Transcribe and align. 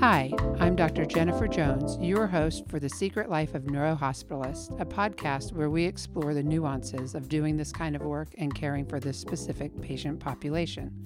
Hi, 0.00 0.30
I'm 0.60 0.76
Dr. 0.76 1.04
Jennifer 1.04 1.48
Jones, 1.48 1.98
your 2.00 2.28
host 2.28 2.68
for 2.68 2.78
The 2.78 2.88
Secret 2.88 3.28
Life 3.28 3.56
of 3.56 3.64
Neurohospitalist, 3.64 4.80
a 4.80 4.84
podcast 4.84 5.52
where 5.52 5.70
we 5.70 5.84
explore 5.84 6.34
the 6.34 6.42
nuances 6.42 7.16
of 7.16 7.28
doing 7.28 7.56
this 7.56 7.72
kind 7.72 7.96
of 7.96 8.02
work 8.02 8.28
and 8.38 8.54
caring 8.54 8.86
for 8.86 9.00
this 9.00 9.18
specific 9.18 9.72
patient 9.82 10.20
population. 10.20 11.04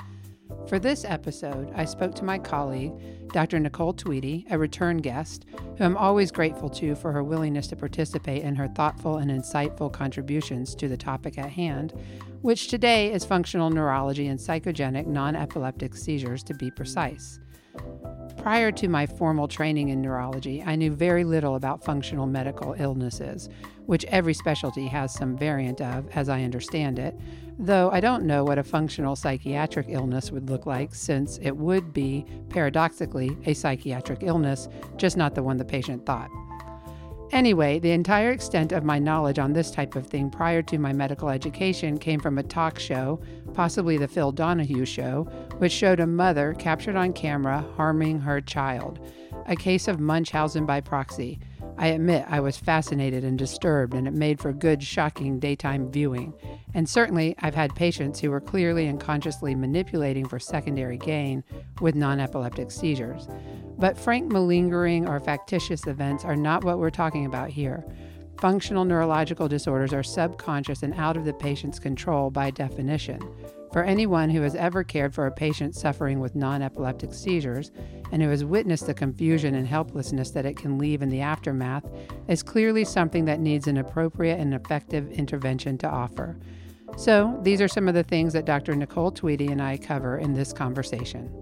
For 0.69 0.79
this 0.79 1.07
episode, 1.07 1.73
I 1.75 1.87
spoke 1.87 2.15
to 2.17 2.27
my 2.27 2.39
colleague, 2.39 2.93
Dr. 3.33 3.59
Nicole 3.61 3.95
Tweedy, 3.95 4.45
a 4.51 4.59
return 4.59 4.99
guest, 4.99 5.47
who 5.79 5.85
I'm 5.85 5.97
always 5.97 6.31
grateful 6.31 6.69
to 6.69 6.95
for 6.95 7.13
her 7.13 7.25
willingness 7.25 7.69
to 7.69 7.77
participate 7.77 8.43
in 8.43 8.55
her 8.57 8.69
thoughtful 8.69 9.17
and 9.17 9.31
insightful 9.31 9.91
contributions 9.91 10.75
to 10.75 10.87
the 10.87 10.99
topic 10.99 11.39
at 11.39 11.49
hand, 11.49 11.95
which 12.43 12.69
today 12.69 13.11
is 13.11 13.25
functional 13.25 13.71
neurology 13.71 14.27
and 14.27 14.39
psychogenic 14.39 15.07
non 15.07 15.35
epileptic 15.35 15.97
seizures, 15.97 16.43
to 16.43 16.53
be 16.53 16.71
precise. 16.71 17.41
Prior 18.43 18.73
to 18.73 18.89
my 18.89 19.07
formal 19.07 19.47
training 19.47 19.91
in 19.91 20.03
neurology, 20.03 20.65
I 20.67 20.75
knew 20.75 20.91
very 20.91 21.23
little 21.23 21.55
about 21.55 21.85
functional 21.85 22.27
medical 22.27 22.75
illnesses, 22.77 23.49
which 23.87 24.05
every 24.07 24.35
specialty 24.35 24.89
has 24.89 25.15
some 25.15 25.39
variant 25.39 25.81
of, 25.81 26.09
as 26.17 26.29
I 26.29 26.43
understand 26.43 26.99
it, 26.99 27.17
though 27.57 27.89
I 27.93 28.01
don't 28.01 28.25
know 28.25 28.43
what 28.43 28.59
a 28.59 28.65
functional 28.65 29.15
psychiatric 29.15 29.87
illness 29.89 30.33
would 30.33 30.51
look 30.51 30.67
like, 30.67 30.93
since 30.93 31.39
it 31.41 31.57
would 31.57 31.93
be, 31.93 32.27
paradoxically, 32.49 33.39
a 33.47 33.55
psychiatric 33.55 34.25
illness, 34.25 34.69
just 34.97 35.17
not 35.17 35.37
the 35.37 35.43
one 35.45 35.57
the 35.57 35.65
patient 35.65 36.05
thought. 36.05 36.29
Anyway, 37.33 37.79
the 37.79 37.93
entire 37.93 38.31
extent 38.31 38.73
of 38.73 38.85
my 38.85 38.99
knowledge 38.99 39.39
on 39.39 39.55
this 39.55 39.71
type 39.71 39.97
of 39.97 40.07
thing 40.07 40.29
prior 40.29 40.61
to 40.61 40.77
my 40.77 40.93
medical 40.93 41.31
education 41.31 41.97
came 41.97 42.21
from 42.21 42.37
a 42.37 42.43
talk 42.43 42.79
show, 42.79 43.19
possibly 43.55 43.97
the 43.97 44.07
Phil 44.07 44.33
Donahue 44.33 44.85
show, 44.85 45.25
which 45.57 45.73
showed 45.73 45.99
a 45.99 46.07
mother 46.07 46.53
captured 46.59 46.95
on 46.95 47.15
camera 47.15 47.65
harming 47.77 48.21
her 48.21 48.43
child, 48.43 48.99
a 49.47 49.57
case 49.57 49.89
of 49.89 49.99
Munchausen 49.99 50.67
by 50.67 50.83
proxy. 50.83 51.41
I 51.79 51.89
admit 51.89 52.25
I 52.29 52.41
was 52.41 52.57
fascinated 52.57 53.25
and 53.25 53.39
disturbed, 53.39 53.95
and 53.95 54.07
it 54.07 54.13
made 54.13 54.41
for 54.41 54.53
good, 54.53 54.83
shocking 54.83 55.39
daytime 55.39 55.91
viewing. 55.91 56.35
And 56.75 56.89
certainly, 56.89 57.35
I've 57.41 57.55
had 57.55 57.75
patients 57.75 58.21
who 58.21 58.31
were 58.31 58.41
clearly 58.41 58.87
and 58.87 59.01
consciously 59.01 59.55
manipulating 59.55 60.27
for 60.27 60.39
secondary 60.39 60.99
gain 60.99 61.43
with 61.81 61.95
non 61.95 62.21
epileptic 62.21 62.71
seizures. 62.71 63.29
But 63.79 63.99
frank 63.99 64.31
malingering 64.31 65.09
or 65.09 65.19
factitious 65.19 65.87
events 65.87 66.25
are 66.25 66.37
not 66.37 66.65
what 66.65 66.79
we're 66.79 66.91
talking 66.91 67.27
about 67.27 67.51
here. 67.51 67.85
Functional 68.39 68.85
neurological 68.85 69.49
disorders 69.49 69.93
are 69.93 70.03
subconscious 70.03 70.83
and 70.83 70.95
out 70.95 71.17
of 71.17 71.25
the 71.25 71.33
patient's 71.33 71.79
control 71.79 72.31
by 72.31 72.51
definition. 72.51 73.21
For 73.73 73.83
anyone 73.83 74.29
who 74.29 74.43
has 74.43 74.55
ever 74.55 74.85
cared 74.85 75.15
for 75.15 75.27
a 75.27 75.33
patient 75.33 75.75
suffering 75.75 76.21
with 76.21 76.35
non 76.35 76.61
epileptic 76.61 77.15
seizures 77.15 77.71
and 78.13 78.23
who 78.23 78.29
has 78.29 78.45
witnessed 78.45 78.87
the 78.87 78.93
confusion 78.93 79.55
and 79.55 79.67
helplessness 79.67 80.31
that 80.33 80.45
it 80.45 80.59
can 80.59 80.77
leave 80.77 81.01
in 81.01 81.09
the 81.09 81.23
aftermath, 81.23 81.87
is 82.29 82.43
clearly 82.43 82.85
something 82.85 83.25
that 83.25 83.41
needs 83.41 83.67
an 83.67 83.79
appropriate 83.79 84.39
and 84.39 84.53
effective 84.53 85.11
intervention 85.11 85.79
to 85.79 85.89
offer. 85.89 86.37
So, 86.99 87.41
these 87.43 87.63
are 87.63 87.69
some 87.69 87.89
of 87.89 87.95
the 87.95 88.03
things 88.03 88.35
that 88.35 88.45
Dr. 88.45 88.77
Nicole 88.77 89.11
Tweedy 89.11 89.47
and 89.47 89.63
I 89.63 89.79
cover 89.79 90.19
in 90.19 90.35
this 90.35 90.53
conversation. 90.53 91.33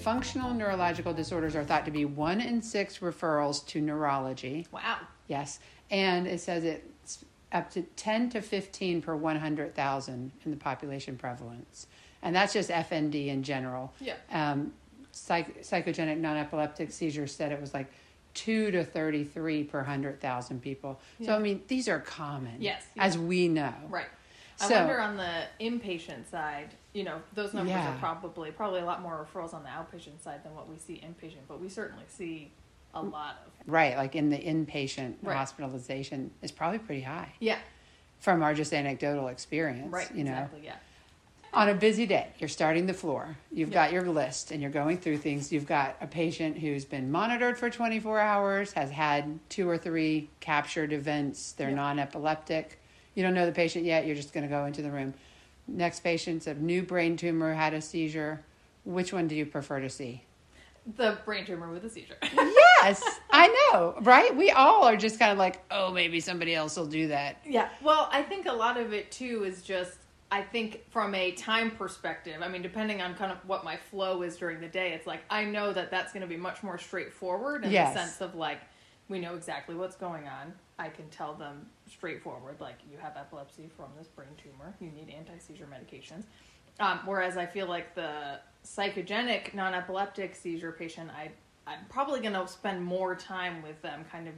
Functional 0.00 0.52
neurological 0.52 1.14
disorders 1.14 1.54
are 1.54 1.62
thought 1.62 1.84
to 1.84 1.92
be 1.92 2.04
one 2.04 2.40
in 2.40 2.60
six 2.60 2.98
referrals 2.98 3.64
to 3.68 3.80
neurology. 3.80 4.66
Wow. 4.72 4.98
Yes. 5.28 5.60
And 5.92 6.26
it 6.26 6.40
says 6.40 6.64
it's 6.64 6.84
up 7.52 7.70
to 7.72 7.82
10 7.82 8.30
to 8.30 8.40
15 8.42 9.02
per 9.02 9.14
100,000 9.14 10.32
in 10.44 10.50
the 10.50 10.56
population 10.56 11.16
prevalence. 11.16 11.86
And 12.22 12.34
that's 12.34 12.52
just 12.52 12.70
FND 12.70 13.28
in 13.28 13.42
general. 13.42 13.92
Yeah. 14.00 14.14
Um, 14.30 14.72
psych- 15.12 15.62
psychogenic 15.62 16.18
non 16.18 16.36
epileptic 16.36 16.90
seizures 16.90 17.34
said 17.34 17.52
it 17.52 17.60
was 17.60 17.74
like 17.74 17.92
2 18.34 18.70
to 18.70 18.84
33 18.84 19.64
per 19.64 19.78
100,000 19.78 20.62
people. 20.62 20.98
So, 21.22 21.34
I 21.34 21.38
mean, 21.38 21.62
these 21.68 21.88
are 21.88 22.00
common. 22.00 22.56
Yes, 22.60 22.82
As 22.96 23.18
we 23.18 23.48
know. 23.48 23.74
Right. 23.88 24.06
I 24.60 24.68
So- 24.68 24.78
wonder 24.78 25.00
on 25.00 25.16
the 25.16 25.42
inpatient 25.60 26.26
side, 26.30 26.70
you 26.94 27.04
know, 27.04 27.20
those 27.34 27.52
numbers 27.52 27.72
Yeah. 27.74 27.94
are 27.94 27.98
probably 27.98 28.50
probably 28.52 28.80
a 28.80 28.84
lot 28.84 29.02
more 29.02 29.26
referrals 29.26 29.52
on 29.52 29.62
the 29.64 29.68
outpatient 29.68 30.20
side 30.20 30.44
than 30.44 30.54
what 30.54 30.68
we 30.68 30.78
see 30.78 30.94
inpatient, 31.04 31.40
but 31.48 31.60
we 31.60 31.68
certainly 31.68 32.04
see 32.06 32.52
a 32.94 33.00
mm. 33.02 33.12
lot 33.12 33.36
of 33.46 33.52
Right. 33.66 33.96
Like 33.96 34.16
in 34.16 34.28
the 34.28 34.38
inpatient 34.38 35.14
Right. 35.22 35.36
hospitalization 35.36 36.32
is 36.42 36.50
probably 36.50 36.78
pretty 36.78 37.02
high 37.02 37.32
Yeah. 37.38 37.58
from 38.18 38.42
our 38.42 38.54
just 38.54 38.72
anecdotal 38.72 39.28
experience. 39.28 39.92
Right. 39.92 40.12
You 40.14 40.24
know, 40.24 40.32
exactly. 40.32 40.60
Yeah. 40.64 40.76
on 41.54 41.68
a 41.68 41.74
busy 41.74 42.06
day, 42.06 42.28
you're 42.38 42.48
starting 42.48 42.86
the 42.86 42.94
floor. 42.94 43.36
You've 43.52 43.68
Yeah. 43.68 43.74
got 43.84 43.92
your 43.92 44.04
list 44.04 44.52
and 44.52 44.62
you're 44.62 44.70
going 44.70 44.96
through 44.96 45.18
things. 45.18 45.52
You've 45.52 45.66
got 45.66 45.96
a 46.00 46.06
patient 46.06 46.56
who's 46.56 46.86
been 46.86 47.10
monitored 47.12 47.58
for 47.58 47.68
24 47.68 48.18
hours, 48.20 48.72
has 48.72 48.90
had 48.90 49.38
two 49.50 49.68
or 49.68 49.76
three 49.76 50.30
captured 50.40 50.94
events. 50.94 51.52
They're 51.52 51.68
Yeah. 51.68 51.74
non 51.74 51.98
epileptic. 51.98 52.78
You 53.14 53.22
don't 53.22 53.34
know 53.34 53.44
the 53.44 53.52
patient 53.52 53.84
yet. 53.84 54.06
You're 54.06 54.16
just 54.16 54.32
going 54.32 54.44
to 54.44 54.48
go 54.48 54.64
into 54.64 54.80
the 54.80 54.90
room. 54.90 55.12
Next 55.68 56.00
patient's 56.00 56.46
a 56.46 56.54
new 56.54 56.82
brain 56.82 57.18
tumor, 57.18 57.52
had 57.52 57.74
a 57.74 57.82
seizure. 57.82 58.40
Which 58.84 59.12
one 59.12 59.28
do 59.28 59.34
you 59.36 59.44
prefer 59.44 59.78
to 59.80 59.90
see? 59.90 60.24
The 60.96 61.18
brain 61.24 61.46
tumor 61.46 61.70
with 61.70 61.84
a 61.84 61.90
seizure. 61.90 62.16
Yes, 62.82 63.00
I 63.30 63.46
know, 63.72 63.94
right? 64.00 64.34
We 64.36 64.50
all 64.50 64.82
are 64.82 64.96
just 64.96 65.20
kind 65.20 65.30
of 65.30 65.38
like, 65.38 65.62
oh, 65.70 65.92
maybe 65.92 66.18
somebody 66.18 66.52
else 66.52 66.76
will 66.76 66.86
do 66.86 67.06
that. 67.08 67.36
Yeah. 67.46 67.68
Well, 67.80 68.08
I 68.10 68.24
think 68.24 68.46
a 68.46 68.52
lot 68.52 68.76
of 68.76 68.92
it 68.92 69.12
too 69.12 69.44
is 69.44 69.62
just 69.62 69.98
I 70.32 70.42
think 70.42 70.90
from 70.90 71.14
a 71.14 71.30
time 71.32 71.70
perspective. 71.70 72.42
I 72.42 72.48
mean, 72.48 72.60
depending 72.60 73.00
on 73.00 73.14
kind 73.14 73.30
of 73.30 73.38
what 73.46 73.62
my 73.64 73.76
flow 73.76 74.22
is 74.22 74.36
during 74.36 74.60
the 74.60 74.66
day, 74.66 74.94
it's 74.94 75.06
like 75.06 75.20
I 75.30 75.44
know 75.44 75.72
that 75.72 75.92
that's 75.92 76.12
going 76.12 76.22
to 76.22 76.26
be 76.26 76.36
much 76.36 76.64
more 76.64 76.76
straightforward 76.76 77.64
in 77.64 77.70
Yes. 77.70 77.94
the 77.94 78.00
sense 78.00 78.20
of 78.20 78.34
like 78.34 78.58
we 79.08 79.20
know 79.20 79.36
exactly 79.36 79.76
what's 79.76 79.94
going 79.94 80.26
on. 80.26 80.52
I 80.78 80.88
can 80.88 81.08
tell 81.10 81.34
them 81.34 81.66
straightforward, 81.86 82.56
like 82.60 82.78
you 82.90 82.98
have 82.98 83.16
epilepsy 83.16 83.70
from 83.76 83.90
this 83.96 84.08
brain 84.08 84.30
tumor. 84.42 84.74
You 84.80 84.90
need 84.90 85.14
anti 85.16 85.38
seizure 85.38 85.66
medications. 85.66 86.24
Um, 86.80 87.00
whereas 87.04 87.36
I 87.36 87.46
feel 87.46 87.66
like 87.66 87.94
the 87.94 88.38
psychogenic 88.64 89.54
non-epileptic 89.54 90.34
seizure 90.34 90.72
patient, 90.72 91.10
I 91.10 91.30
I'm 91.64 91.84
probably 91.88 92.18
going 92.20 92.32
to 92.32 92.46
spend 92.48 92.82
more 92.84 93.14
time 93.14 93.62
with 93.62 93.80
them, 93.82 94.04
kind 94.10 94.26
of 94.26 94.34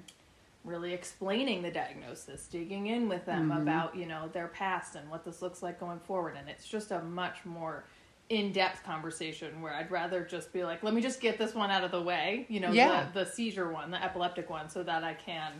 really 0.63 0.93
explaining 0.93 1.63
the 1.63 1.71
diagnosis, 1.71 2.47
digging 2.49 2.89
in 2.89 3.09
with 3.09 3.25
them 3.25 3.51
about 3.51 3.97
you 3.97 4.07
know 4.07 4.29
their 4.33 4.49
past 4.49 4.95
and 4.97 5.09
what 5.11 5.25
this 5.25 5.41
looks 5.43 5.63
like 5.63 5.81
going 5.81 6.01
forward, 6.01 6.37
and 6.39 6.49
it's 6.49 6.67
just 6.67 6.91
a 6.91 7.01
much 7.01 7.45
more 7.45 7.85
in-depth 8.31 8.83
conversation 8.85 9.61
where 9.61 9.75
I'd 9.75 9.91
rather 9.91 10.25
just 10.25 10.51
be 10.53 10.65
like, 10.65 10.83
let 10.83 10.95
me 10.95 11.03
just 11.03 11.21
get 11.21 11.37
this 11.39 11.55
one 11.55 11.71
out 11.71 11.85
of 11.85 11.91
the 11.91 12.01
way, 12.01 12.47
you 12.49 12.59
know, 12.59 12.73
Yeah. 12.73 13.07
the, 13.13 13.25
the 13.25 13.31
seizure 13.31 13.71
one, 13.71 13.91
the 13.91 14.03
epileptic 14.03 14.49
one, 14.49 14.71
so 14.71 14.83
that 14.83 15.05
I 15.05 15.13
can 15.13 15.53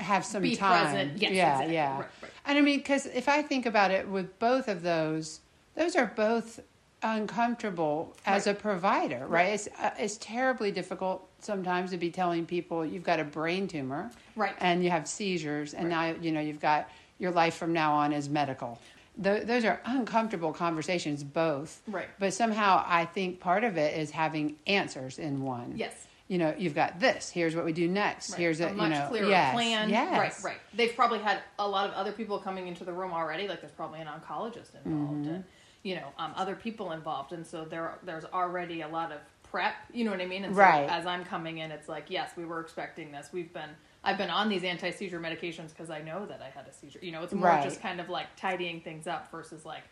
Have 0.00 0.24
some 0.24 0.42
be 0.42 0.56
time. 0.56 0.82
present. 0.86 1.22
Yes, 1.22 1.32
yeah, 1.32 1.52
exactly. 1.52 1.74
yeah. 1.74 1.92
Right, 1.98 2.08
right. 2.22 2.32
And 2.44 2.58
I 2.58 2.60
mean, 2.60 2.78
because 2.78 3.06
if 3.06 3.28
I 3.28 3.40
think 3.42 3.66
about 3.66 3.92
it, 3.92 4.08
with 4.08 4.36
both 4.40 4.66
of 4.66 4.82
those, 4.82 5.40
those 5.74 5.96
are 5.96 6.06
both 6.14 6.60
uncomfortable 7.04 8.14
as 8.26 8.46
Right. 8.46 8.56
a 8.56 8.58
provider, 8.60 9.26
right? 9.26 9.54
It's 9.54 9.68
uh, 9.78 9.90
it's 9.98 10.16
terribly 10.18 10.70
difficult 10.70 11.28
sometimes 11.40 11.90
to 11.90 11.96
be 11.96 12.10
telling 12.10 12.46
people 12.46 12.84
you've 12.86 13.02
got 13.02 13.20
a 13.20 13.24
brain 13.24 13.66
tumor, 13.68 14.10
Right. 14.36 14.54
and 14.60 14.84
you 14.84 14.90
have 14.90 15.06
seizures, 15.08 15.74
and 15.74 15.88
Right. 15.88 16.16
now 16.16 16.22
you 16.22 16.32
know 16.32 16.40
you've 16.40 16.60
got 16.60 16.88
your 17.18 17.30
life 17.32 17.54
from 17.56 17.72
now 17.72 17.92
on 17.94 18.12
is 18.12 18.28
medical. 18.28 18.78
Th- 19.22 19.44
those 19.44 19.64
are 19.64 19.80
uncomfortable 19.84 20.52
conversations, 20.52 21.22
both. 21.22 21.82
Right. 21.86 22.08
But 22.18 22.32
somehow, 22.32 22.82
I 22.86 23.04
think 23.04 23.40
part 23.40 23.62
of 23.62 23.76
it 23.76 23.96
is 23.98 24.10
having 24.10 24.56
answers 24.66 25.18
in 25.18 25.42
one. 25.42 25.74
Yes. 25.76 26.06
You 26.28 26.38
know, 26.38 26.54
you've 26.56 26.74
got 26.74 26.98
this. 26.98 27.28
Here's 27.30 27.54
what 27.54 27.64
we 27.66 27.74
do 27.74 27.86
next. 27.88 28.30
Right. 28.30 28.38
Here's 28.40 28.60
a, 28.60 28.72
much 28.72 28.88
you 28.90 28.94
know, 28.98 29.06
clearer 29.10 29.28
yes, 29.28 29.52
plan. 29.52 29.90
Yes. 29.90 30.18
Right, 30.42 30.52
right. 30.52 30.60
They've 30.72 30.96
probably 30.96 31.18
had 31.18 31.40
a 31.58 31.68
lot 31.68 31.90
of 31.90 31.94
other 31.94 32.10
people 32.12 32.38
coming 32.38 32.68
into 32.68 32.84
the 32.84 32.92
room 32.92 33.12
already. 33.12 33.46
Like 33.48 33.60
there's 33.60 33.72
probably 33.72 34.00
an 34.00 34.06
oncologist 34.06 34.70
involved, 34.84 35.26
Mm-hmm. 35.26 35.40
You 35.82 35.96
know, 35.96 36.08
um, 36.18 36.32
other 36.36 36.54
people 36.54 36.92
involved, 36.92 37.32
and 37.32 37.46
so 37.46 37.64
there 37.64 37.98
there's 38.04 38.24
already 38.26 38.82
a 38.82 38.88
lot 38.88 39.12
of 39.12 39.18
prep. 39.42 39.74
You 39.92 40.04
know 40.04 40.10
what 40.10 40.20
I 40.20 40.26
mean? 40.26 40.44
And 40.44 40.54
so 40.54 40.60
Right. 40.60 40.88
as 40.88 41.06
I'm 41.06 41.24
coming 41.24 41.58
in, 41.58 41.70
it's 41.70 41.88
like, 41.88 42.06
yes, 42.08 42.30
we 42.36 42.44
were 42.44 42.60
expecting 42.60 43.12
this. 43.12 43.30
We've 43.32 43.52
been 43.52 43.70
I've 44.04 44.18
been 44.18 44.30
on 44.30 44.48
these 44.48 44.64
anti 44.64 44.90
seizure 44.90 45.20
medications 45.20 45.68
because 45.70 45.90
I 45.90 46.00
know 46.02 46.26
that 46.26 46.40
I 46.42 46.50
had 46.50 46.66
a 46.66 46.72
seizure. 46.72 46.98
You 47.02 47.12
know, 47.12 47.22
it's 47.22 47.32
more 47.32 47.46
Right. 47.46 47.62
just 47.62 47.80
kind 47.80 48.00
of 48.00 48.08
like 48.08 48.34
tidying 48.36 48.80
things 48.80 49.06
up 49.06 49.30
versus 49.30 49.64
like, 49.64 49.84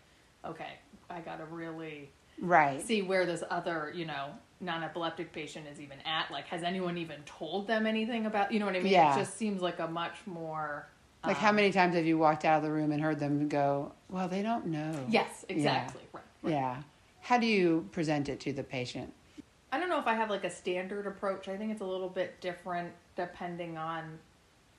okay, 0.44 0.78
I 1.08 1.20
got 1.20 1.38
to 1.38 1.44
really 1.44 2.10
Right. 2.38 2.80
see 2.82 3.02
where 3.02 3.26
this 3.26 3.44
other, 3.50 3.92
you 3.94 4.06
know, 4.06 4.30
non-epileptic 4.60 5.32
patient 5.32 5.66
is 5.70 5.80
even 5.80 5.98
at. 6.04 6.30
Like, 6.30 6.46
has 6.46 6.62
anyone 6.62 6.96
even 6.98 7.22
told 7.24 7.66
them 7.66 7.86
anything 7.86 8.26
about? 8.26 8.50
You 8.52 8.58
know 8.60 8.66
what 8.66 8.74
I 8.76 8.80
mean? 8.80 8.92
Yeah. 8.92 9.14
It 9.14 9.18
just 9.20 9.36
seems 9.36 9.60
like 9.62 9.78
a 9.78 9.86
much 9.86 10.16
more. 10.26 10.88
Like, 11.24 11.36
um, 11.36 11.42
how 11.42 11.52
many 11.52 11.70
times 11.70 11.94
have 11.94 12.06
you 12.06 12.16
walked 12.18 12.44
out 12.44 12.58
of 12.58 12.62
the 12.62 12.70
room 12.70 12.92
and 12.92 13.02
heard 13.02 13.20
them 13.20 13.48
go, 13.48 13.92
Well, 14.08 14.28
they 14.28 14.42
don't 14.42 14.66
know? 14.66 14.92
Yes, 15.08 15.44
exactly. 15.48 16.02
Right, 16.12 16.22
right. 16.42 16.52
Yeah. 16.52 16.82
How 17.20 17.38
do 17.38 17.46
you 17.46 17.88
present 17.92 18.28
it 18.28 18.40
to 18.40 18.52
the 18.52 18.62
patient? 18.62 19.12
I 19.72 19.78
don't 19.78 19.88
know 19.88 20.00
if 20.00 20.06
I 20.06 20.14
have 20.14 20.30
like 20.30 20.44
a 20.44 20.50
standard 20.50 21.06
approach. 21.06 21.48
I 21.48 21.56
think 21.56 21.70
it's 21.70 21.82
a 21.82 21.86
little 21.86 22.08
bit 22.08 22.40
different 22.40 22.92
depending 23.16 23.76
on 23.76 24.18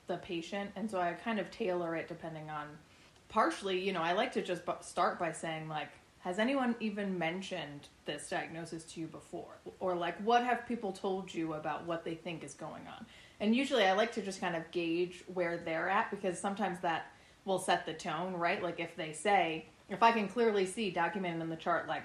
the 0.08 0.16
patient, 0.16 0.70
and 0.76 0.90
so 0.90 1.00
I 1.00 1.12
kind 1.12 1.38
of 1.38 1.50
tailor 1.50 1.94
it 1.96 2.08
depending 2.08 2.50
on. 2.50 2.66
Partially, 3.28 3.78
you 3.80 3.92
know, 3.92 4.02
I 4.02 4.12
like 4.12 4.32
to 4.32 4.42
just 4.42 4.62
start 4.82 5.18
by 5.18 5.32
saying 5.32 5.68
like, 5.68 5.88
has 6.18 6.38
anyone 6.38 6.76
even 6.80 7.18
mentioned 7.18 7.88
this 8.04 8.28
diagnosis 8.28 8.84
to 8.84 9.00
you 9.00 9.06
before? 9.06 9.58
Or 9.80 9.94
like, 9.94 10.18
what 10.18 10.44
have 10.44 10.66
people 10.68 10.92
told 10.92 11.32
you 11.32 11.54
about 11.54 11.86
what 11.86 12.04
they 12.04 12.14
think 12.14 12.44
is 12.44 12.54
going 12.54 12.86
on? 12.86 13.06
And 13.40 13.54
usually 13.56 13.84
I 13.84 13.92
like 13.92 14.12
to 14.12 14.22
just 14.22 14.40
kind 14.40 14.54
of 14.54 14.70
gauge 14.70 15.24
where 15.32 15.56
they're 15.56 15.88
at 15.88 16.10
because 16.10 16.38
sometimes 16.38 16.80
that 16.80 17.06
will 17.44 17.58
set 17.58 17.86
the 17.86 17.92
tone, 17.92 18.34
right? 18.34 18.62
Like 18.62 18.78
if 18.78 18.94
they 18.96 19.12
say, 19.12 19.66
if 19.88 20.02
I 20.02 20.12
can 20.12 20.28
clearly 20.28 20.66
see 20.66 20.90
documented 20.90 21.42
in 21.42 21.48
the 21.48 21.56
chart, 21.56 21.88
like, 21.88 22.04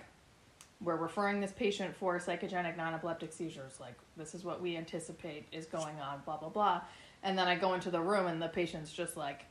we're 0.79 0.95
referring 0.95 1.39
this 1.39 1.51
patient 1.51 1.95
for 1.95 2.19
psychogenic 2.19 2.77
non-epileptic 2.77 3.33
seizures, 3.33 3.79
like, 3.79 3.95
this 4.15 4.35
is 4.35 4.43
what 4.43 4.61
we 4.61 4.77
anticipate 4.77 5.45
is 5.51 5.65
going 5.65 5.99
on, 5.99 6.21
blah, 6.23 6.37
blah, 6.37 6.49
blah. 6.49 6.81
And 7.23 7.37
then 7.37 7.47
I 7.47 7.55
go 7.55 7.73
into 7.73 7.89
the 7.89 7.99
room 7.99 8.27
and 8.27 8.41
the 8.41 8.47
patient's 8.47 8.91
just 8.91 9.17
like, 9.17 9.45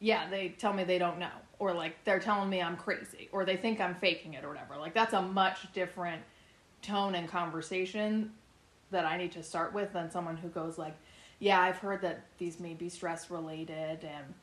yeah, 0.00 0.28
they 0.28 0.48
tell 0.48 0.72
me 0.72 0.84
they 0.84 0.98
don't 0.98 1.18
know, 1.18 1.28
or 1.58 1.74
like 1.74 2.02
they're 2.04 2.20
telling 2.20 2.48
me 2.48 2.62
I'm 2.62 2.76
crazy, 2.76 3.28
or 3.32 3.44
they 3.44 3.56
think 3.56 3.80
I'm 3.80 3.94
faking 3.94 4.34
it, 4.34 4.44
or 4.44 4.48
whatever. 4.48 4.76
Like 4.78 4.94
that's 4.94 5.12
a 5.12 5.20
much 5.20 5.70
different 5.74 6.22
tone 6.82 7.14
and 7.14 7.28
conversation 7.28 8.32
that 8.90 9.04
I 9.04 9.16
need 9.16 9.32
to 9.32 9.42
start 9.42 9.72
with 9.72 9.92
than 9.92 10.10
someone 10.10 10.36
who 10.36 10.48
goes 10.48 10.78
like, 10.78 10.96
yeah, 11.38 11.60
I've 11.60 11.78
heard 11.78 12.02
that 12.02 12.24
these 12.38 12.60
may 12.60 12.74
be 12.74 12.88
stress 12.88 13.30
related 13.30 14.04
and 14.04 14.34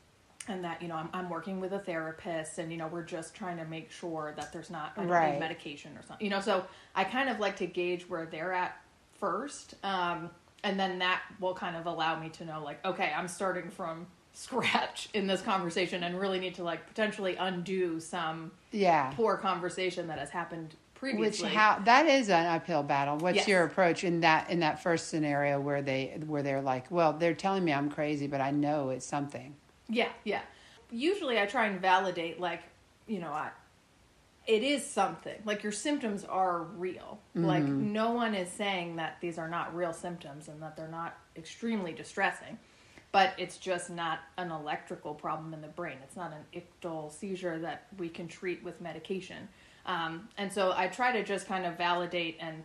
and 0.50 0.64
that 0.64 0.80
you 0.80 0.88
know 0.88 0.94
I'm, 0.94 1.10
I'm 1.12 1.28
working 1.28 1.60
with 1.60 1.72
a 1.72 1.78
therapist 1.78 2.58
and 2.58 2.72
you 2.72 2.78
know 2.78 2.86
we're 2.86 3.02
just 3.02 3.34
trying 3.34 3.58
to 3.58 3.66
make 3.66 3.90
sure 3.90 4.32
that 4.36 4.50
there's 4.52 4.70
not 4.70 4.92
I 4.96 5.04
Right. 5.04 5.32
need 5.32 5.40
medication 5.40 5.92
or 5.96 6.02
something 6.02 6.24
you 6.24 6.30
know 6.30 6.40
so 6.40 6.64
I 6.94 7.04
kind 7.04 7.28
of 7.28 7.38
like 7.38 7.56
to 7.56 7.66
gauge 7.66 8.08
where 8.08 8.24
they're 8.24 8.54
at 8.54 8.80
first 9.18 9.74
um, 9.84 10.30
and 10.64 10.80
then 10.80 11.00
that 11.00 11.20
will 11.38 11.52
kind 11.54 11.76
of 11.76 11.84
allow 11.86 12.18
me 12.18 12.30
to 12.30 12.44
know 12.46 12.62
like 12.64 12.82
okay 12.86 13.12
I'm 13.14 13.28
starting 13.28 13.68
from 13.68 14.06
scratch 14.32 15.10
in 15.12 15.26
this 15.26 15.42
conversation 15.42 16.02
and 16.04 16.18
really 16.18 16.38
need 16.40 16.54
to 16.54 16.62
like 16.62 16.86
potentially 16.86 17.36
undo 17.36 18.00
some 18.00 18.50
Yeah. 18.70 19.12
poor 19.16 19.36
conversation 19.36 20.06
that 20.06 20.18
has 20.18 20.30
happened 20.30 20.76
Which 21.00 21.42
how 21.42 21.80
that 21.84 22.06
is 22.06 22.28
an 22.28 22.46
uphill 22.46 22.82
battle. 22.82 23.18
What's 23.18 23.36
Yes. 23.36 23.48
your 23.48 23.64
approach 23.64 24.04
in 24.04 24.20
that 24.20 24.50
in 24.50 24.60
that 24.60 24.82
first 24.82 25.08
scenario 25.08 25.60
where 25.60 25.82
they 25.82 26.18
where 26.26 26.42
they're 26.42 26.62
like, 26.62 26.90
well, 26.90 27.12
they're 27.12 27.34
telling 27.34 27.64
me 27.64 27.72
I'm 27.72 27.90
crazy, 27.90 28.26
but 28.26 28.40
I 28.40 28.50
know 28.50 28.90
it's 28.90 29.06
something. 29.06 29.54
Yeah, 29.88 30.10
yeah. 30.24 30.42
Usually 30.90 31.38
I 31.38 31.46
try 31.46 31.66
and 31.66 31.80
validate 31.80 32.40
like, 32.40 32.62
you 33.06 33.20
know, 33.20 33.30
I 33.30 33.50
it 34.48 34.62
is 34.62 34.84
something. 34.84 35.40
Like 35.44 35.62
your 35.62 35.72
symptoms 35.72 36.24
are 36.24 36.62
real. 36.62 37.20
Like 37.34 37.62
mm-hmm. 37.62 37.92
no 37.92 38.12
one 38.12 38.34
is 38.34 38.50
saying 38.50 38.96
that 38.96 39.18
these 39.20 39.38
are 39.38 39.48
not 39.48 39.76
real 39.76 39.92
symptoms 39.92 40.48
and 40.48 40.60
that 40.62 40.74
they're 40.74 40.88
not 40.88 41.18
extremely 41.36 41.92
distressing. 41.92 42.58
But 43.12 43.34
it's 43.36 43.58
just 43.58 43.90
not 43.90 44.20
an 44.38 44.50
electrical 44.50 45.14
problem 45.14 45.52
in 45.52 45.60
the 45.60 45.68
brain. 45.68 45.98
It's 46.02 46.16
not 46.16 46.32
an 46.32 46.62
ictal 46.62 47.12
seizure 47.12 47.58
that 47.58 47.86
we 47.98 48.08
can 48.08 48.26
treat 48.26 48.62
with 48.64 48.80
medication. 48.80 49.48
Um, 49.88 50.28
and 50.36 50.52
so 50.52 50.72
I 50.76 50.86
try 50.86 51.10
to 51.12 51.24
just 51.24 51.46
kind 51.48 51.66
of 51.66 51.76
validate 51.76 52.36
and 52.40 52.62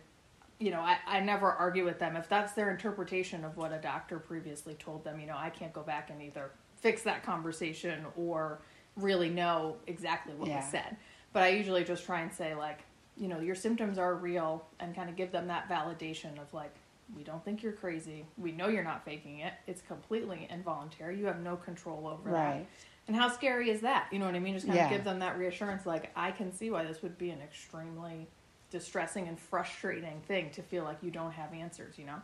you 0.60 0.70
know, 0.70 0.80
I, 0.80 0.98
I 1.06 1.20
never 1.20 1.50
argue 1.50 1.84
with 1.84 1.98
them. 1.98 2.14
If 2.16 2.28
that's 2.28 2.52
their 2.52 2.70
interpretation 2.70 3.44
of 3.44 3.56
what 3.56 3.72
a 3.72 3.78
doctor 3.78 4.20
previously 4.20 4.74
told 4.74 5.02
them, 5.02 5.18
you 5.18 5.26
know, 5.26 5.36
I 5.36 5.50
can't 5.50 5.72
go 5.72 5.82
back 5.82 6.10
and 6.10 6.22
either 6.22 6.52
fix 6.76 7.02
that 7.02 7.24
conversation 7.24 8.06
or 8.16 8.60
really 8.96 9.28
know 9.30 9.76
exactly 9.88 10.32
what 10.34 10.48
Yeah. 10.48 10.60
was 10.60 10.66
said. 10.70 10.96
But 11.32 11.42
I 11.42 11.48
usually 11.48 11.82
just 11.82 12.06
try 12.06 12.20
and 12.20 12.32
say, 12.32 12.54
like, 12.54 12.84
you 13.16 13.26
know, 13.26 13.40
your 13.40 13.56
symptoms 13.56 13.98
are 13.98 14.14
real 14.14 14.64
and 14.78 14.94
kind 14.94 15.10
of 15.10 15.16
give 15.16 15.32
them 15.32 15.48
that 15.48 15.68
validation 15.68 16.38
of, 16.40 16.54
like, 16.54 16.72
we 17.16 17.24
don't 17.24 17.44
think 17.44 17.62
you're 17.62 17.72
crazy. 17.72 18.24
We 18.38 18.52
know 18.52 18.68
you're 18.68 18.84
not 18.84 19.04
faking 19.04 19.40
it. 19.40 19.54
It's 19.66 19.82
completely 19.82 20.46
involuntary. 20.50 21.18
You 21.18 21.26
have 21.26 21.40
no 21.40 21.56
control 21.56 22.06
over 22.06 22.30
that. 22.30 22.66
And 23.06 23.16
how 23.16 23.28
scary 23.28 23.70
is 23.70 23.82
that? 23.82 24.08
You 24.10 24.18
know 24.18 24.26
what 24.26 24.34
I 24.34 24.38
mean? 24.40 24.54
Just 24.54 24.66
kind 24.66 24.76
Yeah. 24.78 24.84
of 24.86 24.90
give 24.90 25.04
them 25.04 25.18
that 25.18 25.38
reassurance, 25.38 25.84
like, 25.84 26.10
I 26.16 26.30
can 26.30 26.52
see 26.52 26.70
why 26.70 26.84
this 26.84 27.02
would 27.02 27.18
be 27.18 27.30
an 27.30 27.40
extremely 27.42 28.28
distressing 28.70 29.28
and 29.28 29.38
frustrating 29.38 30.20
thing 30.22 30.50
to 30.50 30.62
feel 30.62 30.84
like 30.84 30.98
you 31.02 31.10
don't 31.10 31.32
have 31.32 31.52
answers, 31.52 31.98
you 31.98 32.06
know? 32.06 32.20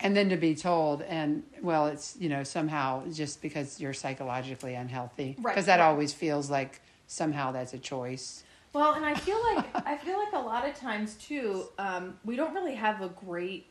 And 0.00 0.16
then 0.16 0.28
to 0.30 0.36
be 0.36 0.54
told, 0.54 1.02
and 1.02 1.44
well, 1.60 1.86
it's 1.86 2.16
you 2.18 2.28
know 2.28 2.42
somehow 2.42 3.06
just 3.12 3.40
because 3.40 3.80
you're 3.80 3.92
psychologically 3.94 4.74
unhealthy, 4.74 5.36
Right, 5.40 5.54
Because 5.54 5.66
that 5.66 5.78
right. 5.78 5.86
always 5.86 6.12
feels 6.12 6.50
like 6.50 6.80
somehow 7.06 7.52
that's 7.52 7.72
a 7.72 7.78
choice. 7.78 8.42
Well, 8.72 8.94
and 8.94 9.04
I 9.04 9.14
feel 9.14 9.38
like 9.54 9.66
I 9.86 9.96
feel 9.98 10.18
like 10.18 10.32
a 10.32 10.38
lot 10.40 10.68
of 10.68 10.74
times 10.74 11.14
too, 11.14 11.68
um, 11.78 12.18
we 12.24 12.34
don't 12.34 12.52
really 12.52 12.74
have 12.74 13.00
a 13.00 13.10
great 13.10 13.66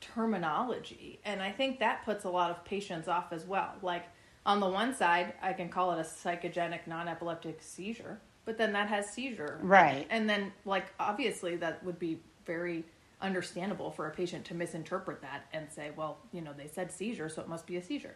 terminology, 0.00 1.20
and 1.24 1.42
I 1.42 1.50
think 1.52 1.78
that 1.80 2.04
puts 2.04 2.24
a 2.24 2.30
lot 2.30 2.50
of 2.50 2.64
patients 2.64 3.06
off 3.06 3.32
as 3.32 3.44
well. 3.44 3.74
Like 3.82 4.04
on 4.46 4.60
the 4.60 4.68
one 4.68 4.94
side, 4.94 5.34
I 5.42 5.52
can 5.52 5.68
call 5.68 5.92
it 5.92 5.98
a 5.98 6.04
psychogenic 6.04 6.86
non-epileptic 6.86 7.58
seizure, 7.60 8.20
but 8.44 8.56
then 8.56 8.72
that 8.72 8.88
has 8.88 9.10
seizure. 9.10 9.58
Right. 9.60 10.06
And 10.08 10.30
then, 10.30 10.52
like 10.64 10.86
obviously, 11.00 11.56
that 11.56 11.84
would 11.84 11.98
be 11.98 12.20
very 12.46 12.84
understandable 13.20 13.90
for 13.90 14.06
a 14.06 14.10
patient 14.10 14.44
to 14.46 14.54
misinterpret 14.54 15.20
that 15.22 15.46
and 15.52 15.66
say, 15.70 15.90
well, 15.96 16.18
you 16.32 16.40
know, 16.40 16.52
they 16.56 16.68
said 16.68 16.92
seizure, 16.92 17.28
so 17.28 17.42
it 17.42 17.48
must 17.48 17.66
be 17.66 17.76
a 17.76 17.82
seizure. 17.82 18.14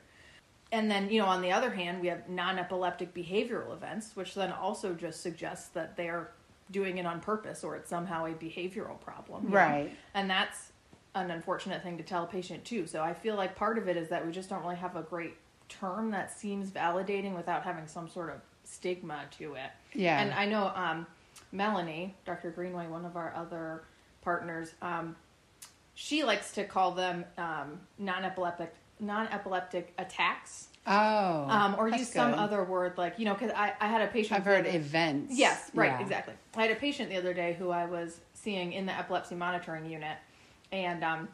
And 0.72 0.88
then, 0.88 1.10
you 1.10 1.20
know, 1.20 1.26
on 1.26 1.42
the 1.42 1.50
other 1.50 1.70
hand, 1.70 2.00
we 2.00 2.06
have 2.06 2.28
non 2.28 2.58
epileptic 2.58 3.12
behavioral 3.12 3.72
events, 3.72 4.12
which 4.14 4.34
then 4.34 4.52
also 4.52 4.94
just 4.94 5.20
suggests 5.20 5.70
that 5.70 5.96
they're 5.96 6.30
doing 6.70 6.98
it 6.98 7.06
on 7.06 7.18
purpose 7.18 7.64
or 7.64 7.74
it's 7.74 7.90
somehow 7.90 8.26
a 8.26 8.30
behavioral 8.30 9.00
problem. 9.00 9.44
you 9.44 9.50
know? 9.50 9.56
Right. 9.56 9.90
And 10.14 10.30
that's 10.30 10.70
an 11.16 11.32
unfortunate 11.32 11.82
thing 11.82 11.96
to 11.96 12.04
tell 12.04 12.22
a 12.22 12.26
patient, 12.28 12.64
too. 12.64 12.86
So 12.86 13.02
I 13.02 13.14
feel 13.14 13.34
like 13.34 13.56
part 13.56 13.78
of 13.78 13.88
it 13.88 13.96
is 13.96 14.08
that 14.10 14.24
we 14.24 14.30
just 14.30 14.48
don't 14.48 14.62
really 14.62 14.76
have 14.76 14.94
a 14.94 15.02
great 15.02 15.34
term 15.70 16.11
that 16.11 16.31
seems 16.31 16.70
validating 16.70 17.34
without 17.34 17.62
having 17.62 17.87
some 17.87 18.08
sort 18.08 18.28
of 18.31 18.37
stigma 18.64 19.22
to 19.38 19.55
it. 19.55 19.70
Yeah. 19.94 20.20
And 20.20 20.32
I 20.34 20.44
know 20.46 20.72
um, 20.75 21.06
Melanie, 21.52 22.14
Dr. 22.26 22.50
Greenway, 22.50 22.87
one 22.88 23.05
of 23.06 23.17
our 23.17 23.32
other 23.34 23.84
partners, 24.22 24.72
um, 24.82 25.17
she 25.94 26.25
likes 26.25 26.52
to 26.52 26.64
call 26.64 26.93
them 26.93 27.25
um, 27.38 27.81
non-epileptic 27.99 28.75
non-epileptic 29.02 29.94
attacks, 29.96 30.67
Oh, 30.87 31.46
um, 31.49 31.75
or 31.78 31.88
use 31.88 32.08
some 32.11 32.32
good. 32.32 32.38
other 32.38 32.64
word 32.64 32.99
like 32.99 33.19
you 33.19 33.25
know 33.25 33.32
because 33.34 33.50
I, 33.52 33.73
I 33.81 33.87
had 33.87 34.02
a 34.02 34.06
patient. 34.08 34.38
I've 34.38 34.44
heard 34.44 34.64
the 34.66 34.75
events. 34.76 35.34
Yes, 35.37 35.70
right, 35.75 35.90
Yeah. 35.90 36.00
exactly. 36.00 36.34
I 36.55 36.62
had 36.62 36.70
a 36.70 36.75
patient 36.75 37.08
the 37.11 37.16
other 37.16 37.32
day 37.32 37.55
who 37.58 37.70
I 37.70 37.87
was 37.87 38.20
seeing 38.34 38.73
in 38.75 38.84
the 38.87 38.93
epilepsy 38.93 39.34
monitoring 39.37 39.87
unit, 39.87 40.19
and 40.73 41.02
um, 41.02 41.28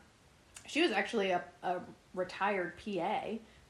she 0.67 0.81
was 0.83 0.91
actually 0.93 1.31
a, 1.31 1.43
a 1.65 1.81
retired 2.15 2.75
PA, 2.85 3.23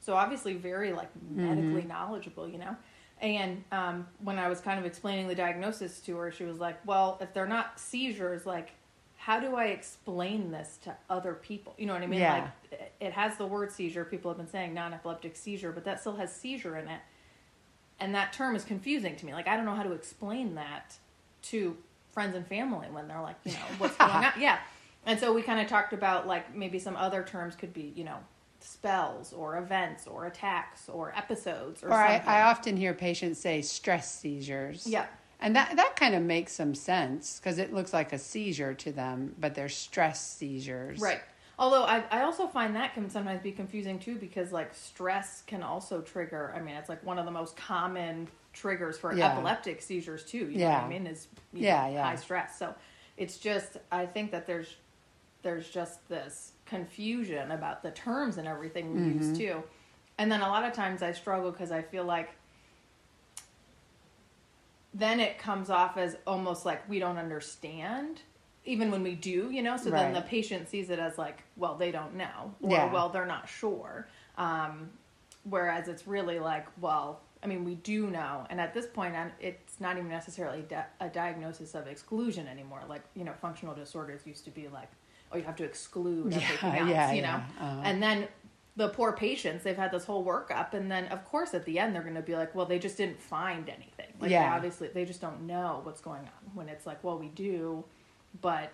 so 0.07 0.15
obviously 0.15 0.53
very 0.53 0.93
like 0.93 1.09
medically 1.29 1.81
Mm-hmm. 1.81 1.89
knowledgeable, 1.89 2.47
you 2.47 2.57
know. 2.57 2.75
And 3.21 3.63
um, 3.73 4.07
when 4.23 4.39
I 4.39 4.47
was 4.47 4.61
kind 4.61 4.79
of 4.79 4.85
explaining 4.85 5.27
the 5.27 5.35
diagnosis 5.35 5.99
to 6.01 6.15
her, 6.17 6.31
she 6.31 6.45
was 6.45 6.59
like, 6.59 6.77
"Well, 6.87 7.17
if 7.19 7.33
they're 7.33 7.45
not 7.47 7.77
seizures, 7.79 8.45
like, 8.45 8.69
how 9.17 9.39
do 9.41 9.55
I 9.55 9.65
explain 9.65 10.49
this 10.51 10.77
to 10.85 10.95
other 11.09 11.33
people? 11.33 11.73
You 11.77 11.87
know 11.87 11.93
what 11.93 12.03
I 12.03 12.07
mean? 12.07 12.19
Yeah. 12.21 12.33
Like, 12.33 12.51
it- 12.71 12.91
it 13.07 13.13
has 13.13 13.35
the 13.37 13.45
word 13.45 13.71
seizure. 13.71 14.05
People 14.05 14.31
have 14.31 14.37
been 14.37 14.47
saying 14.47 14.73
non-epileptic 14.73 15.35
seizure, 15.35 15.71
but 15.73 15.83
that 15.85 15.99
still 15.99 16.15
has 16.15 16.33
seizure 16.33 16.77
in 16.77 16.87
it." 16.87 17.01
and 17.99 18.13
that 18.13 18.31
term 18.31 18.55
is 18.55 18.63
confusing 18.63 19.15
to 19.15 19.25
me. 19.25 19.33
Like 19.33 19.47
I 19.47 19.55
don't 19.55 19.65
know 19.65 19.73
how 19.73 19.81
to 19.83 19.91
explain 19.93 20.53
that 20.55 20.95
to 21.49 21.75
friends 22.13 22.35
and 22.35 22.45
family 22.47 22.87
when 22.91 23.07
they're 23.07 23.21
like, 23.21 23.37
you 23.43 23.53
know, 23.53 23.57
what's 23.79 23.97
going 23.97 24.11
on? 24.25 24.33
Yeah. 24.39 24.59
And 25.07 25.19
so 25.19 25.33
we 25.33 25.41
kind 25.41 25.59
of 25.59 25.67
talked 25.67 25.93
about 25.93 26.27
like 26.27 26.55
maybe 26.55 26.77
some 26.77 26.95
other 26.95 27.23
terms 27.23 27.55
could 27.55 27.73
be, 27.73 27.91
you 27.95 28.03
know, 28.03 28.17
spells 28.59 29.33
or 29.33 29.57
events 29.57 30.07
or 30.07 30.25
attacks 30.25 30.89
or 30.89 31.13
episodes 31.15 31.83
or, 31.83 31.89
Or 31.89 31.93
I, 31.93 32.13
something. 32.15 32.29
I 32.29 32.41
often 32.43 32.77
hear 32.77 32.93
patients 32.93 33.39
say 33.39 33.61
stress 33.61 34.11
seizures. 34.13 34.85
Yeah. 34.87 35.05
And 35.39 35.55
that, 35.55 35.75
that 35.75 35.95
kind 35.95 36.15
of 36.15 36.23
makes 36.23 36.53
some 36.53 36.73
sense 36.73 37.39
because 37.39 37.59
it 37.59 37.71
looks 37.73 37.93
like 37.93 38.11
a 38.13 38.17
seizure 38.17 38.73
to 38.73 38.91
them, 38.91 39.35
but 39.39 39.53
they're 39.53 39.69
stress 39.69 40.19
seizures. 40.25 40.99
Right. 40.99 41.21
Although 41.59 41.83
I, 41.83 42.03
I 42.11 42.21
also 42.23 42.47
find 42.47 42.75
that 42.75 42.93
can 42.93 43.09
sometimes 43.09 43.41
be 43.41 43.51
confusing 43.51 43.99
too 43.99 44.15
because 44.15 44.51
like 44.51 44.73
stress 44.73 45.43
can 45.47 45.63
also 45.63 46.01
trigger. 46.01 46.53
I 46.55 46.59
mean, 46.61 46.75
it's 46.75 46.89
like 46.89 47.03
one 47.03 47.19
of 47.19 47.25
the 47.25 47.31
most 47.31 47.55
common 47.55 48.27
triggers 48.53 48.97
for 48.97 49.13
Yeah. 49.13 49.31
epileptic 49.31 49.81
seizures 49.81 50.23
too. 50.23 50.37
You 50.39 50.43
know 50.45 50.49
what 50.51 50.59
Yeah. 50.59 50.81
I 50.81 50.87
mean? 50.87 51.07
Is 51.07 51.27
Yeah, 51.53 51.87
know, 51.87 51.93
yeah. 51.93 52.03
high 52.03 52.15
stress. 52.15 52.57
So 52.57 52.73
it's 53.17 53.37
just 53.37 53.77
I 53.91 54.05
think 54.05 54.31
that 54.31 54.45
there's 54.47 54.75
there's 55.43 55.69
just 55.69 56.07
this 56.09 56.53
confusion 56.67 57.51
about 57.51 57.81
the 57.83 57.91
terms 57.91 58.37
and 58.37 58.47
everything 58.47 58.93
we 58.93 58.99
Mm-hmm. 59.01 59.17
use 59.29 59.37
too. 59.37 59.63
And 60.17 60.31
then 60.31 60.41
a 60.41 60.47
lot 60.47 60.63
of 60.65 60.73
times 60.73 61.01
I 61.03 61.11
struggle 61.11 61.51
because 61.51 61.71
I 61.71 61.81
feel 61.81 62.03
like 62.03 62.29
then 64.93 65.19
it 65.19 65.37
comes 65.37 65.69
off 65.69 65.97
as 65.97 66.17
almost 66.25 66.65
like 66.65 66.87
we 66.89 66.99
don't 66.99 67.17
understand 67.17 68.21
even 68.65 68.91
when 68.91 69.03
we 69.03 69.15
do 69.15 69.49
you 69.51 69.61
know 69.61 69.77
so 69.77 69.89
then 69.89 70.13
the 70.13 70.21
patient 70.21 70.67
sees 70.67 70.89
it 70.89 70.99
as 70.99 71.17
like 71.17 71.43
well 71.55 71.75
they 71.75 71.91
don't 71.91 72.15
know 72.15 72.53
or 72.61 72.71
Yeah. 72.71 72.91
well 72.91 73.09
they're 73.09 73.25
not 73.25 73.47
sure 73.47 74.07
um, 74.37 74.89
whereas 75.43 75.87
it's 75.87 76.07
really 76.07 76.39
like 76.39 76.65
well 76.81 77.21
i 77.43 77.47
mean 77.47 77.63
we 77.63 77.75
do 77.75 78.07
know 78.09 78.45
and 78.49 78.59
at 78.59 78.73
this 78.73 78.87
point 78.87 79.13
it's 79.39 79.79
not 79.79 79.97
even 79.97 80.09
necessarily 80.09 80.63
di- 80.63 80.85
a 80.99 81.07
diagnosis 81.09 81.75
of 81.75 81.85
exclusion 81.87 82.47
anymore 82.47 82.81
like 82.89 83.03
you 83.13 83.23
know 83.23 83.33
functional 83.39 83.75
disorders 83.75 84.25
used 84.25 84.45
to 84.45 84.51
be 84.51 84.67
like 84.67 84.89
oh 85.31 85.37
you 85.37 85.43
have 85.43 85.55
to 85.55 85.63
exclude 85.63 86.33
Yeah, 86.33 86.39
everything 86.39 86.79
else 86.79 86.89
yeah, 86.89 87.11
you 87.13 87.21
know 87.21 87.27
yeah, 87.27 87.43
uh-huh. 87.59 87.81
and 87.83 88.01
then 88.03 88.27
the 88.75 88.89
poor 88.89 89.11
patients 89.13 89.63
they've 89.63 89.75
had 89.77 89.91
this 89.91 90.05
whole 90.05 90.23
workup 90.23 90.73
and 90.73 90.89
then 90.91 91.05
of 91.07 91.25
course 91.25 91.53
at 91.53 91.65
the 91.65 91.79
end 91.79 91.95
they're 91.95 92.03
going 92.03 92.15
to 92.15 92.21
be 92.21 92.35
like 92.35 92.53
well 92.55 92.65
they 92.65 92.79
just 92.79 92.97
didn't 92.97 93.19
find 93.19 93.69
anything 93.69 94.13
like 94.21 94.29
Yeah. 94.31 94.53
obviously 94.53 94.87
they 94.89 95.03
just 95.05 95.19
don't 95.21 95.41
know 95.47 95.81
what's 95.83 96.01
going 96.01 96.21
on 96.21 96.51
when 96.53 96.69
it's 96.69 96.85
like 96.85 97.03
well 97.03 97.17
we 97.17 97.27
do 97.29 97.83
but 98.41 98.71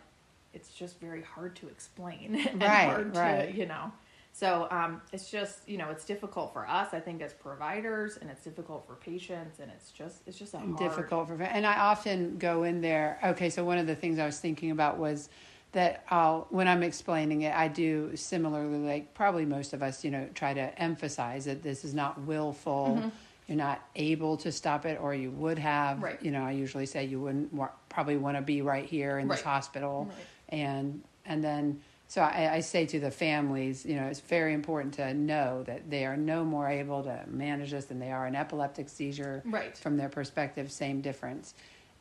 it's 0.54 0.70
just 0.74 1.00
very 1.00 1.22
hard 1.22 1.56
to 1.58 1.68
explain 1.68 2.36
and 2.48 2.62
Right, 2.62 2.86
hard 2.86 3.16
right. 3.16 3.52
to 3.52 3.58
you 3.58 3.66
know 3.66 3.92
so 4.36 4.68
um, 4.72 5.00
it's 5.12 5.30
just 5.30 5.68
you 5.70 5.78
know 5.78 5.90
it's 5.90 6.06
difficult 6.06 6.52
for 6.54 6.68
us 6.68 6.90
i 6.94 7.00
think 7.00 7.22
as 7.22 7.34
providers 7.34 8.18
and 8.18 8.30
it's 8.30 8.44
difficult 8.44 8.86
for 8.86 8.96
patients 8.96 9.60
and 9.60 9.72
it's 9.72 9.92
just 9.92 10.22
it's 10.28 10.38
just 10.38 10.54
a 10.54 10.58
hard 10.58 10.78
difficult 10.78 11.28
for 11.28 11.42
and 11.42 11.66
i 11.66 11.78
often 11.80 12.38
go 12.38 12.64
in 12.64 12.82
there 12.82 13.20
okay 13.24 13.50
so 13.50 13.64
one 13.64 13.78
of 13.78 13.88
the 13.88 13.96
things 13.96 14.20
i 14.20 14.26
was 14.26 14.40
thinking 14.40 14.72
about 14.72 14.98
was 14.98 15.30
that 15.74 16.04
i'll 16.10 16.48
when 16.50 16.68
i'm 16.68 16.82
explaining 16.84 17.42
it 17.42 17.54
i 17.56 17.68
do 17.68 18.16
similarly 18.16 18.78
like 18.80 19.14
probably 19.14 19.46
most 19.46 19.74
of 19.74 19.84
us 19.84 20.04
you 20.04 20.12
know 20.12 20.28
try 20.34 20.54
to 20.54 20.82
emphasize 20.82 21.46
that 21.46 21.62
this 21.62 21.84
is 21.84 21.94
not 21.94 22.20
willful 22.22 23.12
you're 23.48 23.58
not 23.58 23.82
able 23.98 24.38
to 24.38 24.52
stop 24.52 24.86
it 24.86 24.98
or 25.02 25.14
you 25.14 25.30
would 25.30 25.60
have 25.60 25.98
Mm-hmm. 25.98 26.06
Right. 26.06 26.24
you 26.24 26.32
know 26.32 26.44
i 26.44 26.52
usually 26.52 26.86
say 26.86 27.06
you 27.06 27.20
wouldn't 27.20 27.54
wa- 27.54 27.70
probably 27.90 28.18
want 28.18 28.38
to 28.38 28.42
be 28.42 28.62
right 28.62 28.86
here 28.86 29.20
in 29.20 29.28
this 29.28 29.42
hospital 29.42 30.06
Right. 30.10 30.18
and 30.60 31.04
and 31.26 31.44
then 31.44 31.82
so 32.08 32.22
I, 32.22 32.56
I 32.56 32.60
say 32.60 32.86
to 32.86 33.00
the 33.00 33.10
families 33.12 33.86
you 33.86 33.96
know 33.96 34.06
it's 34.06 34.20
very 34.20 34.54
important 34.54 34.94
to 34.96 35.14
know 35.14 35.64
that 35.64 35.90
they 35.90 36.06
are 36.06 36.16
no 36.18 36.44
more 36.46 36.68
able 36.70 37.04
to 37.04 37.24
manage 37.28 37.72
this 37.72 37.86
than 37.86 38.00
they 38.00 38.12
are 38.12 38.26
an 38.28 38.36
epileptic 38.36 38.88
seizure 38.90 39.42
Right. 39.46 39.76
from 39.78 39.98
their 39.98 40.10
perspective 40.10 40.72
same 40.72 41.02
difference 41.02 41.54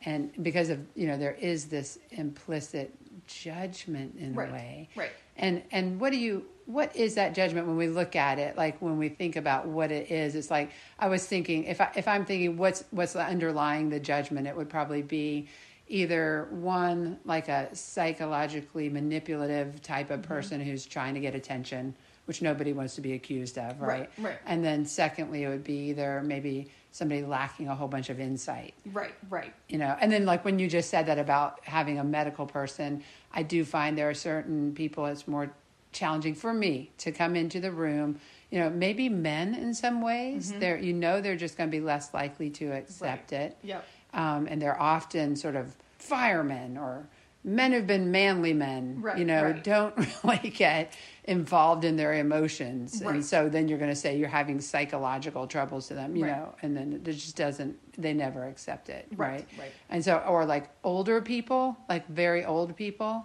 and 0.05 0.31
because 0.43 0.69
of 0.71 0.79
you 0.95 1.07
know 1.07 1.17
there 1.17 1.35
is 1.35 1.67
this 1.67 1.99
implicit 2.11 2.93
judgment 3.27 4.17
in 4.19 4.35
Right. 4.35 4.49
a 4.49 4.53
way 4.53 4.89
right 4.97 5.11
and 5.37 5.63
and 5.73 6.01
what 6.01 6.13
do 6.13 6.19
you 6.19 6.47
what 6.67 6.95
is 6.95 7.15
that 7.17 7.35
judgment 7.35 7.67
when 7.67 7.77
we 7.77 7.89
look 7.89 8.15
at 8.17 8.39
it 8.39 8.57
like 8.57 8.81
when 8.81 8.99
we 8.99 9.09
think 9.09 9.37
about 9.37 9.67
what 9.67 9.91
it 9.91 10.11
is 10.11 10.35
it's 10.35 10.51
like 10.51 10.71
i 10.99 11.09
was 11.09 11.27
thinking 11.27 11.65
if 11.65 11.81
i 11.81 11.91
if 11.97 12.07
i'm 12.09 12.25
thinking 12.25 12.57
what's 12.57 12.85
what's 12.91 13.17
underlying 13.17 13.89
the 13.91 13.99
judgment 14.01 14.47
it 14.47 14.57
would 14.57 14.69
probably 14.69 15.03
be 15.03 15.49
either 15.89 16.47
one 16.51 17.19
like 17.25 17.49
a 17.49 17.69
psychologically 17.75 18.89
manipulative 18.89 19.81
type 19.83 20.07
Mm-hmm. 20.07 20.15
of 20.15 20.23
person 20.23 20.61
who's 20.61 20.85
trying 20.87 21.15
to 21.15 21.21
get 21.21 21.35
attention 21.35 21.95
which 22.27 22.41
nobody 22.41 22.73
wants 22.73 22.95
to 22.95 23.01
be 23.01 23.15
accused 23.15 23.59
of 23.59 23.81
right 23.81 24.09
Right, 24.19 24.25
right. 24.27 24.39
and 24.47 24.65
then 24.65 24.85
secondly 24.87 25.43
it 25.45 25.49
would 25.49 25.65
be 25.65 25.91
either 25.91 26.23
maybe 26.25 26.71
somebody 26.93 27.23
lacking 27.23 27.67
a 27.69 27.75
whole 27.75 27.89
bunch 27.89 28.09
of 28.11 28.21
insight. 28.21 28.75
Right 28.93 29.15
right. 29.29 29.53
You 29.69 29.79
know 29.79 29.97
and 30.01 30.13
then 30.13 30.25
like 30.25 30.45
when 30.45 30.59
you 30.59 30.69
just 30.69 30.89
said 30.91 31.07
that 31.07 31.19
about 31.19 31.59
having 31.65 31.99
a 31.99 32.05
medical 32.05 32.47
person 32.47 33.03
i 33.33 33.43
do 33.43 33.65
find 33.65 33.97
there 33.99 34.09
are 34.11 34.15
certain 34.15 34.75
people 34.75 35.07
it's 35.07 35.27
more 35.27 35.51
challenging 35.93 36.35
for 36.35 36.55
me 36.55 36.91
to 36.99 37.13
come 37.13 37.35
into 37.37 37.61
the 37.61 37.71
room. 37.71 38.19
You 38.51 38.61
know 38.61 38.71
maybe 38.71 39.09
men 39.09 39.55
in 39.55 39.75
some 39.75 40.01
ways 40.03 40.53
they're 40.59 40.79
you 40.79 40.93
know 40.93 41.21
they're 41.23 41.37
just 41.37 41.57
going 41.57 41.71
to 41.71 41.77
be 41.77 41.81
less 41.81 42.13
likely 42.15 42.51
to 42.51 42.73
accept 42.73 43.31
Mm-hmm. 43.31 43.43
Right. 43.43 43.51
it. 43.51 43.57
Yep. 43.63 43.85
Um, 44.15 44.47
and 44.51 44.61
they're 44.61 44.81
often 44.81 45.37
sort 45.37 45.57
of 45.57 45.75
firemen 45.99 46.77
or 46.77 47.07
men 47.45 47.73
who've 47.73 47.87
been 47.87 48.11
manly 48.13 48.53
men 48.53 48.99
Right, 49.01 49.19
you 49.19 49.25
know 49.25 49.43
right. 49.45 49.65
don't 49.65 49.95
really 50.25 50.51
get 50.51 50.93
involved 51.25 51.85
in 51.85 51.97
their 51.97 52.15
emotions 52.15 53.03
Right. 53.05 53.15
and 53.17 53.25
so 53.25 53.49
then 53.49 53.69
you're 53.69 53.79
going 53.79 53.91
to 53.91 53.97
say 53.97 54.17
you're 54.17 54.29
having 54.29 54.61
psychological 54.61 55.47
troubles 55.47 55.89
to 55.89 55.95
them 55.95 56.15
you 56.17 56.27
know 56.27 56.55
and 56.63 56.77
then 56.77 56.93
it 56.93 57.05
just 57.05 57.37
doesn't 57.37 57.77
they 58.01 58.13
never 58.13 58.45
accept 58.47 58.89
it 58.89 59.07
Right, 59.17 59.31
right 59.31 59.47
right. 59.59 59.73
and 59.91 60.05
so 60.05 60.19
or 60.19 60.45
like 60.47 60.69
older 60.85 61.21
people 61.21 61.77
like 61.89 62.07
very 62.09 62.45
old 62.45 62.77
people 62.77 63.25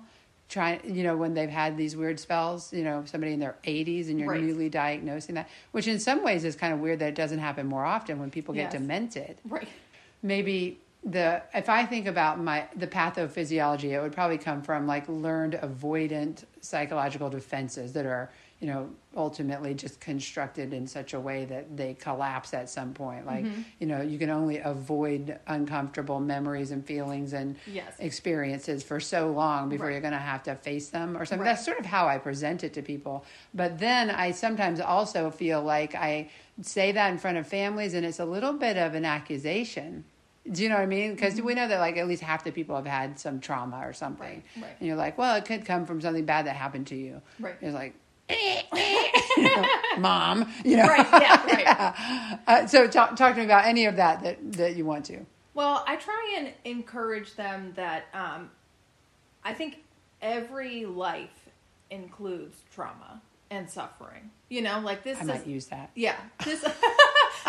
trying 0.50 0.79
you 0.95 1.03
know 1.03 1.17
when 1.17 1.33
they've 1.33 1.50
had 1.50 1.75
these 1.77 1.95
weird 1.95 2.19
spells 2.19 2.71
you 2.74 2.83
know 2.83 3.03
somebody 3.05 3.33
in 3.33 3.39
their 3.39 3.57
80s 3.65 4.09
and 4.09 4.19
you're 4.19 4.29
Right. 4.29 4.41
newly 4.43 4.69
diagnosing 4.69 5.36
that 5.36 5.50
which 5.71 5.88
in 5.88 6.00
some 6.00 6.24
ways 6.24 6.43
is 6.45 6.55
kind 6.55 6.74
of 6.74 6.79
weird 6.79 7.00
that 7.00 7.09
it 7.09 7.15
doesn't 7.15 7.39
happen 7.39 7.67
more 7.67 7.83
often 7.86 8.17
when 8.19 8.31
people 8.31 8.53
get 8.55 8.71
Yes. 8.71 8.81
demented 8.81 9.41
right 9.45 9.67
maybe 10.24 10.79
the 11.04 11.42
if 11.54 11.70
I 11.70 11.86
think 11.86 12.06
about 12.08 12.39
my 12.39 12.68
the 12.75 12.88
pathophysiology, 12.88 13.92
it 13.92 14.01
would 14.01 14.13
probably 14.13 14.38
come 14.38 14.62
from 14.62 14.88
like 14.88 15.08
learned 15.08 15.54
avoidant 15.54 16.44
psychological 16.62 17.30
defenses 17.30 17.94
that 17.94 18.06
are 18.06 18.30
you 18.60 18.68
know 18.68 18.89
ultimately 19.16 19.74
just 19.75 20.00
constructed 20.00 20.74
in 20.74 20.88
such 20.88 21.13
a 21.13 21.20
way 21.20 21.46
that 21.46 21.77
they 21.77 21.94
collapse 21.94 22.54
at 22.54 22.70
some 22.70 22.94
point. 22.94 23.25
Like 23.25 23.46
Mm-hmm. 23.46 23.62
you 23.80 23.88
know 23.88 24.01
you 24.01 24.18
can 24.20 24.30
only 24.30 24.58
avoid 24.58 25.39
uncomfortable 25.48 26.20
memories 26.20 26.72
and 26.72 26.84
feelings 26.86 27.34
and 27.34 27.56
Yes. 27.68 27.94
experiences 28.00 28.84
for 28.84 29.00
so 29.00 29.32
long 29.32 29.70
before 29.70 29.86
Right. 29.86 29.92
you're 29.94 30.01
going 30.01 30.13
to 30.13 30.20
have 30.20 30.44
to 30.44 30.56
face 30.56 30.89
them 30.89 31.16
or 31.16 31.25
something. 31.25 31.46
Right. 31.46 31.54
That's 31.56 31.63
sort 31.66 31.80
of 31.80 31.86
how 31.86 32.08
I 32.08 32.18
present 32.18 32.63
it 32.63 32.74
to 32.74 32.82
people. 32.82 33.24
But 33.54 33.80
then 33.80 34.10
I 34.10 34.32
sometimes 34.32 34.80
also 34.82 35.30
feel 35.30 35.62
like 35.62 35.94
I 35.96 36.30
say 36.62 36.92
that 36.92 37.12
in 37.12 37.18
front 37.20 37.38
of 37.38 37.48
families 37.48 37.94
and 37.94 38.06
it's 38.06 38.20
a 38.20 38.25
little 38.25 38.54
bit 38.54 38.75
of 38.77 38.96
an 38.96 39.06
accusation. 39.06 40.04
Do 40.51 40.63
you 40.63 40.70
know 40.70 40.75
what 40.75 40.82
I 40.82 40.86
mean? 40.88 41.13
Because 41.13 41.36
Mm-hmm. 41.36 41.46
we 41.46 41.54
know 41.56 41.68
that 41.68 41.80
like 41.80 41.98
at 41.98 42.08
least 42.08 42.22
half 42.24 42.44
the 42.44 42.51
people 42.51 42.75
have 42.75 42.86
had 42.86 43.20
some 43.20 43.39
trauma 43.39 43.82
or 43.84 43.94
something. 43.94 44.44
Right, 44.56 44.63
right. 44.63 44.75
And 44.80 44.88
you're 44.88 44.96
like, 44.98 45.18
well, 45.18 45.36
it 45.36 45.46
could 45.46 45.66
come 45.66 45.86
from 45.86 46.00
something 46.01 46.25
bad 46.25 46.46
that 46.48 46.56
happened 46.56 46.88
to 46.88 46.96
you. 46.96 47.22
Right. 47.39 47.56
It's 47.62 47.74
like, 47.74 47.96
you 48.30 49.44
know, 49.44 49.66
mom, 50.00 50.51
you 50.66 50.77
know. 50.77 50.84
right 50.88 51.08
yeah 51.22 51.46
right 51.46 52.39
Uh, 52.48 52.66
so 52.68 52.88
talk, 52.88 53.16
talk 53.16 53.34
to 53.36 53.39
me 53.39 53.46
about 53.46 53.66
any 53.66 53.86
of 53.86 53.96
that 53.98 54.22
that, 54.24 54.51
that 54.54 54.75
you 54.75 54.86
want 54.86 55.06
to. 55.06 55.25
Well, 55.54 55.84
I 55.88 55.96
try 55.96 56.36
and 56.38 56.51
encourage 56.66 57.36
them 57.36 57.74
that 57.75 58.06
um, 58.13 58.51
I 59.44 59.54
think 59.54 59.84
every 60.22 60.86
life 60.86 61.50
includes 61.89 62.58
trauma 62.74 63.22
and 63.50 63.70
suffering. 63.70 64.30
You 64.50 64.62
know, 64.62 64.80
like 64.80 65.04
this 65.04 65.18
I 65.18 65.22
is 65.22 65.27
might 65.27 65.48
use 65.48 65.66
that. 65.68 65.89
yeah 65.96 66.16
this 66.46 66.66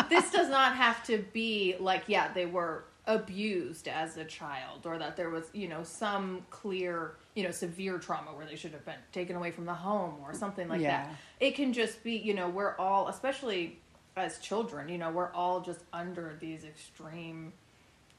this 0.09 0.31
does 0.31 0.49
not 0.49 0.77
have 0.77 1.05
to 1.07 1.19
be 1.33 1.75
like 1.81 2.05
yeah 2.07 2.33
they 2.33 2.47
were 2.47 2.85
abused 3.09 3.89
as 3.89 4.17
a 4.19 4.25
child 4.25 4.85
or 4.85 4.99
that 4.99 5.17
there 5.17 5.31
was 5.31 5.47
you 5.55 5.67
know 5.67 5.83
some 5.83 6.43
clear 6.51 7.15
you 7.35 7.43
know 7.43 7.51
severe 7.51 7.99
trauma 7.99 8.31
where 8.33 8.45
they 8.47 8.55
should 8.55 8.71
have 8.73 8.85
been 8.85 8.95
taken 9.13 9.35
away 9.35 9.51
from 9.51 9.65
the 9.65 9.75
home 9.75 10.15
or 10.23 10.35
something 10.35 10.69
like 10.69 10.81
Yeah. 10.81 11.05
that 11.07 11.15
it 11.41 11.55
can 11.57 11.73
just 11.73 12.05
be 12.05 12.13
you 12.17 12.35
know 12.35 12.49
we're 12.51 12.77
all 12.77 13.09
especially 13.09 13.79
as 14.17 14.39
children 14.39 14.89
you 14.91 14.99
know 14.99 15.11
we're 15.11 15.33
all 15.33 15.61
just 15.63 15.81
under 15.93 16.37
these 16.39 16.65
extreme 16.65 17.53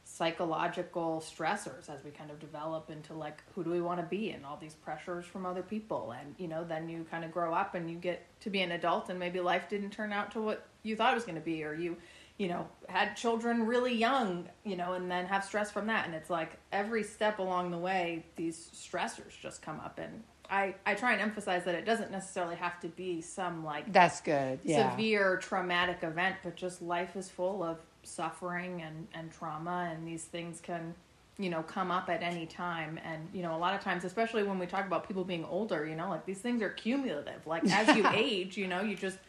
psychological 0.06 1.24
stressors 1.26 1.88
as 1.88 2.04
we 2.04 2.10
kind 2.10 2.32
of 2.32 2.40
develop 2.40 2.90
into 2.90 3.14
like 3.14 3.44
who 3.54 3.64
do 3.64 3.70
we 3.70 3.80
want 3.80 4.00
to 4.00 4.06
be 4.08 4.32
and 4.32 4.44
all 4.44 4.58
these 4.60 4.74
pressures 4.74 5.24
from 5.24 5.46
other 5.46 5.62
people 5.62 6.16
and 6.20 6.34
you 6.40 6.48
know 6.48 6.64
then 6.64 6.90
you 6.90 7.06
kind 7.12 7.24
of 7.24 7.32
grow 7.32 7.54
up 7.54 7.76
and 7.76 7.90
you 7.92 7.96
get 7.96 8.26
to 8.42 8.50
be 8.50 8.62
an 8.62 8.72
adult 8.72 9.10
and 9.10 9.20
maybe 9.20 9.40
life 9.40 9.70
didn't 9.70 9.92
turn 9.92 10.12
out 10.12 10.32
to 10.32 10.42
what 10.42 10.66
you 10.82 10.96
thought 10.96 11.12
it 11.12 11.16
was 11.16 11.26
going 11.26 11.36
to 11.36 11.42
be 11.42 11.64
or 11.64 11.74
you 11.76 11.96
you 12.40 12.48
know 12.48 12.68
had 12.88 13.16
children 13.16 13.68
really 13.68 13.94
young 13.94 14.48
you 14.64 14.76
know 14.76 14.94
and 14.94 15.12
then 15.12 15.26
have 15.28 15.44
stress 15.44 15.70
from 15.70 15.86
that 15.86 16.06
and 16.08 16.16
it's 16.16 16.30
like 16.30 16.54
every 16.72 17.04
step 17.04 17.38
along 17.38 17.70
the 17.70 17.78
way 17.78 18.26
these 18.38 18.70
stressors 18.74 19.38
just 19.40 19.62
come 19.62 19.80
up 19.82 20.00
and 20.00 20.24
i 20.50 20.74
i 20.86 20.96
try 20.96 21.12
and 21.12 21.22
emphasize 21.22 21.64
that 21.66 21.76
it 21.76 21.86
doesn't 21.86 22.12
necessarily 22.12 22.56
have 22.56 22.80
to 22.80 22.88
be 22.88 23.22
some 23.22 23.64
like 23.64 23.92
That's 23.92 24.22
good. 24.22 24.60
Yeah. 24.64 24.92
severe 24.92 25.38
traumatic 25.38 26.00
event, 26.02 26.38
but 26.44 26.56
just 26.56 26.82
life 26.82 27.16
is 27.16 27.30
full 27.30 27.62
of 27.64 27.78
suffering 28.04 28.82
and, 28.82 29.08
and 29.14 29.32
trauma, 29.32 29.90
and 29.92 30.08
these 30.08 30.24
things 30.24 30.60
can, 30.62 30.94
you 31.38 31.50
know, 31.50 31.62
come 31.64 31.92
up 31.92 32.10
at 32.10 32.24
any 32.24 32.46
time. 32.46 33.00
And, 33.04 33.28
you 33.34 33.42
know, 33.42 33.56
a 33.56 33.60
lot 33.60 33.74
of 33.74 33.82
times, 33.82 34.04
especially 34.06 34.44
when 34.44 34.58
we 34.60 34.66
talk 34.66 34.86
about 34.86 35.08
people 35.08 35.24
being 35.24 35.46
older, 35.46 35.86
you 35.86 35.96
know, 35.96 36.10
like 36.10 36.26
these 36.26 36.40
things 36.40 36.62
are 36.62 36.70
cumulative. 36.70 37.46
Like 37.46 37.70
as 37.72 37.96
you 37.96 38.08
age, 38.14 38.58
you 38.58 38.68
know, 38.68 38.82
you 38.82 38.96
just, 38.96 39.20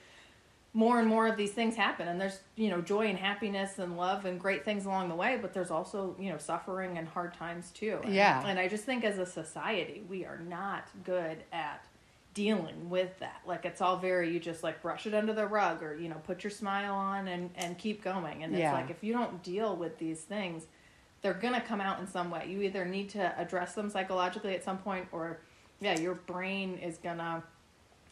more 0.72 1.00
and 1.00 1.08
more 1.08 1.26
of 1.26 1.36
these 1.36 1.50
things 1.52 1.74
happen 1.74 2.06
and 2.06 2.20
there's 2.20 2.38
you 2.54 2.68
know 2.70 2.80
joy 2.80 3.06
and 3.08 3.18
happiness 3.18 3.78
and 3.80 3.96
love 3.96 4.24
and 4.24 4.38
great 4.38 4.64
things 4.64 4.86
along 4.86 5.08
the 5.08 5.14
way 5.14 5.36
but 5.40 5.52
there's 5.52 5.70
also 5.70 6.14
you 6.18 6.30
know 6.30 6.38
suffering 6.38 6.96
and 6.96 7.08
hard 7.08 7.34
times 7.34 7.70
too 7.72 7.98
and, 8.04 8.14
Yeah. 8.14 8.46
and 8.46 8.56
i 8.58 8.68
just 8.68 8.84
think 8.84 9.02
as 9.02 9.18
a 9.18 9.26
society 9.26 10.02
we 10.08 10.24
are 10.24 10.38
not 10.38 10.86
good 11.04 11.38
at 11.52 11.84
dealing 12.34 12.88
with 12.88 13.18
that 13.18 13.40
like 13.46 13.64
it's 13.64 13.80
all 13.80 13.96
very 13.96 14.32
you 14.32 14.38
just 14.38 14.62
like 14.62 14.80
brush 14.80 15.06
it 15.06 15.14
under 15.14 15.32
the 15.32 15.44
rug 15.46 15.82
or 15.82 15.96
you 15.96 16.08
know 16.08 16.20
put 16.24 16.44
your 16.44 16.52
smile 16.52 16.94
on 16.94 17.26
and 17.26 17.50
and 17.56 17.76
keep 17.76 18.04
going 18.04 18.44
and 18.44 18.52
it's 18.52 18.60
Yeah. 18.60 18.72
like 18.72 18.90
if 18.90 19.02
you 19.02 19.12
don't 19.12 19.42
deal 19.42 19.74
with 19.74 19.98
these 19.98 20.20
things 20.20 20.66
they're 21.22 21.34
gonna 21.34 21.60
come 21.60 21.80
out 21.80 21.98
in 21.98 22.06
some 22.06 22.30
way 22.30 22.46
you 22.48 22.62
either 22.62 22.84
need 22.84 23.10
to 23.10 23.36
address 23.40 23.74
them 23.74 23.90
psychologically 23.90 24.54
at 24.54 24.62
some 24.62 24.78
point 24.78 25.08
or 25.10 25.40
yeah 25.80 25.98
your 25.98 26.14
brain 26.14 26.78
is 26.78 26.96
gonna 26.98 27.42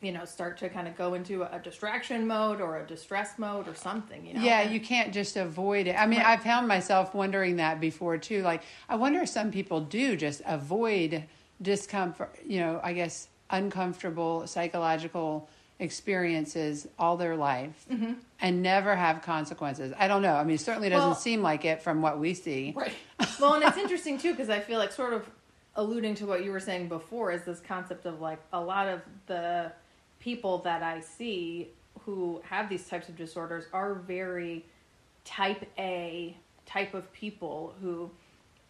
you 0.00 0.12
know 0.12 0.24
start 0.24 0.56
to 0.58 0.68
kind 0.68 0.86
of 0.86 0.96
go 0.96 1.14
into 1.14 1.42
a 1.42 1.58
distraction 1.62 2.26
mode 2.26 2.60
or 2.60 2.78
a 2.78 2.86
distress 2.86 3.38
mode 3.38 3.66
or 3.66 3.74
something 3.74 4.24
you 4.24 4.34
know 4.34 4.40
Yeah, 4.42 4.62
you 4.62 4.80
can't 4.80 5.12
just 5.12 5.36
avoid 5.36 5.86
it. 5.86 5.96
I 5.98 6.06
mean, 6.06 6.20
Right. 6.20 6.38
I 6.38 6.42
found 6.42 6.68
myself 6.68 7.14
wondering 7.14 7.56
that 7.56 7.80
before 7.80 8.16
too. 8.18 8.42
Like, 8.42 8.62
I 8.88 8.96
wonder 8.96 9.20
if 9.22 9.28
some 9.28 9.50
people 9.50 9.80
do 9.80 10.16
just 10.16 10.42
avoid 10.46 11.24
discomfort, 11.60 12.38
you 12.46 12.60
know, 12.60 12.80
I 12.82 12.92
guess 12.92 13.28
uncomfortable 13.50 14.46
psychological 14.46 15.48
experiences 15.80 16.86
all 16.98 17.16
their 17.16 17.36
life 17.36 17.86
mm-hmm. 17.90 18.14
and 18.40 18.62
never 18.62 18.94
have 18.96 19.22
consequences. 19.22 19.92
I 19.98 20.08
don't 20.08 20.22
know. 20.22 20.34
I 20.34 20.44
mean, 20.44 20.54
it 20.56 20.60
certainly 20.60 20.88
doesn't 20.88 21.08
Well- 21.10 21.16
seem 21.16 21.42
like 21.42 21.64
it 21.64 21.82
from 21.82 22.02
what 22.02 22.18
we 22.18 22.34
see. 22.34 22.72
Right. 22.76 22.92
Well, 23.40 23.54
and 23.54 23.62
it's 23.64 23.76
interesting 23.76 24.18
too 24.18 24.32
because 24.32 24.50
I 24.50 24.58
feel 24.58 24.78
like 24.78 24.90
sort 24.90 25.12
of 25.12 25.28
alluding 25.76 26.16
to 26.16 26.26
what 26.26 26.42
you 26.44 26.50
were 26.50 26.58
saying 26.60 26.88
before 26.88 27.30
is 27.30 27.44
this 27.44 27.60
concept 27.60 28.04
of 28.04 28.20
like 28.20 28.40
a 28.52 28.60
lot 28.60 28.88
of 28.88 29.00
the 29.26 29.70
people 30.20 30.58
that 30.58 30.82
I 30.82 31.00
see 31.00 31.68
who 32.00 32.40
have 32.44 32.68
these 32.68 32.86
types 32.88 33.08
of 33.08 33.16
disorders 33.16 33.64
are 33.72 33.94
very 33.94 34.64
type 35.24 35.64
A 35.78 36.36
type 36.66 36.94
of 36.94 37.12
people 37.12 37.74
who 37.80 38.10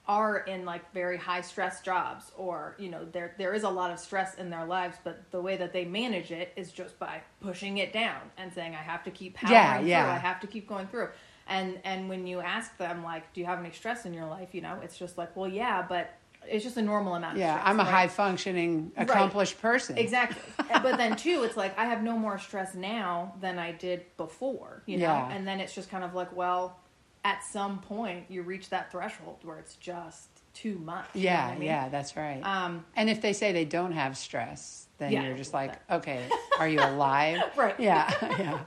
are 0.07 0.39
in 0.39 0.65
like 0.65 0.91
very 0.95 1.19
high 1.19 1.43
stress 1.43 1.83
jobs 1.83 2.33
or 2.39 2.75
you 2.79 2.89
know 2.89 3.05
there 3.13 3.35
there 3.37 3.53
is 3.53 3.63
a 3.63 3.69
lot 3.69 3.91
of 3.91 3.99
stress 3.99 4.35
in 4.37 4.49
their 4.49 4.65
lives 4.65 4.97
but 5.05 5.23
the 5.33 5.41
way 5.41 5.57
that 5.57 5.73
they 5.73 5.85
manage 5.85 6.31
it 6.31 6.51
is 6.57 6.73
just 6.73 6.99
by 6.99 7.21
pushing 7.43 7.77
it 7.79 7.93
down 7.93 8.21
and 8.39 8.53
saying 8.53 8.75
I 8.75 8.79
have 8.83 9.05
to 9.05 9.11
keep 9.11 9.35
powering 9.35 9.53
Yeah, 9.55 9.81
yeah. 9.81 10.05
through 10.05 10.13
I 10.15 10.19
have 10.19 10.41
to 10.41 10.47
keep 10.47 10.67
going 10.67 10.87
through. 10.87 11.09
And 11.47 11.79
and 11.85 12.09
when 12.09 12.27
you 12.27 12.41
ask 12.41 12.77
them 12.79 13.05
like 13.05 13.33
do 13.35 13.41
you 13.41 13.47
have 13.47 13.59
any 13.59 13.71
stress 13.73 14.07
in 14.07 14.15
your 14.15 14.27
life? 14.27 14.49
You 14.53 14.63
know 14.63 14.79
it's 14.83 14.97
just 14.99 15.19
like 15.19 15.37
well 15.37 15.49
yeah 15.51 15.85
but 15.87 16.15
it's 16.51 16.65
just 16.65 16.77
a 16.77 16.83
normal 16.83 17.15
amount 17.15 17.35
of 17.35 17.41
Yeah, 17.41 17.55
stress, 17.55 17.69
I'm 17.69 17.81
a 17.81 17.85
right? 17.85 17.93
high 17.93 18.09
functioning, 18.09 18.93
Right. 18.97 19.09
accomplished 19.09 19.61
person. 19.61 19.99
Exactly. 19.99 20.43
but 20.83 20.97
then 20.97 21.17
too, 21.17 21.43
it's 21.45 21.57
like 21.57 21.79
I 21.79 21.85
have 21.87 22.03
no 22.03 22.17
more 22.17 22.39
stress 22.39 22.75
now 22.75 23.35
than 23.41 23.59
I 23.59 23.73
did 23.73 24.05
before, 24.17 24.83
you 24.87 24.97
know? 24.99 25.05
Yeah. 25.05 25.31
And 25.33 25.47
then 25.47 25.61
it's 25.61 25.75
just 25.75 25.91
kind 25.91 26.05
of 26.05 26.15
like, 26.15 26.35
well, 26.35 26.79
at 27.25 27.43
some 27.45 27.81
point 27.81 28.25
you 28.29 28.43
reach 28.43 28.71
that 28.71 28.91
threshold 28.93 29.39
where 29.43 29.59
it's 29.59 29.75
just 29.77 30.29
too 30.55 30.79
much. 30.79 31.07
you 31.15 31.25
know 31.27 31.31
Yeah, 31.31 31.47
I 31.47 31.55
mean? 31.55 31.63
yeah, 31.63 31.89
that's 31.89 32.17
right. 32.17 32.41
Um, 32.43 32.85
and 32.97 33.09
if 33.11 33.21
they 33.21 33.33
say 33.33 33.53
they 33.53 33.65
don't 33.65 33.93
have 33.93 34.17
stress, 34.17 34.87
then 34.99 35.13
Yeah. 35.13 35.25
you're 35.25 35.37
just 35.37 35.53
like, 35.55 35.75
okay, 35.91 36.29
are 36.59 36.69
you 36.69 36.81
alive? 36.81 37.43
Right. 37.57 37.79
Yeah, 37.79 38.13
yeah. 38.39 38.59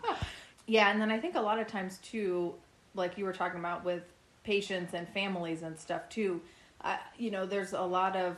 yeah, 0.67 0.91
and 0.91 1.01
then 1.01 1.11
I 1.11 1.19
think 1.19 1.35
a 1.35 1.41
lot 1.41 1.59
of 1.59 1.67
times 1.67 1.97
too, 1.99 2.55
like 2.93 3.17
you 3.17 3.25
were 3.25 3.33
talking 3.33 3.59
about 3.59 3.83
with 3.83 4.03
patients 4.43 4.93
and 4.93 5.07
families 5.09 5.61
and 5.63 5.77
stuff 5.77 6.07
too, 6.09 6.41
uh, 6.83 6.97
you 7.17 7.31
know, 7.31 7.45
there's 7.45 7.73
a 7.73 7.81
lot 7.81 8.15
of 8.15 8.37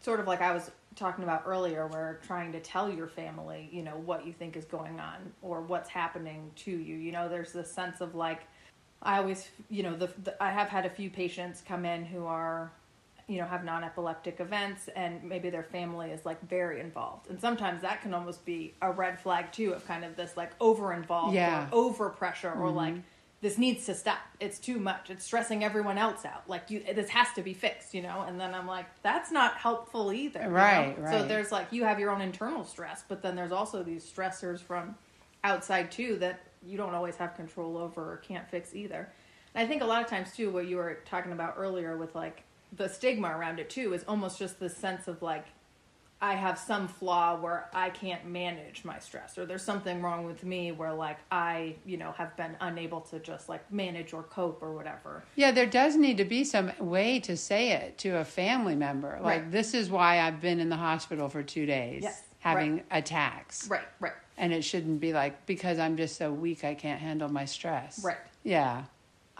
sort 0.00 0.20
of 0.20 0.26
like 0.26 0.40
I 0.40 0.52
was 0.52 0.70
talking 0.96 1.24
about 1.24 1.44
earlier, 1.46 1.86
where 1.86 2.18
trying 2.26 2.52
to 2.52 2.60
tell 2.60 2.90
your 2.92 3.06
family, 3.06 3.68
you 3.72 3.82
know, 3.82 3.96
what 4.04 4.26
you 4.26 4.32
think 4.32 4.56
is 4.56 4.64
going 4.64 4.98
on 4.98 5.32
or 5.40 5.60
what's 5.60 5.88
happening 5.88 6.50
to 6.56 6.70
you. 6.70 6.96
You 6.96 7.12
know, 7.12 7.28
there's 7.28 7.52
this 7.52 7.70
sense 7.70 8.00
of 8.00 8.14
like, 8.14 8.40
I 9.02 9.18
always, 9.18 9.48
you 9.68 9.82
know, 9.82 9.96
the, 9.96 10.10
the 10.24 10.42
I 10.42 10.50
have 10.50 10.68
had 10.68 10.84
a 10.86 10.90
few 10.90 11.08
patients 11.08 11.62
come 11.66 11.84
in 11.84 12.04
who 12.04 12.26
are, 12.26 12.72
you 13.28 13.38
know, 13.38 13.46
have 13.46 13.64
non-epileptic 13.64 14.40
events, 14.40 14.88
and 14.96 15.22
maybe 15.22 15.48
their 15.50 15.62
family 15.62 16.10
is 16.10 16.26
like 16.26 16.40
very 16.48 16.80
involved, 16.80 17.30
and 17.30 17.40
sometimes 17.40 17.80
that 17.82 18.02
can 18.02 18.12
almost 18.12 18.44
be 18.44 18.74
a 18.82 18.90
red 18.90 19.20
flag 19.20 19.52
too 19.52 19.72
of 19.72 19.86
kind 19.86 20.04
of 20.04 20.16
this 20.16 20.36
like 20.36 20.50
over-involved 20.60 21.34
Yeah. 21.34 21.68
or 21.70 21.74
over 21.86 22.08
pressure 22.10 22.52
or 22.52 22.70
like 22.70 22.94
this 23.42 23.56
needs 23.56 23.86
to 23.86 23.94
stop. 23.94 24.18
It's 24.38 24.58
too 24.58 24.78
much. 24.78 25.08
It's 25.08 25.24
stressing 25.24 25.64
everyone 25.64 25.96
else 25.96 26.24
out. 26.24 26.42
Like 26.48 26.70
you, 26.70 26.82
this 26.94 27.08
has 27.10 27.28
to 27.36 27.42
be 27.42 27.54
fixed, 27.54 27.94
you 27.94 28.02
know. 28.02 28.24
And 28.28 28.38
then 28.38 28.54
I'm 28.54 28.66
like, 28.66 28.86
that's 29.02 29.32
not 29.32 29.54
helpful 29.56 30.12
either. 30.12 30.40
you 30.40 30.46
know? 30.46 30.52
Right, 30.52 30.96
So 31.10 31.26
there's 31.26 31.50
like 31.50 31.68
you 31.72 31.84
have 31.84 31.98
your 31.98 32.10
own 32.10 32.20
internal 32.20 32.64
stress, 32.64 33.04
but 33.08 33.22
then 33.22 33.36
there's 33.36 33.52
also 33.52 33.82
these 33.82 34.04
stressors 34.04 34.60
from 34.60 34.94
outside 35.42 35.90
too 35.90 36.16
that 36.16 36.40
you 36.62 36.76
don't 36.76 36.94
always 36.94 37.16
have 37.16 37.34
control 37.34 37.78
over 37.78 38.12
or 38.12 38.16
can't 38.18 38.48
fix 38.50 38.74
either. 38.74 39.08
And 39.54 39.64
I 39.64 39.68
think 39.68 39.80
a 39.82 39.86
lot 39.86 40.02
of 40.02 40.08
times 40.08 40.36
too, 40.36 40.50
what 40.50 40.66
you 40.66 40.76
were 40.76 40.98
talking 41.06 41.32
about 41.32 41.54
earlier 41.56 41.96
with 41.96 42.14
like 42.14 42.42
the 42.76 42.88
stigma 42.88 43.28
around 43.36 43.58
it 43.58 43.70
too 43.70 43.94
is 43.94 44.04
almost 44.06 44.38
just 44.38 44.60
this 44.60 44.76
sense 44.76 45.08
of 45.08 45.22
like 45.22 45.46
I 46.22 46.34
have 46.34 46.58
some 46.58 46.86
flaw 46.86 47.40
where 47.40 47.70
I 47.72 47.88
can't 47.90 48.26
manage 48.26 48.84
my 48.84 48.98
stress, 48.98 49.38
or 49.38 49.46
there's 49.46 49.62
something 49.62 50.02
wrong 50.02 50.24
with 50.26 50.44
me 50.44 50.70
where 50.70 50.92
like 50.92 51.16
I, 51.32 51.76
you 51.86 51.96
know, 51.96 52.12
have 52.12 52.36
been 52.36 52.56
unable 52.60 53.00
to 53.02 53.18
just 53.20 53.48
like 53.48 53.70
manage 53.72 54.12
or 54.12 54.22
cope 54.24 54.62
or 54.62 54.72
whatever. 54.72 55.22
Yeah, 55.36 55.50
there 55.50 55.66
does 55.66 55.96
need 55.96 56.18
to 56.18 56.24
be 56.24 56.44
some 56.44 56.72
way 56.78 57.20
to 57.20 57.36
say 57.36 57.70
it 57.72 57.96
to 57.98 58.18
a 58.18 58.24
family 58.24 58.76
member. 58.76 59.18
Like, 59.22 59.42
Right. 59.42 59.50
this 59.50 59.72
is 59.72 59.88
why 59.88 60.20
I've 60.20 60.40
been 60.42 60.60
in 60.60 60.68
the 60.68 60.76
hospital 60.76 61.28
for 61.30 61.42
two 61.42 61.64
days 61.64 62.02
Yes, 62.02 62.22
having 62.40 62.82
attacks. 62.90 63.68
Right, 63.68 63.88
right, 63.98 64.12
And 64.36 64.52
it 64.52 64.62
shouldn't 64.62 65.00
be 65.00 65.12
like, 65.14 65.46
because 65.46 65.78
I'm 65.78 65.96
just 65.96 66.16
so 66.16 66.30
weak, 66.32 66.64
I 66.64 66.74
can't 66.74 67.00
handle 67.00 67.30
my 67.30 67.46
stress. 67.46 68.04
right. 68.04 68.18
Yeah. 68.42 68.84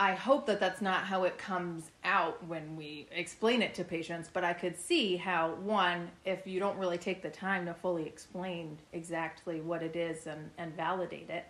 I 0.00 0.14
hope 0.14 0.46
that 0.46 0.58
that's 0.58 0.80
not 0.80 1.02
how 1.02 1.24
it 1.24 1.36
comes 1.36 1.90
out 2.04 2.42
when 2.46 2.74
we 2.74 3.06
explain 3.12 3.60
it 3.60 3.74
to 3.74 3.84
patients, 3.84 4.30
but 4.32 4.44
I 4.44 4.54
could 4.54 4.74
see 4.74 5.18
how, 5.18 5.56
one, 5.56 6.10
if 6.24 6.46
you 6.46 6.58
don't 6.58 6.78
really 6.78 6.96
take 6.96 7.20
the 7.20 7.28
time 7.28 7.66
to 7.66 7.74
fully 7.74 8.06
explain 8.06 8.78
exactly 8.94 9.60
what 9.60 9.82
it 9.82 9.96
is 9.96 10.26
and, 10.26 10.50
and 10.56 10.74
validate 10.74 11.28
it, 11.28 11.44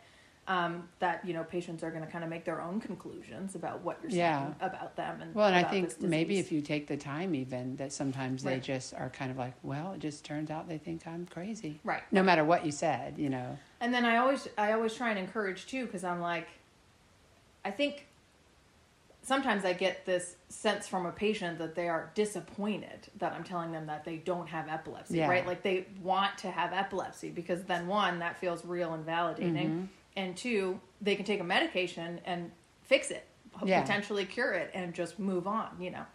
um, 0.48 0.88
that, 0.98 1.24
you 1.24 1.33
know, 1.33 1.44
patients 1.44 1.85
are 1.85 1.92
going 1.92 2.05
to 2.05 2.11
kind 2.11 2.24
of 2.24 2.31
make 2.31 2.44
their 2.44 2.61
own 2.61 2.81
conclusions 2.81 3.55
about 3.55 3.83
what 3.83 4.01
you're 4.03 4.11
saying 4.11 4.57
about 4.61 4.96
them. 4.96 5.20
And 5.20 5.33
Well, 5.33 5.46
and 5.46 5.55
I 5.55 5.62
think 5.62 6.03
maybe 6.03 6.40
if 6.40 6.51
you 6.51 6.61
take 6.61 6.88
the 6.88 6.96
time, 6.96 7.37
even 7.37 7.77
that 7.77 7.92
sometimes 7.92 8.42
they 8.42 8.59
just 8.59 8.94
are 8.94 9.11
kind 9.11 9.31
of 9.31 9.37
like, 9.37 9.55
well, 9.62 9.92
it 9.92 10.01
just 10.01 10.24
turns 10.24 10.51
out 10.51 10.68
they 10.68 10.79
think 10.79 11.07
I'm 11.07 11.24
crazy. 11.27 11.79
Right. 11.85 12.03
No 12.11 12.24
matter 12.24 12.44
what 12.44 12.66
you 12.66 12.72
said, 12.72 13.16
you 13.16 13.31
know. 13.31 13.57
And 13.81 13.94
then 13.94 14.05
I 14.05 14.16
always 14.16 14.48
I 14.59 14.72
always 14.72 14.92
try 14.92 15.11
and 15.11 15.20
encourage 15.20 15.66
too 15.66 15.87
because 15.87 16.03
I'm 16.03 16.20
like 16.20 16.48
I 17.64 17.70
think 17.70 18.07
sometimes 19.31 19.64
I 19.64 19.75
get 19.75 20.05
this 20.07 20.35
sense 20.49 20.88
from 20.88 21.07
a 21.07 21.12
patient 21.12 21.59
that 21.59 21.77
they 21.77 21.88
are 21.88 22.11
disappointed 22.16 23.07
that 23.19 23.33
I'm 23.33 23.45
telling 23.45 23.71
them 23.71 23.87
that 23.87 24.05
they 24.05 24.16
don't 24.16 24.49
have 24.49 24.69
epilepsy, 24.69 25.19
Yeah. 25.19 25.29
right? 25.29 25.47
Like 25.47 25.62
they 25.62 25.87
want 26.03 26.37
to 26.38 26.51
have 26.51 26.73
epilepsy 26.73 27.31
because 27.31 27.62
then 27.62 27.87
one 27.87 28.19
that 28.19 28.40
feels 28.40 28.64
real 28.64 28.93
and 28.93 29.07
validating 29.07 29.69
Mm-hmm. 29.69 29.85
and 30.16 30.37
two 30.37 30.81
they 31.01 31.14
can 31.14 31.25
take 31.25 31.38
a 31.38 31.45
medication 31.45 32.21
and 32.25 32.51
fix 32.83 33.12
it, 33.12 33.25
Yeah. 33.64 33.81
potentially 33.83 34.25
cure 34.25 34.53
it 34.53 34.73
and 34.75 34.93
just 34.93 35.21
move 35.21 35.47
on, 35.47 35.69
you 35.79 35.93
know. 35.93 36.07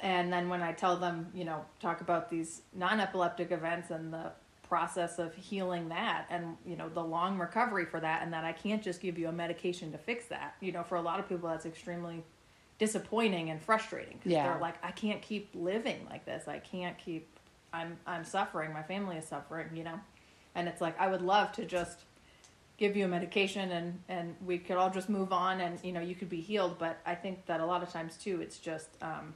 And 0.00 0.30
then 0.30 0.50
when 0.50 0.60
I 0.60 0.72
tell 0.72 0.98
them, 0.98 1.28
you 1.34 1.46
know, 1.46 1.64
talk 1.80 2.02
about 2.02 2.28
these 2.28 2.60
non-epileptic 2.74 3.52
events 3.52 3.90
and 3.90 4.12
the 4.12 4.32
process 4.68 5.18
of 5.18 5.34
healing 5.34 5.88
that 5.90 6.26
and 6.30 6.56
you 6.66 6.74
know 6.74 6.88
the 6.88 7.02
long 7.02 7.38
recovery 7.38 7.84
for 7.84 8.00
that 8.00 8.22
and 8.22 8.32
that 8.32 8.44
I 8.44 8.52
can't 8.52 8.82
just 8.82 9.00
give 9.00 9.18
you 9.18 9.28
a 9.28 9.32
medication 9.32 9.92
to 9.92 9.98
fix 9.98 10.26
that. 10.26 10.56
You 10.60 10.72
know, 10.72 10.82
for 10.82 10.96
a 10.96 11.02
lot 11.02 11.18
of 11.20 11.26
people 11.28 11.48
that's 11.48 11.64
extremely 11.64 12.22
disappointing 12.86 13.50
and 13.50 13.60
frustrating 13.62 14.16
because 14.18 14.32
Yeah. 14.32 14.44
they're 14.44 14.60
like 14.60 14.76
I 14.84 14.92
can't 14.92 15.22
keep 15.22 15.50
living 15.54 16.00
like 16.10 16.24
this. 16.24 16.48
I 16.48 16.58
can't 16.58 16.96
keep 16.98 17.26
I'm 17.72 17.96
I'm 18.06 18.24
suffering, 18.24 18.72
my 18.72 18.82
family 18.82 19.16
is 19.16 19.26
suffering, 19.26 19.68
you 19.74 19.84
know. 19.84 19.98
And 20.54 20.68
it's 20.68 20.80
like 20.80 20.96
I 21.00 21.06
would 21.08 21.22
love 21.22 21.52
to 21.52 21.64
just 21.64 21.98
give 22.76 22.96
you 22.96 23.04
a 23.04 23.08
medication 23.08 23.70
and 23.70 24.00
and 24.08 24.36
we 24.44 24.58
could 24.58 24.76
all 24.76 24.90
just 24.90 25.08
move 25.08 25.32
on 25.32 25.60
and 25.60 25.78
you 25.84 25.92
know 25.92 26.00
you 26.00 26.14
could 26.14 26.28
be 26.28 26.40
healed 26.40 26.76
but 26.76 26.98
i 27.06 27.14
think 27.14 27.46
that 27.46 27.60
a 27.60 27.64
lot 27.72 27.84
of 27.84 27.88
times 27.96 28.16
too 28.16 28.40
it's 28.40 28.58
just 28.58 28.88
um 29.00 29.32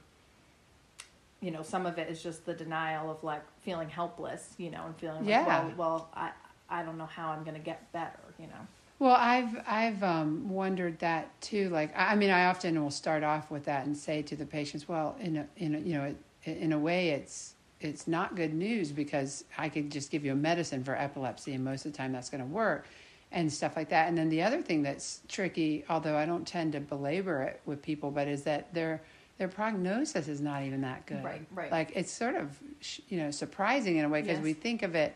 you 1.39 1.49
know 1.49 1.63
some 1.63 1.85
of 1.85 1.97
it 1.97 2.09
is 2.09 2.21
just 2.21 2.45
the 2.45 2.53
denial 2.53 3.09
of 3.09 3.23
like 3.23 3.41
feeling 3.61 3.87
helpless 3.87 4.53
you 4.57 4.69
know 4.69 4.83
and 4.87 4.95
feeling 4.97 5.19
like 5.19 5.27
Yeah. 5.29 5.45
well 5.47 5.73
well 5.77 6.09
i 6.13 6.31
i 6.69 6.83
don't 6.83 6.97
know 6.97 7.05
how 7.05 7.29
i'm 7.29 7.43
going 7.45 7.55
to 7.55 7.61
get 7.71 7.89
better 7.93 8.19
you 8.37 8.47
know 8.47 8.63
Well, 8.99 9.15
I've 9.17 9.61
I've 9.65 10.03
um, 10.03 10.49
wondered 10.49 10.99
that 10.99 11.39
too. 11.41 11.69
Like, 11.69 11.91
I 11.95 12.15
mean, 12.15 12.29
I 12.29 12.45
often 12.47 12.81
will 12.81 12.91
start 12.91 13.23
off 13.23 13.49
with 13.49 13.63
that 13.65 13.85
and 13.85 13.95
say 13.95 14.21
to 14.23 14.35
the 14.35 14.45
patients, 14.45 14.89
"Well, 14.89 15.15
in 15.21 15.37
a, 15.37 15.47
in 15.55 15.75
a, 15.75 15.79
you 15.79 15.93
know, 15.93 16.03
it, 16.43 16.57
in 16.57 16.73
a 16.73 16.79
way, 16.79 17.09
it's 17.09 17.55
it's 17.79 18.07
not 18.07 18.35
good 18.35 18.53
news 18.53 18.91
because 18.91 19.45
I 19.57 19.69
could 19.69 19.89
just 19.89 20.11
give 20.11 20.25
you 20.25 20.33
a 20.33 20.35
medicine 20.35 20.83
for 20.83 20.95
epilepsy, 20.97 21.53
and 21.53 21.63
most 21.63 21.85
of 21.85 21.93
the 21.93 21.97
time 21.97 22.11
that's 22.11 22.29
going 22.29 22.43
to 22.43 22.49
work, 22.49 22.87
and 23.31 23.51
stuff 23.51 23.77
like 23.77 23.87
that." 23.89 24.09
And 24.09 24.17
then 24.17 24.27
the 24.27 24.41
other 24.41 24.61
thing 24.61 24.83
that's 24.83 25.21
tricky, 25.29 25.85
although 25.89 26.17
I 26.17 26.25
don't 26.25 26.45
tend 26.45 26.73
to 26.73 26.81
belabor 26.81 27.41
it 27.43 27.61
with 27.65 27.81
people, 27.81 28.11
but 28.11 28.27
is 28.27 28.43
that 28.43 28.73
their 28.73 29.01
their 29.37 29.47
prognosis 29.47 30.27
is 30.27 30.41
not 30.41 30.63
even 30.63 30.81
that 30.81 31.05
good. 31.05 31.23
Right, 31.23 31.47
right. 31.53 31.71
Like 31.71 31.93
it's 31.95 32.11
sort 32.11 32.35
of 32.35 32.59
you 33.07 33.17
know 33.17 33.31
surprising 33.31 33.95
in 33.95 34.03
a 34.03 34.09
way 34.09 34.21
because 34.21 34.39
Yes. 34.39 34.43
we 34.43 34.51
think 34.51 34.83
of 34.83 34.93
it 34.95 35.15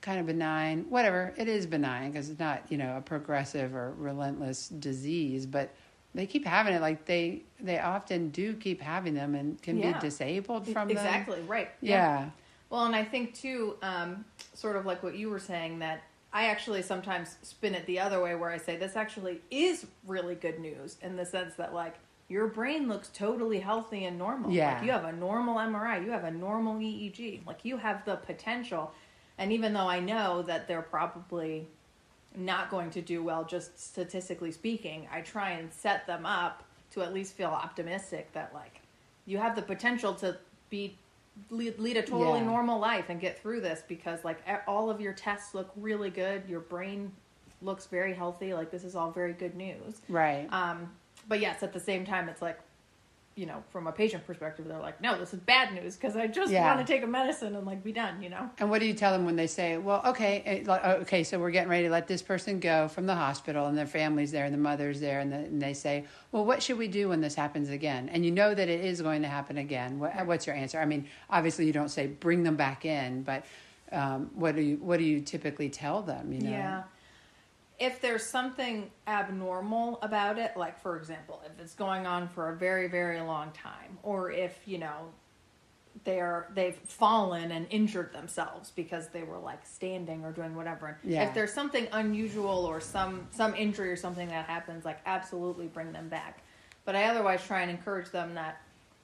kind 0.00 0.20
of 0.20 0.26
benign, 0.26 0.86
whatever. 0.88 1.34
It 1.36 1.48
is 1.48 1.66
benign 1.66 2.12
because 2.12 2.30
it's 2.30 2.38
not, 2.38 2.62
you 2.70 2.78
know, 2.78 2.96
a 2.96 3.00
progressive 3.00 3.74
or 3.74 3.92
relentless 3.96 4.68
disease, 4.68 5.44
but 5.46 5.74
they 6.14 6.26
keep 6.26 6.46
having 6.46 6.74
it. 6.74 6.80
Like 6.80 7.04
they, 7.04 7.42
they 7.60 7.78
often 7.78 8.30
do 8.30 8.54
keep 8.54 8.80
having 8.80 9.14
them 9.14 9.34
and 9.34 9.60
can 9.60 9.76
Yeah. 9.78 9.92
be 9.94 9.98
disabled 10.00 10.66
from 10.68 10.88
them. 10.88 10.96
exactly 10.96 11.40
right 11.42 11.70
Yeah. 11.80 12.30
Well, 12.70 12.84
and 12.84 12.94
I 12.94 13.02
think 13.04 13.34
too, 13.34 13.76
um, 13.82 14.24
sort 14.54 14.76
of 14.76 14.84
like 14.86 15.02
what 15.02 15.16
you 15.16 15.30
were 15.30 15.38
saying, 15.38 15.78
that 15.80 16.02
I 16.32 16.46
actually 16.48 16.82
sometimes 16.82 17.36
spin 17.42 17.74
it 17.74 17.86
the 17.86 17.98
other 18.00 18.20
way, 18.22 18.34
where 18.34 18.50
I 18.50 18.58
say 18.58 18.76
this 18.76 18.94
actually 18.94 19.40
is 19.50 19.86
really 20.06 20.34
good 20.34 20.60
news 20.60 20.98
in 21.02 21.16
the 21.16 21.24
sense 21.24 21.54
that 21.54 21.72
like 21.72 21.94
your 22.28 22.46
brain 22.46 22.86
looks 22.86 23.08
totally 23.08 23.58
healthy 23.58 24.04
and 24.04 24.18
normal. 24.18 24.50
Yeah. 24.50 24.74
Like 24.74 24.84
you 24.84 24.90
have 24.92 25.04
a 25.04 25.12
normal 25.12 25.56
MRI, 25.56 26.04
you 26.04 26.10
have 26.10 26.24
a 26.24 26.30
normal 26.30 26.74
EEG, 26.74 27.46
like 27.46 27.64
you 27.64 27.78
have 27.78 28.04
the 28.04 28.16
potential. 28.16 28.92
And 29.38 29.52
even 29.52 29.72
though 29.72 29.88
I 29.88 30.00
know 30.00 30.42
that 30.42 30.66
they're 30.66 30.82
probably 30.82 31.66
not 32.36 32.70
going 32.70 32.90
to 32.90 33.00
do 33.00 33.22
well, 33.22 33.44
just 33.44 33.78
statistically 33.78 34.52
speaking, 34.52 35.08
I 35.12 35.20
try 35.20 35.50
and 35.52 35.72
set 35.72 36.06
them 36.06 36.26
up 36.26 36.64
to 36.92 37.02
at 37.02 37.14
least 37.14 37.34
feel 37.34 37.48
optimistic 37.50 38.32
that 38.32 38.52
like 38.54 38.80
you 39.26 39.38
have 39.38 39.54
the 39.54 39.62
potential 39.62 40.14
to 40.16 40.36
be 40.70 40.96
lead, 41.50 41.78
lead 41.78 41.96
a 41.96 42.02
totally 42.02 42.40
Yeah. 42.40 42.46
normal 42.46 42.78
life 42.80 43.06
and 43.10 43.20
get 43.20 43.38
through 43.40 43.60
this 43.60 43.82
because 43.86 44.24
like 44.24 44.38
all 44.66 44.90
of 44.90 45.00
your 45.00 45.12
tests 45.12 45.54
look 45.54 45.70
really 45.76 46.10
good, 46.10 46.42
your 46.48 46.60
brain 46.60 47.12
looks 47.62 47.86
very 47.86 48.14
healthy. 48.14 48.54
Like 48.54 48.70
this 48.70 48.84
is 48.84 48.96
all 48.96 49.10
very 49.10 49.32
good 49.32 49.54
news. 49.54 50.00
Right. 50.08 50.48
Um, 50.52 50.90
but 51.28 51.40
yes, 51.40 51.62
at 51.62 51.72
the 51.72 51.80
same 51.80 52.04
time, 52.06 52.28
it's 52.28 52.42
like 52.42 52.58
you 53.38 53.46
know, 53.46 53.62
from 53.70 53.86
a 53.86 53.92
patient 53.92 54.26
perspective, 54.26 54.66
they're 54.66 54.80
like, 54.80 55.00
no, 55.00 55.16
this 55.16 55.32
is 55.32 55.38
bad 55.38 55.72
news 55.72 55.94
because 55.94 56.16
I 56.16 56.26
just 56.26 56.50
Yeah. 56.52 56.74
want 56.74 56.84
to 56.84 56.92
take 56.92 57.04
a 57.04 57.06
medicine 57.06 57.54
and 57.54 57.64
like 57.64 57.84
be 57.84 57.92
done, 57.92 58.20
you 58.20 58.28
know? 58.28 58.50
And 58.58 58.68
what 58.68 58.80
do 58.80 58.86
you 58.86 58.94
tell 58.94 59.12
them 59.12 59.24
when 59.24 59.36
they 59.36 59.46
say, 59.46 59.78
"Well, 59.78 60.02
okay, 60.06 60.42
eh, 60.44 60.64
oh, 60.66 60.90
okay, 61.02 61.22
so 61.22 61.38
we're 61.38 61.52
getting 61.52 61.68
ready 61.70 61.84
to 61.84 61.90
let 61.90 62.08
this 62.08 62.20
person 62.20 62.58
go 62.58 62.88
from 62.88 63.06
the 63.06 63.14
hospital, 63.14 63.66
and 63.66 63.78
their 63.78 63.86
family's 63.86 64.32
there, 64.32 64.44
and 64.44 64.52
the 64.52 64.58
mother's 64.58 64.98
there, 64.98 65.20
and, 65.20 65.30
the, 65.30 65.36
and 65.36 65.62
they 65.62 65.72
say, 65.72 66.04
"Well, 66.32 66.44
what 66.44 66.64
should 66.64 66.78
we 66.78 66.88
do 66.88 67.10
when 67.10 67.20
this 67.20 67.36
happens 67.36 67.70
again?" 67.70 68.08
And 68.08 68.24
you 68.24 68.32
know 68.32 68.52
that 68.54 68.68
it 68.68 68.84
is 68.84 69.00
going 69.00 69.22
to 69.22 69.28
happen 69.28 69.56
again. 69.56 70.00
What, 70.00 70.26
what's 70.26 70.46
your 70.48 70.56
answer? 70.56 70.80
I 70.80 70.84
mean, 70.84 71.06
obviously, 71.30 71.64
you 71.64 71.72
don't 71.72 71.90
say 71.90 72.08
bring 72.08 72.42
them 72.42 72.56
back 72.56 72.84
in, 72.84 73.22
but 73.22 73.46
um, 73.92 74.30
what 74.34 74.56
do 74.56 74.62
you 74.62 74.76
what 74.78 74.98
do 74.98 75.04
you 75.04 75.20
typically 75.20 75.68
tell 75.70 76.02
them? 76.02 76.32
You 76.32 76.40
know, 76.40 76.50
Yeah. 76.50 76.82
If 77.78 78.00
there's 78.00 78.26
something 78.26 78.90
abnormal 79.06 80.00
about 80.02 80.38
it, 80.38 80.56
like 80.56 80.80
for 80.80 80.96
example, 80.96 81.40
if 81.46 81.60
it's 81.60 81.74
going 81.74 82.06
on 82.06 82.28
for 82.28 82.50
a 82.50 82.56
very, 82.56 82.88
very 82.88 83.20
long 83.20 83.52
time, 83.52 83.98
or 84.02 84.30
if, 84.32 84.58
you 84.66 84.78
know, 84.78 85.10
they're 86.04 86.48
they've 86.54 86.76
fallen 86.76 87.50
and 87.52 87.66
injured 87.70 88.12
themselves 88.12 88.72
because 88.74 89.08
they 89.08 89.22
were 89.22 89.38
like 89.38 89.64
standing 89.66 90.24
or 90.24 90.32
doing 90.32 90.54
whatever. 90.54 90.98
Yeah. 91.04 91.28
If 91.28 91.34
there's 91.34 91.52
something 91.52 91.88
unusual 91.92 92.64
or 92.64 92.80
some 92.80 93.26
some 93.30 93.54
injury 93.54 93.90
or 93.90 93.96
something 93.96 94.28
that 94.28 94.46
happens, 94.46 94.84
like 94.84 95.00
absolutely 95.06 95.66
bring 95.66 95.92
them 95.92 96.08
back. 96.08 96.42
But 96.84 96.96
I 96.96 97.04
otherwise 97.04 97.44
try 97.44 97.62
and 97.62 97.70
encourage 97.70 98.10
them 98.10 98.34
that 98.34 98.62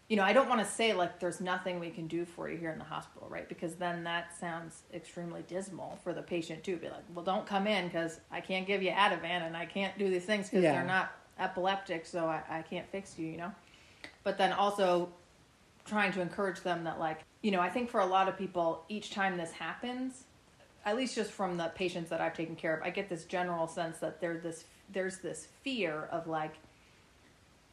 you 0.09 0.17
know, 0.17 0.23
I 0.23 0.33
don't 0.35 0.49
want 0.49 0.61
to 0.61 0.67
say 0.71 0.93
like 0.93 1.19
there's 1.19 1.41
nothing 1.41 1.81
we 1.81 1.91
can 1.91 2.07
do 2.07 2.25
for 2.25 2.49
you 2.49 2.59
here 2.59 2.71
in 2.71 2.79
the 2.79 2.85
hospital, 2.85 3.27
right? 3.31 3.49
Because 3.49 3.75
then 3.77 4.05
that 4.05 4.39
sounds 4.39 4.83
extremely 4.93 5.43
dismal 5.49 5.99
for 6.05 6.13
the 6.13 6.23
patient 6.23 6.63
too. 6.63 6.77
Be 6.77 6.89
like, 6.89 7.05
well, 7.15 7.25
don't 7.25 7.47
come 7.47 7.67
in 7.67 7.87
because 7.87 8.21
I 8.31 8.41
can't 8.41 8.67
give 8.67 8.83
you 8.83 8.91
Ativan 8.91 9.47
and 9.47 9.57
I 9.57 9.65
can't 9.67 9.97
do 9.99 10.11
these 10.11 10.25
things 10.25 10.51
because 10.51 10.63
Yeah. 10.63 10.73
they're 10.73 10.85
not 10.85 11.13
epileptic, 11.39 12.05
so 12.07 12.27
I, 12.27 12.43
I 12.49 12.63
can't 12.63 12.87
fix 12.91 13.19
you, 13.19 13.27
you 13.27 13.39
know. 13.39 13.53
But 14.25 14.37
then 14.37 14.53
also 14.53 15.09
trying 15.87 16.13
to 16.13 16.21
encourage 16.21 16.61
them 16.61 16.85
that 16.85 16.99
like, 16.99 17.21
you 17.43 17.51
know, 17.51 17.61
I 17.61 17.71
think 17.71 17.89
for 17.91 18.01
a 18.01 18.07
lot 18.07 18.29
of 18.29 18.37
people, 18.39 18.85
each 18.89 19.11
time 19.11 19.37
this 19.37 19.53
happens, 19.53 20.25
at 20.85 20.97
least 20.97 21.15
just 21.15 21.31
from 21.31 21.57
the 21.57 21.73
patients 21.75 22.11
that 22.11 22.21
I've 22.21 22.35
taken 22.35 22.57
care 22.57 22.75
of, 22.77 22.83
I 22.83 22.91
get 22.91 23.09
this 23.09 23.25
general 23.25 23.67
sense 23.67 23.99
that 23.99 24.21
there's 24.21 24.43
this 24.43 24.65
there's 24.93 25.19
this 25.19 25.49
fear 25.63 26.09
of 26.13 26.27
like 26.27 26.55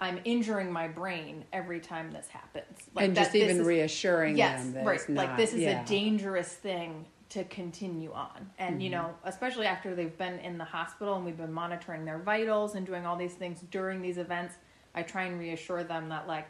I'm 0.02 0.20
injuring 0.26 0.72
my 0.72 0.88
brain 0.88 1.46
every 1.54 1.80
time 1.80 2.12
this 2.12 2.28
happens. 2.28 2.90
Like 2.96 3.06
and 3.06 3.16
just 3.16 3.36
even 3.36 3.58
is- 3.62 3.68
reassuring 3.68 4.36
yes, 4.36 4.64
them 4.64 4.74
that 4.74 4.86
right. 4.86 5.10
not. 5.10 5.28
like 5.28 5.38
this 5.38 5.54
is 5.54 5.62
yeah. 5.62 5.84
a 5.84 5.86
dangerous 5.86 6.50
thing 6.52 7.06
to 7.30 7.44
continue 7.46 8.12
on. 8.12 8.50
And 8.58 8.82
you 8.84 8.90
Mm-hmm. 8.90 9.04
know, 9.04 9.14
especially 9.24 9.68
after 9.68 9.96
they've 9.96 10.18
been 10.18 10.40
in 10.40 10.58
the 10.58 10.66
hospital 10.66 11.16
and 11.16 11.24
we've 11.24 11.38
been 11.38 11.54
monitoring 11.54 12.04
their 12.04 12.18
vitals 12.18 12.76
and 12.76 12.86
doing 12.86 13.06
all 13.06 13.16
these 13.16 13.36
things 13.36 13.62
during 13.70 14.02
these 14.02 14.18
events, 14.18 14.56
I 14.96 15.04
try 15.04 15.24
and 15.26 15.40
reassure 15.40 15.84
them 15.84 16.10
that 16.10 16.28
like, 16.28 16.48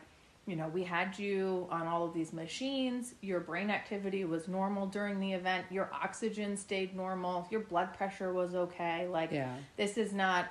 you 0.48 0.56
know, 0.56 0.70
we 0.70 0.84
had 0.84 1.20
you 1.20 1.68
on 1.70 1.86
all 1.86 2.04
of 2.06 2.14
these 2.16 2.34
machines, 2.34 3.14
your 3.22 3.40
brain 3.42 3.70
activity 3.70 4.24
was 4.26 4.48
normal 4.48 4.88
during 4.88 5.20
the 5.20 5.34
event, 5.34 5.66
your 5.70 5.92
oxygen 5.94 6.58
stayed 6.58 6.96
normal, 6.96 7.48
your 7.52 7.62
blood 7.62 7.94
pressure 7.94 8.34
was 8.34 8.56
okay. 8.56 9.08
Like 9.08 9.32
Yeah. 9.32 9.54
this 9.78 9.98
is 9.98 10.14
not 10.14 10.48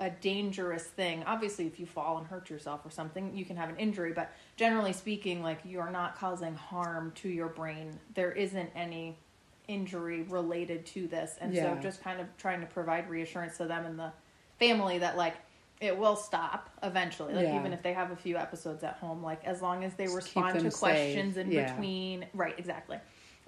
a 0.00 0.10
dangerous 0.10 0.84
thing. 0.84 1.22
Obviously, 1.24 1.66
if 1.66 1.78
you 1.78 1.86
fall 1.86 2.18
and 2.18 2.26
hurt 2.26 2.50
yourself 2.50 2.84
or 2.84 2.90
something, 2.90 3.36
you 3.36 3.44
can 3.44 3.56
have 3.56 3.68
an 3.68 3.76
injury, 3.76 4.12
but 4.12 4.32
generally 4.56 4.92
speaking, 4.92 5.42
like 5.42 5.60
you're 5.64 5.90
not 5.90 6.16
causing 6.16 6.54
harm 6.54 7.12
to 7.16 7.28
your 7.28 7.48
brain. 7.48 7.98
There 8.14 8.32
isn't 8.32 8.70
any 8.74 9.16
injury 9.68 10.22
related 10.22 10.84
to 10.86 11.06
this. 11.06 11.36
And 11.40 11.54
Yeah. 11.54 11.74
so 11.76 11.80
just 11.80 12.02
kind 12.02 12.20
of 12.20 12.26
trying 12.36 12.60
to 12.60 12.66
provide 12.66 13.08
reassurance 13.08 13.56
to 13.58 13.66
them 13.66 13.84
and 13.86 13.98
the 13.98 14.12
family 14.58 14.98
that 14.98 15.16
like 15.16 15.34
it 15.80 15.96
will 15.96 16.16
stop 16.16 16.70
eventually. 16.82 17.34
Like 17.34 17.46
Yeah. 17.46 17.58
even 17.58 17.72
if 17.72 17.82
they 17.82 17.92
have 17.92 18.10
a 18.10 18.16
few 18.16 18.36
episodes 18.36 18.84
at 18.84 18.94
home, 18.94 19.22
like 19.22 19.44
as 19.44 19.62
long 19.62 19.84
as 19.84 19.94
they 19.94 20.04
Just 20.04 20.16
respond 20.16 20.56
to 20.56 20.62
them 20.62 20.72
questions 20.72 21.34
safe. 21.34 21.46
in 21.46 21.52
Yeah. 21.52 21.70
between. 21.72 22.26
Right, 22.34 22.56
exactly. 22.58 22.98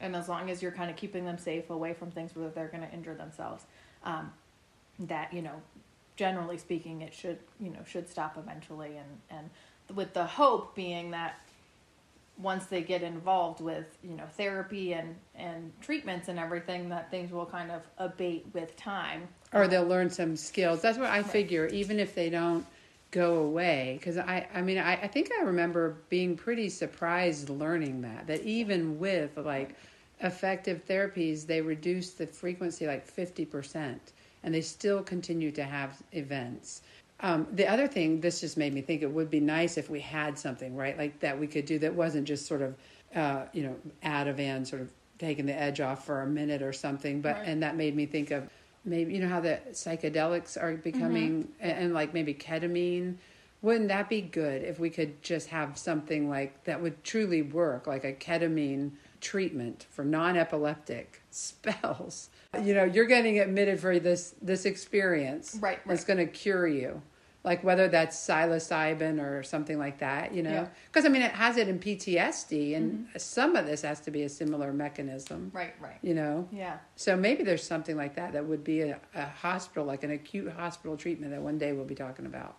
And 0.00 0.14
as 0.16 0.28
long 0.28 0.50
as 0.50 0.60
you're 0.62 0.72
kind 0.72 0.90
of 0.90 0.96
keeping 0.96 1.24
them 1.24 1.38
safe 1.38 1.70
away 1.70 1.94
from 1.94 2.10
things 2.10 2.34
where 2.34 2.48
they're 2.48 2.68
going 2.68 2.82
to 2.82 2.92
injure 2.92 3.14
themselves, 3.14 3.64
um, 4.02 4.32
that 4.98 5.32
you 5.32 5.42
know, 5.42 5.62
generally 6.16 6.58
speaking, 6.58 7.02
it 7.02 7.14
should 7.14 7.38
you 7.60 7.70
know 7.70 7.80
should 7.86 8.08
stop 8.08 8.36
eventually, 8.38 8.96
and 8.96 9.38
and 9.38 9.96
with 9.96 10.12
the 10.14 10.24
hope 10.24 10.74
being 10.74 11.10
that 11.10 11.40
once 12.38 12.66
they 12.66 12.82
get 12.82 13.02
involved 13.02 13.60
with 13.60 13.86
you 14.02 14.16
know 14.16 14.26
therapy 14.36 14.92
and 14.94 15.14
and 15.34 15.72
treatments 15.80 16.28
and 16.28 16.38
everything, 16.38 16.88
that 16.88 17.10
things 17.10 17.30
will 17.30 17.46
kind 17.46 17.70
of 17.70 17.82
abate 17.98 18.46
with 18.52 18.76
time. 18.76 19.28
or 19.52 19.68
they'll 19.68 19.86
learn 19.86 20.10
some 20.10 20.36
skills. 20.36 20.80
That's 20.82 20.98
what 20.98 21.10
I 21.10 21.22
figure, 21.22 21.66
even 21.68 22.00
if 22.00 22.14
they 22.14 22.30
don't 22.30 22.66
go 23.14 23.36
away. 23.36 23.96
Because 23.98 24.18
I, 24.18 24.46
I 24.52 24.60
mean, 24.60 24.78
I, 24.78 24.94
I 24.94 25.06
think 25.06 25.30
I 25.38 25.44
remember 25.44 25.96
being 26.08 26.36
pretty 26.36 26.68
surprised 26.68 27.48
learning 27.48 28.02
that, 28.02 28.26
that 28.26 28.42
even 28.42 28.98
with 28.98 29.36
like 29.36 29.76
effective 30.20 30.84
therapies, 30.86 31.46
they 31.46 31.60
reduce 31.60 32.10
the 32.10 32.26
frequency 32.26 32.86
like 32.86 33.06
50%, 33.08 33.98
and 34.44 34.54
they 34.54 34.60
still 34.60 35.02
continue 35.02 35.50
to 35.50 35.64
have 35.64 36.00
events. 36.12 36.82
Um, 37.20 37.46
the 37.52 37.66
other 37.66 37.88
thing, 37.88 38.20
this 38.20 38.40
just 38.40 38.56
made 38.56 38.74
me 38.74 38.82
think 38.82 39.02
it 39.02 39.10
would 39.10 39.30
be 39.30 39.40
nice 39.40 39.78
if 39.78 39.88
we 39.88 40.00
had 40.00 40.38
something, 40.38 40.76
right, 40.76 40.96
like 40.96 41.18
that 41.20 41.38
we 41.38 41.46
could 41.46 41.64
do 41.64 41.78
that 41.80 41.94
wasn't 41.94 42.26
just 42.26 42.46
sort 42.46 42.60
of, 42.60 42.74
uh, 43.14 43.46
you 43.52 43.62
know, 43.62 43.76
Ativan 44.04 44.66
sort 44.66 44.82
of 44.82 44.90
taking 45.18 45.46
the 45.46 45.54
edge 45.58 45.80
off 45.80 46.04
for 46.04 46.22
a 46.22 46.26
minute 46.26 46.60
or 46.60 46.72
something. 46.72 47.20
But 47.20 47.36
Right. 47.36 47.48
and 47.48 47.62
that 47.62 47.76
made 47.76 47.96
me 47.96 48.04
think 48.06 48.30
of 48.30 48.48
maybe 48.84 49.14
you 49.14 49.20
know 49.20 49.28
how 49.28 49.40
the 49.40 49.58
psychedelics 49.70 50.62
are 50.62 50.74
becoming 50.76 51.48
and, 51.60 51.72
and 51.78 51.94
like 51.94 52.12
maybe 52.12 52.34
ketamine. 52.34 53.16
Wouldn't 53.62 53.88
that 53.88 54.10
be 54.10 54.20
good 54.20 54.62
if 54.62 54.78
we 54.78 54.90
could 54.90 55.22
just 55.22 55.48
have 55.48 55.78
something 55.78 56.28
like 56.28 56.64
that 56.64 56.82
would 56.82 57.02
truly 57.02 57.40
work, 57.40 57.86
like 57.86 58.04
a 58.04 58.12
ketamine 58.12 58.90
treatment 59.22 59.86
for 59.90 60.04
non-epileptic 60.04 61.22
spells? 61.30 62.28
You 62.62 62.74
know, 62.74 62.84
you're 62.84 63.06
getting 63.06 63.38
admitted 63.40 63.80
for 63.80 63.98
this 63.98 64.34
this 64.42 64.64
experience. 64.64 65.58
Right, 65.60 65.78
It's 65.86 66.00
right. 66.00 66.06
going 66.06 66.18
to 66.18 66.26
cure 66.26 66.66
you. 66.66 67.02
Like 67.44 67.62
whether 67.62 67.88
that's 67.88 68.16
psilocybin 68.16 69.20
or 69.20 69.42
something 69.42 69.78
like 69.78 69.98
that, 69.98 70.32
you 70.34 70.42
know? 70.42 70.50
Yeah. 70.50 70.68
Because 70.86 71.04
I 71.04 71.08
mean, 71.10 71.20
it 71.20 71.32
has 71.32 71.58
it 71.58 71.68
in 71.68 71.78
PTSD, 71.78 72.74
and 72.74 72.92
mm-hmm. 72.92 73.18
some 73.18 73.54
of 73.54 73.66
this 73.66 73.82
has 73.82 74.00
to 74.00 74.10
be 74.10 74.22
a 74.22 74.30
similar 74.30 74.72
mechanism, 74.72 75.50
Right, 75.52 75.74
right. 75.78 75.98
you 76.00 76.14
know? 76.14 76.48
Yeah. 76.50 76.78
So 76.96 77.16
maybe 77.16 77.42
there's 77.42 77.62
something 77.62 77.98
like 77.98 78.14
that 78.16 78.32
that 78.32 78.46
would 78.46 78.64
be 78.64 78.80
a, 78.80 78.98
a 79.14 79.26
hospital, 79.26 79.84
like 79.84 80.04
an 80.04 80.12
acute 80.12 80.50
hospital 80.54 80.96
treatment 80.96 81.32
that 81.32 81.42
one 81.42 81.58
day 81.58 81.74
we'll 81.74 81.84
be 81.84 81.94
talking 81.94 82.24
about. 82.24 82.56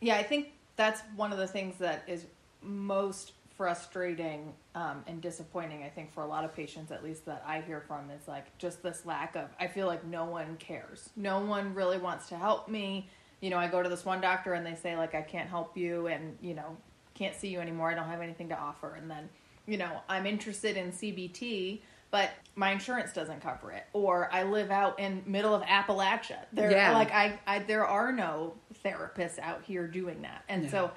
Yeah, 0.00 0.16
I 0.16 0.22
think 0.22 0.52
that's 0.76 1.02
one 1.14 1.30
of 1.30 1.36
the 1.36 1.46
things 1.46 1.76
that 1.78 2.02
is 2.06 2.24
most 2.62 3.32
frustrating 3.62 4.52
um, 4.74 5.04
and 5.06 5.20
disappointing. 5.20 5.84
I 5.84 5.88
think 5.88 6.12
for 6.12 6.22
a 6.24 6.26
lot 6.26 6.44
of 6.44 6.52
patients, 6.52 6.90
at 6.90 7.04
least 7.04 7.24
that 7.26 7.44
I 7.46 7.60
hear 7.60 7.80
from, 7.80 8.10
is 8.10 8.26
like 8.26 8.58
just 8.58 8.82
this 8.82 9.06
lack 9.06 9.36
of. 9.36 9.50
I 9.60 9.68
feel 9.68 9.86
like 9.86 10.04
no 10.04 10.24
one 10.24 10.56
cares. 10.56 11.10
No 11.14 11.38
one 11.38 11.72
really 11.72 11.98
wants 11.98 12.28
to 12.30 12.36
help 12.36 12.68
me. 12.68 13.08
You 13.40 13.50
know, 13.50 13.58
I 13.58 13.68
go 13.68 13.80
to 13.80 13.88
this 13.88 14.04
one 14.04 14.20
doctor 14.20 14.54
and 14.54 14.66
they 14.66 14.74
say 14.74 14.96
like 14.96 15.14
I 15.14 15.22
can't 15.22 15.48
help 15.48 15.76
you, 15.76 16.08
and 16.08 16.36
you 16.40 16.54
know, 16.54 16.76
can't 17.14 17.36
see 17.36 17.48
you 17.48 17.60
anymore. 17.60 17.88
I 17.88 17.94
don't 17.94 18.08
have 18.08 18.20
anything 18.20 18.48
to 18.48 18.58
offer. 18.58 18.94
And 18.96 19.08
then, 19.08 19.28
you 19.66 19.78
know, 19.78 20.00
I'm 20.08 20.26
interested 20.26 20.76
in 20.76 20.90
CBT. 20.90 21.82
But 22.10 22.30
my 22.56 22.72
insurance 22.72 23.14
doesn't 23.14 23.40
cover 23.40 23.70
it, 23.72 23.84
or 23.94 24.28
I 24.30 24.42
live 24.42 24.70
out 24.70 24.98
in 25.00 25.22
middle 25.24 25.54
of 25.54 25.62
Appalachia. 25.62 26.40
There, 26.52 26.70
Yeah. 26.70 26.92
like 26.92 27.10
I, 27.10 27.38
I, 27.46 27.60
there 27.60 27.86
are 27.86 28.12
no 28.12 28.52
therapists 28.84 29.38
out 29.38 29.62
here 29.62 29.86
doing 29.86 30.20
that, 30.20 30.42
and 30.46 30.64
No. 30.64 30.68
so 30.68 30.90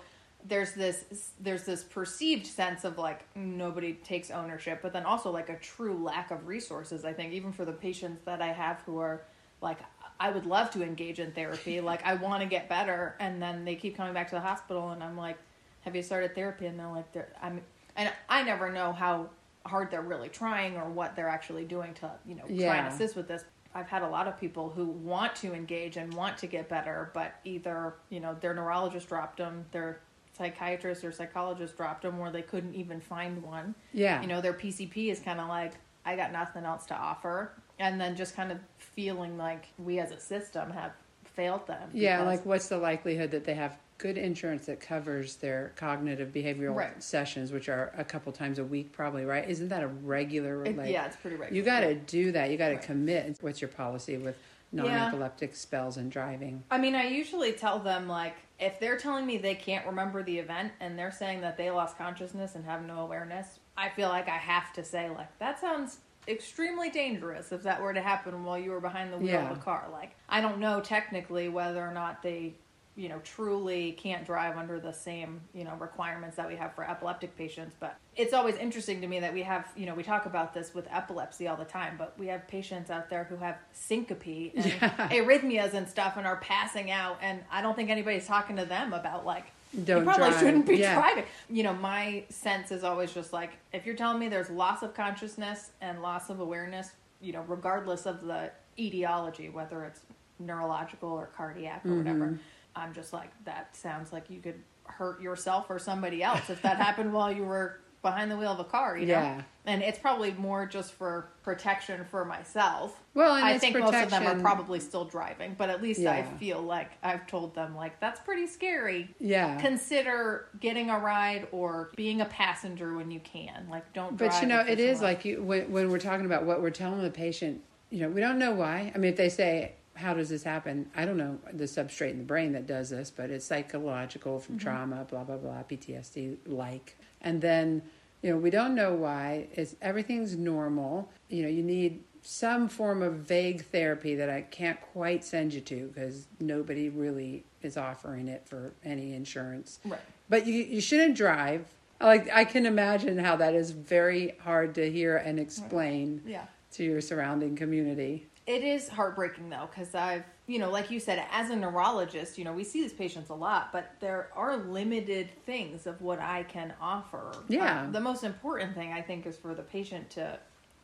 there's 0.48 0.74
this 0.74 1.32
there's 1.40 1.64
this 1.64 1.84
perceived 1.84 2.46
sense 2.46 2.84
of 2.84 2.98
like 2.98 3.26
nobody 3.36 3.94
takes 3.94 4.30
ownership 4.30 4.80
but 4.82 4.94
then 4.94 5.04
also 5.04 5.32
like 5.32 5.50
a 5.50 5.58
true 5.58 5.98
lack 6.04 6.30
of 6.30 6.48
resources 6.48 7.04
i 7.04 7.12
think 7.12 7.34
even 7.34 7.52
for 7.52 7.66
the 7.66 7.72
patients 7.72 8.22
that 8.26 8.42
i 8.42 8.48
have 8.48 8.82
who 8.86 9.00
are 9.00 9.24
like 9.62 9.80
i 10.20 10.30
would 10.30 10.46
love 10.46 10.70
to 10.70 10.84
engage 10.84 11.20
in 11.20 11.32
therapy. 11.32 11.82
Like 11.82 12.06
i 12.06 12.14
want 12.14 12.42
to 12.42 12.48
get 12.48 12.70
better 12.70 13.16
and 13.20 13.42
then 13.42 13.66
they 13.66 13.76
keep 13.76 13.98
coming 13.98 14.14
back 14.14 14.30
to 14.30 14.36
the 14.36 14.42
hospital 14.42 14.92
and 14.92 15.04
i'm 15.04 15.18
like 15.18 15.38
have 15.86 15.96
you 15.96 16.02
started 16.02 16.34
therapy? 16.34 16.66
And 16.66 16.80
they're 16.80 16.90
like 16.90 17.12
they're 17.14 17.30
i'm 17.42 17.62
and 17.96 18.12
i 18.28 18.44
never 18.44 18.72
know 18.72 18.92
how 18.92 19.30
hard 19.66 19.90
they're 19.90 20.02
really 20.02 20.30
trying 20.30 20.78
or 20.78 20.90
what 20.90 21.16
they're 21.16 21.30
actually 21.30 21.66
doing 21.66 21.94
to 21.96 22.12
you 22.26 22.36
know 22.36 22.44
try 22.48 22.78
and 22.78 22.94
assist 22.94 23.16
with 23.16 23.28
this. 23.28 23.44
I've 23.74 23.90
had 23.90 24.04
a 24.04 24.08
lot 24.08 24.28
of 24.28 24.40
people 24.40 24.70
who 24.70 24.86
want 24.86 25.36
to 25.38 25.54
engage 25.54 25.98
and 25.98 26.14
want 26.14 26.38
to 26.38 26.48
get 26.48 26.70
better, 26.70 27.12
but 27.14 27.36
either 27.44 27.96
you 28.10 28.20
know 28.20 28.36
their 28.40 28.54
neurologist 28.54 29.08
dropped 29.08 29.38
them, 29.38 29.66
their 29.72 30.02
psychiatrist 30.36 31.04
or 31.04 31.12
psychologist 31.12 31.78
dropped 31.78 32.02
them, 32.04 32.20
or 32.20 32.30
they 32.32 32.42
couldn't 32.42 32.76
even 32.76 33.00
find 33.00 33.42
one. 33.44 33.76
Yeah. 33.94 34.22
You 34.22 34.28
know, 34.28 34.42
their 34.42 34.54
PCP 34.54 35.10
is 35.12 35.20
kind 35.20 35.40
of 35.40 35.48
like, 35.48 35.74
I 36.06 36.16
got 36.16 36.32
nothing 36.32 36.66
else 36.66 36.86
to 36.88 36.96
offer, 36.96 37.52
and 37.80 38.00
then 38.00 38.16
just 38.16 38.36
kind 38.36 38.52
of 38.52 38.60
feeling 38.78 39.38
like 39.38 39.66
we 39.78 40.00
as 40.00 40.12
a 40.12 40.20
system 40.20 40.72
have 40.72 40.92
failed 41.24 41.66
them. 41.68 41.90
Yeah, 41.94 42.22
like 42.24 42.46
what's 42.46 42.68
the 42.70 42.78
likelihood 42.78 43.32
that 43.32 43.44
they 43.46 43.56
have 43.56 43.78
good 43.98 44.18
insurance 44.18 44.66
that 44.66 44.80
covers 44.82 45.38
their 45.38 45.72
cognitive 45.78 46.30
behavioral 46.34 46.76
Right. 46.76 47.02
sessions, 47.02 47.52
which 47.54 47.70
are 47.70 47.94
a 47.98 48.04
couple 48.04 48.32
times 48.34 48.60
a 48.60 48.64
week, 48.64 48.92
probably, 48.92 49.24
right? 49.26 49.48
Isn't 49.50 49.70
that 49.70 49.84
a 49.84 49.88
regular? 49.88 50.66
It- 50.66 50.78
like, 50.78 50.92
yeah, 50.92 51.06
it's 51.06 51.16
pretty 51.16 51.38
regular. 51.38 51.58
You 51.58 51.64
got 51.64 51.80
to 51.82 51.96
do 51.96 52.34
that. 52.34 52.50
You 52.52 52.58
got 52.58 52.70
to 52.70 52.76
Right. 52.76 52.84
commit. 52.84 53.38
What's 53.42 53.62
your 53.62 53.70
policy 53.70 54.18
with 54.18 54.38
non-epileptic 54.74 55.56
spells 55.56 55.96
and 55.98 56.12
driving? 56.12 56.64
I 56.70 56.78
mean, 56.78 56.94
I 56.96 57.06
usually 57.08 57.54
tell 57.54 57.80
them 57.80 58.08
like 58.10 58.36
if 58.60 58.80
they're 58.80 58.98
telling 58.98 59.26
me 59.26 59.38
they 59.38 59.56
can't 59.56 59.86
remember 59.86 60.24
the 60.24 60.40
event 60.40 60.72
and 60.80 60.98
they're 60.98 61.12
saying 61.12 61.42
that 61.42 61.58
they 61.58 61.70
lost 61.72 61.98
consciousness 61.98 62.56
and 62.56 62.64
have 62.66 62.84
no 62.86 63.00
awareness, 63.02 63.60
I 63.78 63.90
feel 63.90 64.10
like 64.10 64.28
I 64.30 64.38
have 64.38 64.72
to 64.74 64.84
say 64.84 65.10
like 65.10 65.38
that 65.40 65.60
sounds 65.60 66.00
extremely 66.28 66.90
dangerous 66.90 67.52
if 67.52 67.62
that 67.64 67.82
were 67.82 67.94
to 67.94 68.02
happen 68.02 68.44
while 68.44 68.58
you 68.58 68.72
were 68.72 68.80
behind 68.80 69.14
the 69.14 69.18
wheel 69.18 69.28
Yeah. 69.30 69.52
of 69.52 69.58
a 69.58 69.62
car. 69.62 69.88
Like 69.92 70.16
I 70.30 70.42
don't 70.42 70.60
know 70.60 70.80
technically 70.82 71.50
whether 71.50 71.86
or 71.86 71.94
not 71.94 72.24
they 72.24 72.54
you 72.98 73.10
know 73.10 73.20
truly 73.26 73.92
can't 73.92 74.26
drive 74.26 74.58
under 74.58 74.80
the 74.80 74.94
same 74.94 75.42
you 75.54 75.64
know 75.66 75.76
requirements 75.80 76.38
that 76.38 76.48
we 76.48 76.56
have 76.56 76.74
for 76.76 76.90
epileptic 76.90 77.36
patients 77.38 77.76
but 77.80 77.98
it's 78.16 78.34
always 78.34 78.56
interesting 78.56 79.02
to 79.02 79.08
me 79.08 79.20
that 79.20 79.34
we 79.34 79.44
have 79.44 79.68
you 79.76 79.86
know 79.86 79.94
we 79.94 80.02
talk 80.04 80.26
about 80.26 80.54
this 80.54 80.74
with 80.74 80.88
epilepsy 80.90 81.48
all 81.48 81.58
the 81.58 81.66
time 81.66 81.96
but 81.98 82.14
we 82.18 82.28
have 82.28 82.48
patients 82.48 82.90
out 82.90 83.10
there 83.10 83.26
who 83.26 83.36
have 83.36 83.58
syncope 83.74 84.54
and 84.56 84.66
Yeah. 84.82 85.10
arrhythmias 85.10 85.74
and 85.74 85.88
stuff 85.90 86.16
and 86.18 86.26
are 86.26 86.38
passing 86.38 86.90
out 86.90 87.18
and 87.22 87.44
i 87.52 87.62
don't 87.62 87.76
think 87.76 87.90
anybody's 87.90 88.26
talking 88.28 88.56
to 88.56 88.66
them 88.66 88.94
about 88.94 89.26
like 89.26 89.46
Don't 89.84 90.00
you 90.00 90.04
probably 90.06 90.30
drive. 90.30 90.40
shouldn't 90.40 90.66
be 90.66 90.78
Yeah. 90.78 90.96
driving 90.96 91.26
you 91.50 91.64
know 91.64 91.74
my 91.74 92.24
sense 92.30 92.72
is 92.72 92.84
always 92.86 93.12
just 93.14 93.34
like 93.34 93.52
if 93.74 93.86
you're 93.86 93.96
telling 93.98 94.20
me 94.20 94.30
there's 94.30 94.50
loss 94.50 94.84
of 94.84 94.94
consciousness 94.94 95.72
and 95.82 96.02
loss 96.02 96.30
of 96.30 96.40
awareness 96.40 96.92
you 97.20 97.34
know 97.34 97.44
regardless 97.48 98.06
of 98.06 98.22
the 98.24 98.52
etiology 98.80 99.50
whether 99.50 99.84
it's 99.84 100.00
neurological 100.40 101.10
or 101.10 101.28
cardiac 101.36 101.86
or 101.86 101.90
Mm-hmm. 101.90 101.98
whatever 101.98 102.40
i'm 102.76 102.94
just 102.94 103.14
like 103.14 103.30
that 103.46 103.76
sounds 103.76 104.12
like 104.14 104.30
you 104.30 104.40
could 104.40 104.62
hurt 104.86 105.22
yourself 105.22 105.66
or 105.70 105.80
somebody 105.80 106.22
else 106.24 106.50
if 106.50 106.62
that 106.62 106.78
happened 106.78 107.12
while 107.14 107.32
you 107.32 107.44
were 107.44 107.80
behind 108.04 108.30
the 108.30 108.38
wheel 108.38 108.52
of 108.52 108.60
a 108.60 108.64
car 108.64 108.96
you 108.96 109.08
know 109.08 109.14
Yeah. 109.14 109.42
and 109.66 109.82
it's 109.82 109.98
probably 109.98 110.32
more 110.34 110.68
just 110.68 110.94
for 110.94 111.30
protection 111.42 112.06
for 112.06 112.24
myself 112.24 113.02
Well, 113.16 113.36
and 113.36 113.44
I 113.44 113.58
think 113.58 113.76
most 113.80 113.96
of 113.96 114.12
them 114.12 114.28
are 114.28 114.40
probably 114.40 114.80
still 114.80 115.06
driving, 115.06 115.56
but 115.58 115.72
at 115.72 115.82
least 115.82 116.06
I 116.06 116.22
feel 116.40 116.62
like 116.62 116.92
I've 117.02 117.26
told 117.26 117.56
them 117.56 117.76
like 117.76 118.00
that's 118.00 118.20
pretty 118.20 118.46
scary. 118.46 119.10
Yeah. 119.20 119.60
Consider 119.60 120.50
getting 120.60 120.90
a 120.92 121.00
ride 121.00 121.48
or 121.52 121.90
being 121.96 122.22
a 122.22 122.26
passenger 122.26 122.94
when 122.96 123.10
you 123.10 123.20
can. 123.22 123.68
Like 123.72 123.92
don't 123.94 124.18
drive. 124.18 124.32
But 124.32 124.42
you 124.42 124.48
know, 124.50 124.60
it 124.60 124.68
is 124.68 124.74
it 124.74 124.78
there's 124.78 124.90
is 124.98 125.00
a 125.00 125.04
lot- 125.04 125.10
like 125.10 125.26
you 125.26 125.44
when, 125.44 125.72
when 125.72 125.90
we're 125.90 125.98
talking 126.00 126.26
about 126.28 126.44
what 126.46 126.62
we're 126.62 126.70
telling 126.70 127.02
the 127.02 127.10
patient. 127.10 127.62
You 127.90 128.02
know, 128.02 128.10
we 128.10 128.22
don't 128.22 128.38
know 128.38 128.52
why. 128.54 128.92
I 128.94 128.98
mean, 128.98 129.12
if 129.12 129.18
they 129.18 129.30
say, 129.30 129.74
"How 129.96 130.14
does 130.14 130.30
this 130.30 130.44
happen?" 130.44 130.90
I 130.96 131.06
don't 131.06 131.18
know 131.18 131.40
the 131.54 131.66
substrate 131.66 132.12
in 132.12 132.18
the 132.20 132.24
brain 132.24 132.54
that 132.54 132.68
does 132.68 132.90
this, 132.90 133.12
but 133.12 133.30
it's 133.30 133.46
psychological 133.46 134.40
from 134.40 134.56
Mm-hmm. 134.58 134.64
trauma, 134.68 135.06
blah 135.10 135.24
blah 135.24 135.38
blah, 135.38 135.64
PTSD 135.64 136.38
like, 136.46 136.96
and 137.22 137.42
then 137.42 137.82
you 138.22 138.32
know 138.32 138.38
we 138.38 138.50
don't 138.50 138.76
know 138.76 138.94
why. 138.94 139.48
It's 139.54 139.76
everything's 139.82 140.36
normal. 140.36 141.10
You 141.30 141.44
know, 141.44 141.50
you 141.50 141.64
need 141.64 142.04
some 142.22 142.68
form 142.68 143.04
of 143.04 143.14
vague 143.18 143.64
therapy 143.66 144.16
that 144.16 144.30
I 144.32 144.42
can't 144.42 144.82
quite 144.94 145.24
send 145.24 145.54
you 145.54 145.62
to 145.62 145.88
because 145.94 146.28
nobody 146.40 146.90
really 146.90 147.44
is 147.62 147.78
offering 147.78 148.28
it 148.28 148.48
for 148.48 148.74
any 148.84 149.14
insurance. 149.14 149.80
Right. 149.86 150.00
But 150.30 150.48
you 150.48 150.56
you 150.56 150.82
shouldn't 150.82 151.16
drive. 151.16 151.66
Like 152.02 152.30
I 152.34 152.44
can 152.44 152.66
imagine 152.66 153.18
how 153.20 153.36
that 153.38 153.54
is 153.54 153.72
very 153.72 154.36
hard 154.40 154.76
to 154.76 154.92
hear 154.92 155.18
and 155.18 155.40
explain 155.40 156.22
Yeah. 156.26 156.46
to 156.74 156.84
your 156.84 157.00
surrounding 157.00 157.56
community. 157.56 158.28
It 158.48 158.64
is 158.64 158.88
heartbreaking 158.88 159.50
though, 159.50 159.68
because 159.70 159.96
I've, 159.96 160.24
you 160.46 160.60
know, 160.60 160.70
like 160.70 160.92
you 160.92 161.00
said, 161.00 161.26
as 161.32 161.50
a 161.50 161.56
neurologist, 161.56 162.38
you 162.38 162.46
know, 162.46 162.54
we 162.54 162.64
see 162.64 162.82
these 162.82 162.94
patients 162.94 163.30
a 163.30 163.34
lot, 163.34 163.72
but 163.72 163.94
there 164.00 164.30
are 164.36 164.58
limited 164.58 165.30
things 165.46 165.88
of 165.88 166.00
what 166.02 166.20
I 166.20 166.44
can 166.44 166.74
offer. 166.80 167.32
Yeah. 167.48 167.82
Um, 167.82 167.92
the 167.92 168.00
most 168.00 168.24
important 168.24 168.76
thing 168.76 168.94
I 168.94 169.02
think 169.02 169.26
is 169.26 169.36
for 169.36 169.56
the 169.56 169.64
patient 169.64 170.12
to 170.12 170.38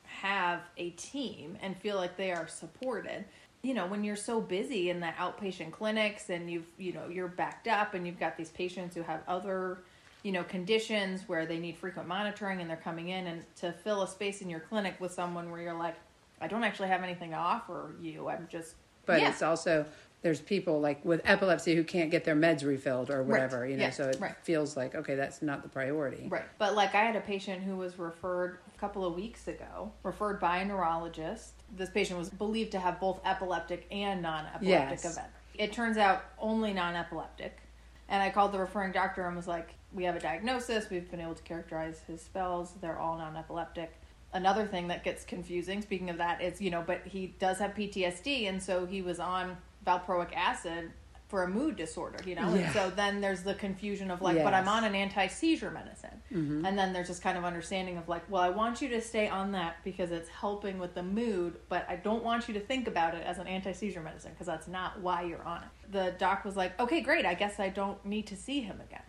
have 0.06 0.62
a 0.78 0.90
team 0.92 1.58
and 1.62 1.78
feel 1.78 1.98
like 1.98 2.18
they 2.18 2.32
are 2.32 2.48
supported. 2.48 3.26
You 3.62 3.76
know, 3.76 3.86
when 3.86 4.04
you're 4.04 4.16
so 4.16 4.42
busy 4.42 4.90
in 4.90 5.00
the 5.00 5.14
outpatient 5.20 5.72
clinics 5.72 6.32
and 6.32 6.50
you've, 6.50 6.66
you 6.80 6.94
know, 6.94 7.08
you're 7.10 7.28
backed 7.28 7.68
up 7.68 7.94
and 7.94 8.08
you've 8.08 8.20
got 8.20 8.38
these 8.38 8.50
patients 8.50 8.96
who 8.96 9.04
have 9.04 9.22
other, 9.28 9.84
you 10.24 10.32
know, 10.32 10.44
conditions 10.44 11.28
where 11.28 11.46
they 11.46 11.60
need 11.60 11.78
frequent 11.78 12.08
monitoring 12.08 12.60
and 12.60 12.68
they're 12.68 12.78
coming 12.78 13.10
in 13.10 13.28
and 13.28 13.44
to 13.58 13.72
fill 13.72 14.02
a 14.02 14.08
space 14.08 14.42
in 14.42 14.50
your 14.50 14.62
clinic 14.62 14.96
with 15.00 15.12
someone 15.12 15.52
where 15.52 15.62
you're 15.62 15.78
like, 15.78 15.96
I 16.42 16.48
don't 16.48 16.64
actually 16.64 16.90
have 16.90 17.04
anything 17.04 17.30
to 17.32 17.36
offer 17.38 17.94
you. 18.02 18.28
I'm 18.28 18.48
just 18.50 18.76
But 19.06 19.22
yeah. 19.22 19.30
it's 19.30 19.42
also 19.42 19.86
there's 20.24 20.40
people 20.42 20.80
like 20.80 21.04
with 21.06 21.22
epilepsy 21.26 21.76
who 21.76 21.84
can't 21.84 22.12
get 22.12 22.26
their 22.26 22.36
meds 22.36 22.64
refilled 22.64 23.10
or 23.10 23.24
whatever, 23.24 23.66
you 23.66 23.76
know, 23.76 23.86
Yeah, 23.86 23.90
so 23.90 24.08
it 24.10 24.18
right. 24.20 24.36
feels 24.44 24.76
like 24.78 24.96
okay, 24.96 25.16
that's 25.16 25.42
not 25.42 25.64
the 25.64 25.70
priority. 25.70 26.28
Right. 26.30 26.44
But 26.58 26.76
like 26.76 26.94
I 26.96 27.02
had 27.04 27.16
a 27.16 27.22
patient 27.22 27.64
who 27.64 27.76
was 27.78 27.98
referred 27.98 28.60
a 28.76 28.78
couple 28.80 29.06
of 29.06 29.16
weeks 29.16 29.48
ago, 29.48 29.92
referred 30.04 30.40
by 30.40 30.58
a 30.58 30.66
neurologist. 30.66 31.54
This 31.76 31.90
patient 31.90 32.20
was 32.20 32.30
believed 32.30 32.72
to 32.74 32.80
have 32.80 33.00
both 33.00 33.20
epileptic 33.26 33.88
and 33.92 34.22
non-epileptic 34.22 35.00
Yes. 35.04 35.12
event. 35.12 35.28
It 35.58 35.72
turns 35.72 35.98
out 35.98 36.24
only 36.40 36.74
non-epileptic. 36.74 37.58
And 38.10 38.22
I 38.22 38.30
called 38.30 38.52
the 38.52 38.60
referring 38.60 38.92
doctor 38.92 39.26
and 39.26 39.36
was 39.38 39.48
like, 39.48 39.74
"We 39.94 40.04
have 40.04 40.16
a 40.16 40.20
diagnosis. 40.20 40.90
We've 40.90 41.10
been 41.10 41.22
able 41.22 41.36
to 41.36 41.44
characterize 41.44 42.02
his 42.08 42.22
spells. 42.22 42.74
They're 42.82 43.00
all 43.00 43.18
non-epileptic." 43.18 43.94
Another 44.34 44.66
thing 44.66 44.88
that 44.88 45.04
gets 45.04 45.26
confusing, 45.26 45.82
speaking 45.82 46.10
of 46.10 46.18
that, 46.18 46.42
is 46.42 46.62
you 46.62 46.70
know, 46.70 46.84
but 46.86 47.02
he 47.06 47.36
does 47.40 47.60
have 47.60 47.74
PTSD, 47.74 48.48
and 48.48 48.62
so 48.62 48.86
he 48.86 49.02
was 49.02 49.20
on 49.20 49.58
valproic 49.86 50.34
acid 50.36 50.92
for 51.32 51.44
a 51.44 51.48
mood 51.48 51.78
disorder, 51.78 52.20
you 52.26 52.36
know. 52.36 52.54
Yeah. 52.54 52.62
And 52.62 52.74
so 52.74 52.92
then 52.94 53.22
there's 53.22 53.42
the 53.42 53.54
confusion 53.54 54.12
of 54.12 54.22
like, 54.22 54.44
but 54.44 54.54
I'm 54.54 54.68
on 54.68 54.84
an 54.84 54.94
anti 54.94 55.28
seizure 55.28 55.72
medicine. 55.72 56.22
Mm-hmm. 56.30 56.66
And 56.66 56.78
then 56.78 56.92
there's 56.92 57.08
this 57.08 57.20
kind 57.20 57.38
of 57.38 57.46
understanding 57.46 57.98
of 57.98 58.10
like, 58.10 58.30
well, 58.30 58.42
I 58.42 58.50
want 58.50 58.82
you 58.82 58.90
to 58.90 59.02
stay 59.02 59.30
on 59.30 59.54
that 59.54 59.78
because 59.86 60.12
it's 60.12 60.28
helping 60.28 60.78
with 60.78 60.94
the 60.94 61.04
mood, 61.04 61.56
but 61.70 61.86
I 61.88 61.96
don't 61.96 62.22
want 62.22 62.50
you 62.50 62.54
to 62.56 62.60
think 62.60 62.90
about 62.90 63.16
it 63.16 63.24
as 63.26 63.38
an 63.38 63.48
anti 63.48 63.72
seizure 63.72 64.02
medicine 64.02 64.32
because 64.32 64.48
that's 64.48 64.68
not 64.68 65.00
why 65.00 65.22
you're 65.22 65.44
on 65.44 65.62
it. 65.62 65.92
The 65.94 66.14
doc 66.20 66.44
was 66.44 66.58
like, 66.58 66.78
okay, 66.82 67.00
great. 67.00 67.26
I 67.26 67.34
guess 67.34 67.62
I 67.62 67.70
don't 67.70 68.06
need 68.06 68.28
to 68.28 68.36
see 68.36 68.60
him 68.60 68.82
again. 68.82 69.04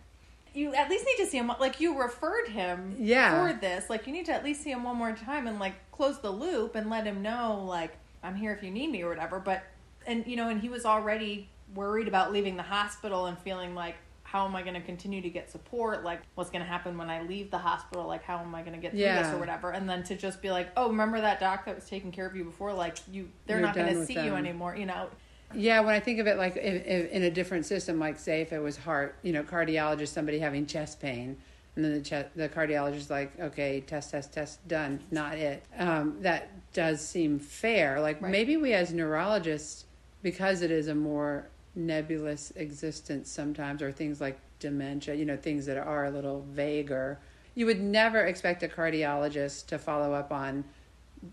You 0.53 0.73
at 0.73 0.89
least 0.89 1.05
need 1.05 1.23
to 1.23 1.29
see 1.29 1.37
him. 1.37 1.51
Like 1.59 1.79
you 1.79 1.99
referred 1.99 2.47
him 2.47 2.95
Yeah. 2.97 3.47
for 3.47 3.59
this. 3.59 3.89
Like 3.89 4.05
you 4.07 4.13
need 4.13 4.25
to 4.27 4.33
at 4.33 4.43
least 4.43 4.61
see 4.61 4.71
him 4.71 4.83
one 4.83 4.97
more 4.97 5.13
time 5.13 5.47
and 5.47 5.59
like 5.59 5.73
close 5.91 6.19
the 6.19 6.31
loop 6.31 6.75
and 6.75 6.89
let 6.89 7.05
him 7.05 7.21
know 7.21 7.63
like 7.67 7.97
I'm 8.23 8.35
here 8.35 8.53
if 8.53 8.63
you 8.63 8.71
need 8.71 8.91
me 8.91 9.01
or 9.03 9.09
whatever. 9.09 9.39
But 9.39 9.63
and 10.05 10.25
you 10.27 10.35
know, 10.35 10.49
and 10.49 10.61
he 10.61 10.69
was 10.69 10.85
already 10.85 11.49
worried 11.73 12.07
about 12.07 12.31
leaving 12.31 12.55
the 12.55 12.63
hospital 12.63 13.25
and 13.25 13.37
feeling 13.39 13.73
like 13.73 13.95
how 14.33 14.47
am 14.47 14.55
I 14.55 14.63
going 14.63 14.73
to 14.73 14.81
continue 14.81 15.21
to 15.21 15.29
get 15.29 15.51
support? 15.51 16.03
Like, 16.03 16.19
what's 16.33 16.49
going 16.49 16.63
to 16.63 16.67
happen 16.67 16.97
when 16.97 17.07
I 17.07 17.21
leave 17.21 17.51
the 17.51 17.59
hospital? 17.59 18.07
Like, 18.07 18.23
how 18.23 18.39
am 18.39 18.55
I 18.55 18.61
going 18.61 18.73
to 18.73 18.79
get 18.79 18.91
through 18.93 19.01
this 19.01 19.27
or 19.31 19.37
whatever? 19.37 19.69
And 19.69 19.87
then 19.87 20.01
to 20.05 20.15
just 20.15 20.41
be 20.41 20.49
like, 20.49 20.69
oh, 20.75 20.87
remember 20.87 21.21
that 21.21 21.39
doc 21.39 21.65
that 21.65 21.75
was 21.75 21.85
taking 21.87 22.11
care 22.11 22.25
of 22.25 22.35
you 22.35 22.43
before? 22.43 22.73
Like, 22.73 22.97
you, 23.11 23.29
they're 23.45 23.59
You're 23.59 23.67
not 23.67 23.75
going 23.75 23.93
to 23.93 24.05
see 24.07 24.15
you 24.15 24.33
anymore. 24.33 24.75
You 24.75 24.87
know, 24.87 25.09
Yeah, 25.55 25.81
when 25.81 25.93
I 25.93 25.99
think 25.99 26.19
of 26.19 26.27
it 26.27 26.37
like 26.37 26.55
if, 26.55 27.11
in 27.11 27.23
a 27.23 27.31
different 27.31 27.65
system, 27.65 27.99
like 27.99 28.19
say 28.19 28.41
if 28.41 28.51
it 28.53 28.59
was 28.59 28.77
heart, 28.77 29.15
you 29.21 29.33
know, 29.33 29.43
cardiologist, 29.43 30.09
somebody 30.09 30.39
having 30.39 30.65
chest 30.65 30.99
pain, 30.99 31.37
and 31.75 31.83
then 31.85 31.93
the 31.93 32.01
chest, 32.01 32.29
the 32.35 32.49
cardiologist 32.49 33.09
like, 33.09 33.39
okay, 33.39 33.81
test, 33.81 34.11
test, 34.11 34.33
test, 34.33 34.67
done, 34.67 34.99
not 35.11 35.37
it. 35.37 35.63
Um, 35.77 36.17
that 36.21 36.49
does 36.73 37.01
seem 37.01 37.39
fair. 37.39 37.99
Like 37.99 38.21
Right. 38.21 38.31
maybe 38.31 38.57
we 38.57 38.73
as 38.73 38.93
neurologists, 38.93 39.85
because 40.21 40.61
it 40.61 40.71
is 40.71 40.87
a 40.87 40.95
more 40.95 41.47
nebulous 41.75 42.51
existence 42.55 43.29
sometimes, 43.31 43.81
or 43.81 43.91
things 43.91 44.21
like 44.21 44.39
dementia, 44.59 45.15
you 45.15 45.25
know, 45.25 45.35
things 45.35 45.65
that 45.65 45.77
are 45.77 46.05
a 46.05 46.11
little 46.11 46.45
vaguer. 46.51 47.19
You 47.55 47.65
would 47.67 47.81
never 47.81 48.19
expect 48.25 48.63
a 48.63 48.67
cardiologist 48.67 49.67
to 49.67 49.77
follow 49.77 50.13
up 50.13 50.31
on, 50.31 50.63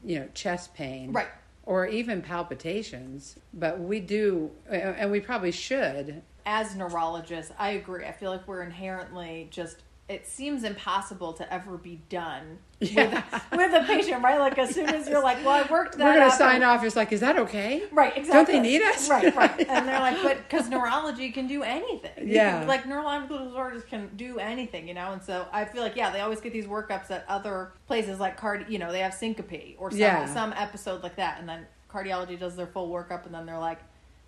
you 0.05 0.19
know, 0.21 0.29
chest 0.35 0.75
pain 0.75 1.13
right? 1.13 1.29
Or 1.65 1.87
even 1.87 2.23
palpitations, 2.23 3.37
but 3.55 3.79
we 3.81 4.01
do, 4.01 4.51
and 4.69 5.11
we 5.11 5.21
probably 5.21 5.53
should. 5.53 6.23
As 6.47 6.75
neurologists, 6.75 7.53
I 7.59 7.71
agree. 7.71 8.05
I 8.07 8.13
feel 8.13 8.31
like 8.31 8.47
we're 8.49 8.63
inherently 8.63 9.49
just. 9.51 9.83
It 10.11 10.27
seems 10.27 10.65
impossible 10.65 11.35
to 11.35 11.55
ever 11.55 11.79
be 11.79 12.03
done 12.09 12.59
Yeah. 12.81 13.23
with 13.53 13.73
a 13.73 13.85
patient, 13.87 14.25
right? 14.25 14.41
Like 14.41 14.59
as 14.59 14.75
soon 14.75 14.89
as 14.89 15.09
you're 15.09 15.23
like, 15.23 15.39
"Well, 15.45 15.55
I 15.55 15.63
worked 15.71 15.97
that." 15.99 16.05
We're 16.05 16.19
going 16.19 16.31
to 16.31 16.37
sign 16.37 16.57
and- 16.57 16.65
off. 16.65 16.83
It's 16.83 16.97
like, 16.97 17.13
is 17.13 17.21
that 17.21 17.39
okay? 17.39 17.85
Right, 17.93 18.17
exactly. 18.17 18.55
Don't 18.55 18.63
they 18.65 18.69
need 18.71 18.83
us? 18.83 19.09
Right, 19.09 19.33
right. 19.37 19.61
And 19.69 19.87
they're 19.87 20.01
like, 20.01 20.21
but 20.21 20.39
because 20.39 20.69
neurology 20.69 21.31
can 21.31 21.47
do 21.47 21.63
anything. 21.63 22.11
Yeah. 22.29 22.59
can- 22.59 22.67
like 22.67 22.87
neurological 22.87 23.39
disorders 23.47 23.85
can 23.85 24.11
do 24.17 24.41
anything, 24.41 24.89
you 24.89 24.95
know. 24.95 25.13
And 25.13 25.23
so 25.23 25.47
I 25.53 25.65
feel 25.65 25.83
like 25.83 25.95
yeah, 25.95 26.11
they 26.11 26.21
always 26.23 26.41
get 26.41 26.53
these 26.53 26.67
workups 26.67 27.11
at 27.13 27.25
other 27.29 27.73
places 27.87 28.19
like 28.19 28.37
card. 28.37 28.67
You 28.69 28.81
know, 28.81 28.91
they 28.91 29.01
have 29.01 29.15
syncope 29.15 29.77
or 29.79 29.93
some 29.93 30.01
Yeah. 30.01 30.27
some 30.27 30.53
episode 30.55 31.05
like 31.05 31.15
that, 31.17 31.39
and 31.39 31.49
then 31.49 31.67
cardiology 31.89 32.37
does 32.37 32.57
their 32.57 32.67
full 32.67 32.91
workup, 32.91 33.27
and 33.27 33.35
then 33.35 33.47
they're 33.47 33.59
like. 33.59 33.79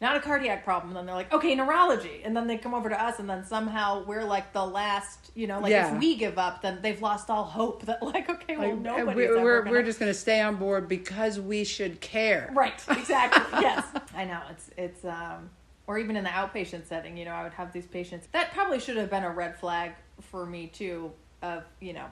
Not 0.03 0.17
a 0.17 0.21
cardiac 0.21 0.65
problem, 0.65 0.91
and 0.91 0.97
then 0.97 1.07
they're 1.07 1.15
like, 1.15 1.33
okay, 1.33 1.55
neurology, 1.55 2.23
and 2.25 2.37
then 2.37 2.49
they 2.49 2.59
come 2.59 2.75
over 2.75 2.89
to 2.89 3.01
us, 3.01 3.21
and 3.21 3.31
then 3.31 3.45
somehow 3.45 4.03
we're 4.05 4.25
like 4.25 4.53
the 4.53 4.67
last, 4.67 5.31
you 5.37 5.47
know, 5.47 5.61
like 5.61 5.71
Yeah. 5.71 5.95
if 5.95 6.01
we 6.01 6.17
give 6.17 6.39
up, 6.39 6.61
then 6.61 6.81
they've 6.83 7.01
lost 7.01 7.31
all 7.31 7.45
hope. 7.45 7.87
That 7.87 8.03
like, 8.03 8.29
okay, 8.29 8.57
well, 8.57 8.71
Like, 8.71 8.81
nobody's 8.81 9.15
we're, 9.15 9.25
ever 9.37 9.45
we're, 9.45 9.59
gonna- 9.63 9.71
we're 9.71 9.83
just 9.85 10.01
going 10.01 10.11
to 10.11 10.19
stay 10.19 10.41
on 10.41 10.57
board 10.57 10.89
because 10.89 11.39
we 11.39 11.63
should 11.63 12.01
care. 12.01 12.51
Right, 12.53 12.83
exactly. 12.91 13.45
yes. 13.61 13.87
I 14.13 14.25
know. 14.25 14.41
It's 14.51 14.71
it's 14.77 15.05
um 15.05 15.51
or 15.87 15.99
even 15.99 16.17
in 16.17 16.25
the 16.25 16.31
outpatient 16.31 16.87
setting, 16.89 17.17
you 17.17 17.25
know, 17.25 17.31
I 17.33 17.45
would 17.45 17.53
have 17.53 17.73
these 17.73 17.87
patients. 17.87 18.27
That 18.33 18.53
probably 18.53 18.81
should 18.81 18.97
have 18.97 19.09
been 19.09 19.23
a 19.25 19.31
red 19.31 19.57
flag 19.57 19.93
for 20.21 20.45
me 20.45 20.67
too 20.67 21.13
of, 21.43 21.63
you 21.81 21.93
know, 21.93 22.07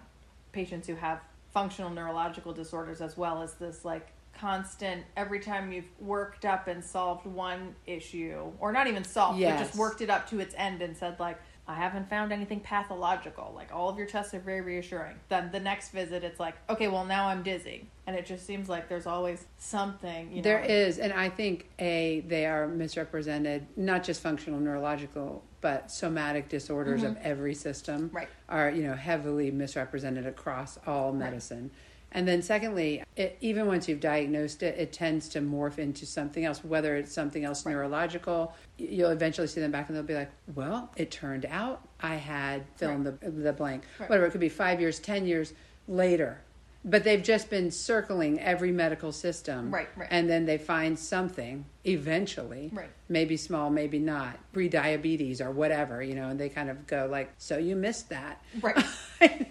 patients 0.52 0.86
who 0.86 0.94
have 0.94 1.20
functional 1.52 1.90
neurological 1.90 2.52
disorders 2.52 3.00
as 3.00 3.16
well 3.16 3.42
as 3.42 3.54
this 3.54 3.84
like 3.84 4.12
constant 4.40 5.04
every 5.16 5.40
time 5.40 5.70
you've 5.70 5.90
worked 6.00 6.44
up 6.44 6.66
and 6.66 6.82
solved 6.82 7.26
one 7.26 7.74
issue 7.86 8.50
or 8.58 8.72
not 8.72 8.86
even 8.86 9.04
solved 9.04 9.38
but 9.40 9.58
just 9.58 9.76
worked 9.76 10.00
it 10.00 10.08
up 10.08 10.28
to 10.30 10.40
its 10.40 10.54
end 10.56 10.80
and 10.82 10.96
said 10.96 11.18
like 11.20 11.38
I 11.68 11.74
haven't 11.74 12.10
found 12.10 12.32
anything 12.32 12.58
pathological. 12.58 13.52
Like 13.54 13.72
all 13.72 13.88
of 13.88 13.96
your 13.96 14.06
tests 14.08 14.34
are 14.34 14.40
very 14.40 14.60
reassuring. 14.60 15.14
Then 15.28 15.52
the 15.52 15.60
next 15.60 15.90
visit, 15.90 16.24
it's 16.24 16.40
like, 16.40 16.56
okay, 16.68 16.88
well 16.88 17.04
now 17.04 17.28
I'm 17.28 17.44
dizzy, 17.44 17.86
and 18.08 18.16
it 18.16 18.26
just 18.26 18.44
seems 18.44 18.68
like 18.68 18.88
there's 18.88 19.06
always 19.06 19.46
something. 19.56 20.30
You 20.30 20.36
know, 20.38 20.42
There 20.42 20.58
is, 20.58 20.98
and 20.98 21.12
I 21.12 21.28
think 21.28 21.70
a 21.78 22.24
they 22.26 22.46
are 22.46 22.66
misrepresented, 22.66 23.68
not 23.76 24.02
just 24.02 24.20
functional 24.20 24.58
neurological, 24.58 25.44
but 25.60 25.92
somatic 25.92 26.48
disorders 26.48 27.04
of 27.04 27.16
every 27.22 27.54
system 27.54 28.08
Mm-hmm. 28.08 28.16
Right. 28.16 28.28
are 28.48 28.70
you 28.70 28.82
know 28.82 28.94
heavily 28.94 29.52
misrepresented 29.52 30.26
across 30.26 30.76
all 30.88 31.12
medicine. 31.12 31.70
And 32.12 32.26
then 32.26 32.42
secondly, 32.42 33.04
it, 33.16 33.36
even 33.40 33.66
once 33.66 33.88
you've 33.88 34.00
diagnosed 34.00 34.62
it, 34.62 34.78
it 34.78 34.92
tends 34.92 35.28
to 35.30 35.40
morph 35.40 35.78
into 35.78 36.06
something 36.06 36.44
else, 36.44 36.64
whether 36.64 36.96
it's 36.96 37.12
something 37.12 37.44
else 37.44 37.64
neurological. 37.64 38.54
You'll 38.78 39.10
eventually 39.10 39.46
see 39.46 39.60
them 39.60 39.70
back 39.70 39.88
and 39.88 39.96
they'll 39.96 40.04
be 40.04 40.14
like, 40.14 40.30
well, 40.54 40.90
it 40.96 41.10
turned 41.10 41.46
out 41.46 41.86
I 42.00 42.16
had 42.16 42.64
fill 42.76 42.90
in 42.90 43.04
the, 43.04 43.12
the 43.22 43.52
blank. 43.52 43.84
Right. 43.98 44.10
Whatever, 44.10 44.26
it 44.26 44.30
could 44.32 44.40
be 44.40 44.48
five 44.48 44.80
years, 44.80 44.98
10 44.98 45.26
years 45.26 45.52
later. 45.86 46.40
But 46.82 47.04
they've 47.04 47.22
just 47.22 47.50
been 47.50 47.70
circling 47.70 48.40
every 48.40 48.72
medical 48.72 49.12
system. 49.12 49.70
Right, 49.70 49.88
right. 49.96 50.08
And 50.10 50.30
then 50.30 50.46
they 50.46 50.56
find 50.56 50.98
something 50.98 51.66
eventually. 51.84 52.70
Right. 52.72 52.88
Maybe 53.10 53.36
small, 53.36 53.68
maybe 53.68 53.98
not. 53.98 54.38
Pre-diabetes 54.54 55.42
or 55.42 55.50
whatever, 55.50 56.02
you 56.02 56.14
know, 56.14 56.28
and 56.28 56.40
they 56.40 56.48
kind 56.48 56.70
of 56.70 56.86
go 56.86 57.06
like, 57.10 57.32
so 57.36 57.58
you 57.58 57.76
missed 57.76 58.08
that. 58.08 58.42
Right. 58.62 58.82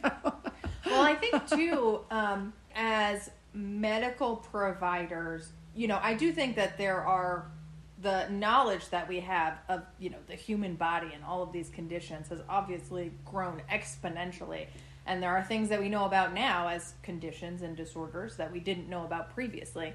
Well, 1.00 1.08
I 1.08 1.16
think 1.16 1.48
too, 1.48 2.02
um, 2.12 2.54
as 2.76 3.32
medical 3.54 4.38
providers, 4.38 5.52
you 5.76 5.88
know, 5.88 6.00
I 6.02 6.14
do 6.14 6.32
think 6.32 6.56
that 6.56 6.78
there 6.78 7.02
are 7.02 7.50
the 8.02 8.28
knowledge 8.30 8.90
that 8.90 9.08
we 9.10 9.20
have 9.20 9.58
of 9.68 9.84
you 10.00 10.10
know 10.10 10.18
the 10.28 10.36
human 10.36 10.76
body 10.76 11.10
and 11.14 11.24
all 11.24 11.44
of 11.44 11.52
these 11.52 11.70
conditions 11.70 12.30
has 12.30 12.40
obviously 12.50 13.12
grown 13.26 13.62
exponentially. 13.72 14.68
And 15.06 15.24
there 15.24 15.32
are 15.32 15.44
things 15.44 15.70
that 15.70 15.80
we 15.80 15.90
know 15.90 16.06
about 16.06 16.34
now 16.34 16.68
as 16.68 16.94
conditions 17.02 17.64
and 17.64 17.76
disorders 17.76 18.36
that 18.38 18.52
we 18.52 18.60
didn't 18.60 18.88
know 18.90 19.06
about 19.06 19.34
previously 19.34 19.94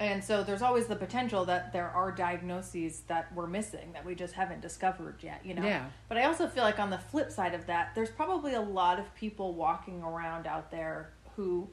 and 0.00 0.22
so 0.24 0.42
there's 0.42 0.62
always 0.62 0.86
the 0.86 0.96
potential 0.96 1.44
that 1.44 1.72
there 1.72 1.88
are 1.88 2.10
diagnoses 2.10 3.02
that 3.06 3.32
we're 3.34 3.46
missing 3.46 3.92
that 3.92 4.04
we 4.04 4.14
just 4.14 4.34
haven't 4.34 4.60
discovered 4.60 5.16
yet 5.22 5.40
you 5.44 5.54
know 5.54 5.62
Yeah. 5.64 5.86
but 6.08 6.18
I 6.18 6.24
also 6.24 6.48
feel 6.48 6.64
like 6.64 6.78
on 6.80 6.90
the 6.90 6.98
flip 6.98 7.30
side 7.30 7.54
of 7.54 7.66
that, 7.66 7.94
there's 7.94 8.10
probably 8.10 8.54
a 8.54 8.60
lot 8.60 8.98
of 8.98 9.14
people 9.14 9.54
walking 9.54 10.02
around 10.02 10.46
out 10.46 10.70
there 10.70 11.10
who 11.36 11.68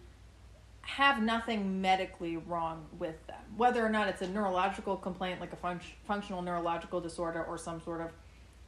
have 0.84 1.22
nothing 1.22 1.80
medically 1.80 2.38
wrong 2.38 2.86
with 2.98 3.16
them. 3.28 3.38
Whether 3.56 3.86
or 3.86 3.90
not 3.90 4.08
it's 4.08 4.24
a 4.24 4.28
neurological 4.28 4.98
complaint 4.98 5.40
like 5.40 5.54
a 5.54 5.56
func- 5.56 5.94
functional 6.08 6.42
neurological 6.42 7.00
disorder 7.00 7.44
or 7.44 7.58
some 7.58 7.80
sort 7.82 8.02
of 8.02 8.12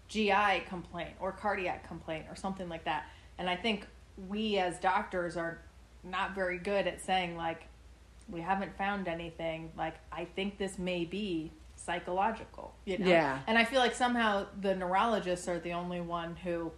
GI 0.10 0.64
complaint 0.68 1.16
or 1.20 1.32
cardiac 1.32 1.88
complaint 1.88 2.26
or 2.30 2.36
something 2.36 2.70
like 2.70 2.86
that. 2.86 3.08
And 3.40 3.50
I 3.50 3.56
think 3.56 3.88
we 4.28 4.60
as 4.60 4.78
doctors 4.80 5.36
are 5.38 5.62
not 6.04 6.36
very 6.36 6.60
good 6.60 6.86
at 6.86 7.02
saying 7.02 7.36
like 7.36 7.68
we 8.30 8.42
haven't 8.42 8.78
found 8.78 9.08
anything 9.08 9.72
like 9.78 9.96
I 10.12 10.26
think 10.26 10.58
this 10.58 10.78
may 10.80 11.06
be 11.06 11.52
psychological, 11.76 12.74
you 12.86 12.98
know. 12.98 13.08
Yeah. 13.08 13.40
And 13.48 13.58
I 13.58 13.66
feel 13.66 13.80
like 13.80 13.94
somehow 13.96 14.46
the 14.62 14.76
neurologists 14.76 15.48
are 15.48 15.60
the 15.60 15.74
only 15.74 16.02
one 16.02 16.36
who 16.38 16.72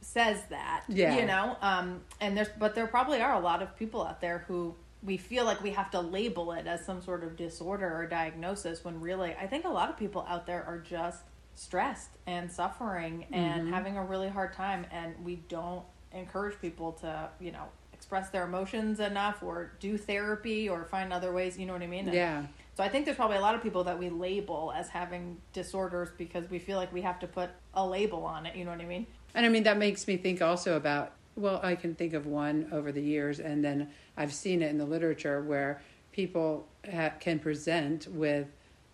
says 0.00 0.40
that. 0.50 0.84
Yeah. 0.88 1.16
You 1.16 1.26
know? 1.26 1.56
Um 1.62 2.00
and 2.20 2.36
there's 2.36 2.48
but 2.58 2.74
there 2.74 2.86
probably 2.86 3.20
are 3.20 3.34
a 3.34 3.40
lot 3.40 3.62
of 3.62 3.76
people 3.76 4.04
out 4.04 4.20
there 4.20 4.44
who 4.48 4.74
we 5.02 5.16
feel 5.16 5.44
like 5.44 5.60
we 5.62 5.70
have 5.70 5.90
to 5.90 6.00
label 6.00 6.52
it 6.52 6.66
as 6.66 6.84
some 6.84 7.02
sort 7.02 7.24
of 7.24 7.36
disorder 7.36 7.92
or 7.94 8.06
diagnosis 8.06 8.84
when 8.84 9.00
really 9.00 9.34
I 9.40 9.46
think 9.46 9.64
a 9.64 9.68
lot 9.68 9.90
of 9.90 9.96
people 9.98 10.24
out 10.28 10.46
there 10.46 10.64
are 10.64 10.78
just 10.78 11.22
stressed 11.54 12.10
and 12.26 12.50
suffering 12.50 13.26
and 13.32 13.62
Mm-hmm. 13.64 13.72
having 13.72 13.96
a 13.98 14.04
really 14.04 14.28
hard 14.28 14.52
time 14.54 14.86
and 14.90 15.14
we 15.24 15.36
don't 15.48 15.84
encourage 16.12 16.58
people 16.60 16.92
to, 16.92 17.28
you 17.40 17.52
know, 17.52 17.64
express 18.12 18.28
their 18.30 18.44
emotions 18.44 19.00
enough 19.00 19.42
or 19.42 19.72
do 19.80 19.96
therapy 19.96 20.68
or 20.68 20.84
find 20.84 21.14
other 21.14 21.32
ways, 21.32 21.58
you 21.58 21.64
know 21.64 21.72
what 21.72 21.80
I 21.80 21.86
mean? 21.86 22.06
And 22.08 22.14
Yeah. 22.14 22.44
so 22.74 22.84
I 22.84 22.88
think 22.90 23.06
there's 23.06 23.16
probably 23.16 23.38
a 23.38 23.40
lot 23.40 23.54
of 23.54 23.62
people 23.62 23.84
that 23.84 23.98
we 23.98 24.10
label 24.10 24.70
as 24.76 24.90
having 24.90 25.38
disorders 25.54 26.10
because 26.18 26.50
we 26.50 26.58
feel 26.58 26.76
like 26.76 26.92
we 26.92 27.00
have 27.00 27.18
to 27.20 27.26
put 27.26 27.48
a 27.72 27.86
label 27.86 28.24
on 28.26 28.44
it. 28.44 28.54
You 28.54 28.66
know 28.66 28.70
what 28.70 28.82
I 28.82 28.84
mean? 28.84 29.06
And 29.34 29.46
I 29.46 29.48
mean, 29.48 29.62
that 29.62 29.78
makes 29.78 30.06
me 30.06 30.18
think 30.18 30.42
also 30.42 30.76
about, 30.76 31.12
well, 31.36 31.58
I 31.62 31.74
can 31.74 31.94
think 31.94 32.12
of 32.12 32.26
one 32.26 32.68
over 32.70 32.92
the 32.92 33.00
years, 33.00 33.40
and 33.40 33.64
then 33.64 33.88
I've 34.18 34.34
seen 34.34 34.60
it 34.60 34.68
in 34.68 34.76
the 34.76 34.84
literature 34.84 35.40
where 35.40 35.80
people 36.12 36.68
ha- 36.92 37.14
can 37.18 37.38
present 37.38 38.08
with 38.08 38.46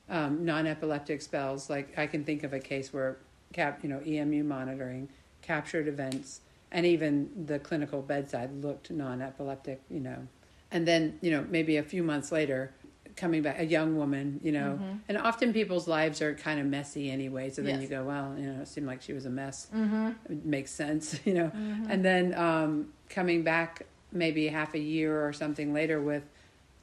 um, 0.08 0.44
non 0.44 0.68
epileptic 0.68 1.22
spells. 1.22 1.68
Like, 1.68 1.98
I 1.98 2.06
can 2.06 2.22
think 2.22 2.44
of 2.44 2.52
a 2.52 2.60
case 2.60 2.92
where, 2.92 3.16
cap, 3.52 3.80
you 3.82 3.88
know, 3.88 4.00
EMU 4.06 4.44
monitoring 4.44 5.08
captured 5.42 5.88
events, 5.88 6.40
and 6.72 6.84
even 6.86 7.46
the 7.46 7.58
clinical 7.58 8.02
bedside 8.02 8.62
looked 8.62 8.90
non 8.90 9.22
epileptic, 9.22 9.82
you 9.90 10.00
know. 10.00 10.26
And 10.70 10.86
then, 10.86 11.18
you 11.22 11.30
know, 11.30 11.46
maybe 11.48 11.76
a 11.78 11.82
few 11.82 12.02
months 12.02 12.30
later, 12.30 12.72
coming 13.16 13.42
back, 13.42 13.58
a 13.58 13.64
young 13.64 13.96
woman, 13.96 14.38
you 14.44 14.52
know, 14.52 14.78
and 15.08 15.16
often 15.18 15.52
people's 15.52 15.88
lives 15.88 16.20
are 16.22 16.34
kind 16.34 16.60
of 16.60 16.66
messy 16.66 17.10
anyway. 17.10 17.50
So 17.50 17.62
then 17.62 17.80
Yes. 17.80 17.82
you 17.82 17.88
go, 17.88 18.04
well, 18.04 18.34
you 18.38 18.46
know, 18.52 18.60
it 18.62 18.68
seemed 18.68 18.86
like 18.86 19.02
she 19.02 19.12
was 19.12 19.24
a 19.26 19.30
mess. 19.30 19.68
Mm-hmm. 19.74 20.10
It 20.30 20.44
makes 20.44 20.70
sense, 20.70 21.18
you 21.24 21.34
know. 21.34 21.50
And 21.88 22.04
then 22.04 22.34
um, 22.34 22.92
coming 23.08 23.42
back 23.42 23.86
maybe 24.12 24.46
half 24.48 24.74
a 24.74 24.78
year 24.78 25.26
or 25.26 25.32
something 25.32 25.72
later 25.72 26.00
with 26.00 26.22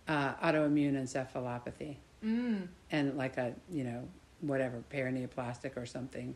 uh, 0.08 0.34
autoimmune 0.36 0.94
encephalopathy 1.02 1.98
Mm. 2.24 2.68
and 2.92 3.18
like 3.18 3.38
a, 3.38 3.54
you 3.72 3.84
know, 3.84 4.08
whatever, 4.42 4.82
paraneoplastic 4.92 5.78
or 5.78 5.86
something. 5.86 6.36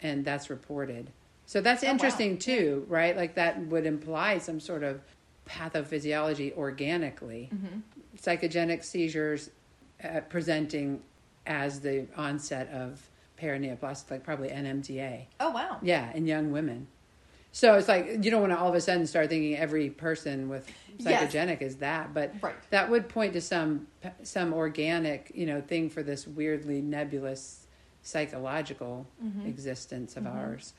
And 0.00 0.24
that's 0.24 0.48
reported. 0.48 1.10
So 1.46 1.60
that's 1.60 1.82
Oh, 1.82 1.86
wow. 1.86 1.92
interesting 1.92 2.38
too, 2.38 2.84
right? 2.88 3.16
Like 3.16 3.36
that 3.36 3.58
would 3.66 3.86
imply 3.86 4.38
some 4.38 4.60
sort 4.60 4.82
of 4.82 5.00
pathophysiology 5.48 6.54
organically. 6.56 7.50
Mm-hmm. 7.54 7.80
Psychogenic 8.18 8.82
seizures 8.84 9.50
uh, 10.02 10.20
presenting 10.28 11.02
as 11.46 11.80
the 11.80 12.06
onset 12.16 12.68
of 12.70 13.08
paraneoplastic, 13.40 14.10
like 14.10 14.24
probably 14.24 14.48
NMDA. 14.48 15.26
Oh 15.40 15.50
wow. 15.50 15.78
Yeah, 15.82 16.12
in 16.14 16.26
young 16.26 16.50
women. 16.50 16.88
So 17.52 17.74
it's 17.74 17.88
like 17.88 18.06
you 18.22 18.30
don't 18.30 18.40
want 18.40 18.52
to 18.52 18.58
all 18.58 18.68
of 18.68 18.74
a 18.74 18.80
sudden 18.80 19.06
start 19.06 19.28
thinking 19.28 19.56
every 19.56 19.88
person 19.90 20.48
with 20.48 20.70
Yes. 20.98 21.32
psychogenic 21.32 21.60
is 21.62 21.76
that, 21.76 22.12
but 22.14 22.34
Right. 22.40 22.54
that 22.70 22.90
would 22.90 23.08
point 23.08 23.34
to 23.34 23.40
some 23.40 23.86
some 24.22 24.52
organic, 24.52 25.30
you 25.34 25.46
know, 25.46 25.60
thing 25.60 25.88
for 25.90 26.02
this 26.02 26.26
weirdly 26.26 26.80
nebulous 26.82 27.66
psychological 28.02 29.06
Mm-hmm. 29.24 29.46
existence 29.48 30.16
of 30.16 30.26
ours. 30.26 30.72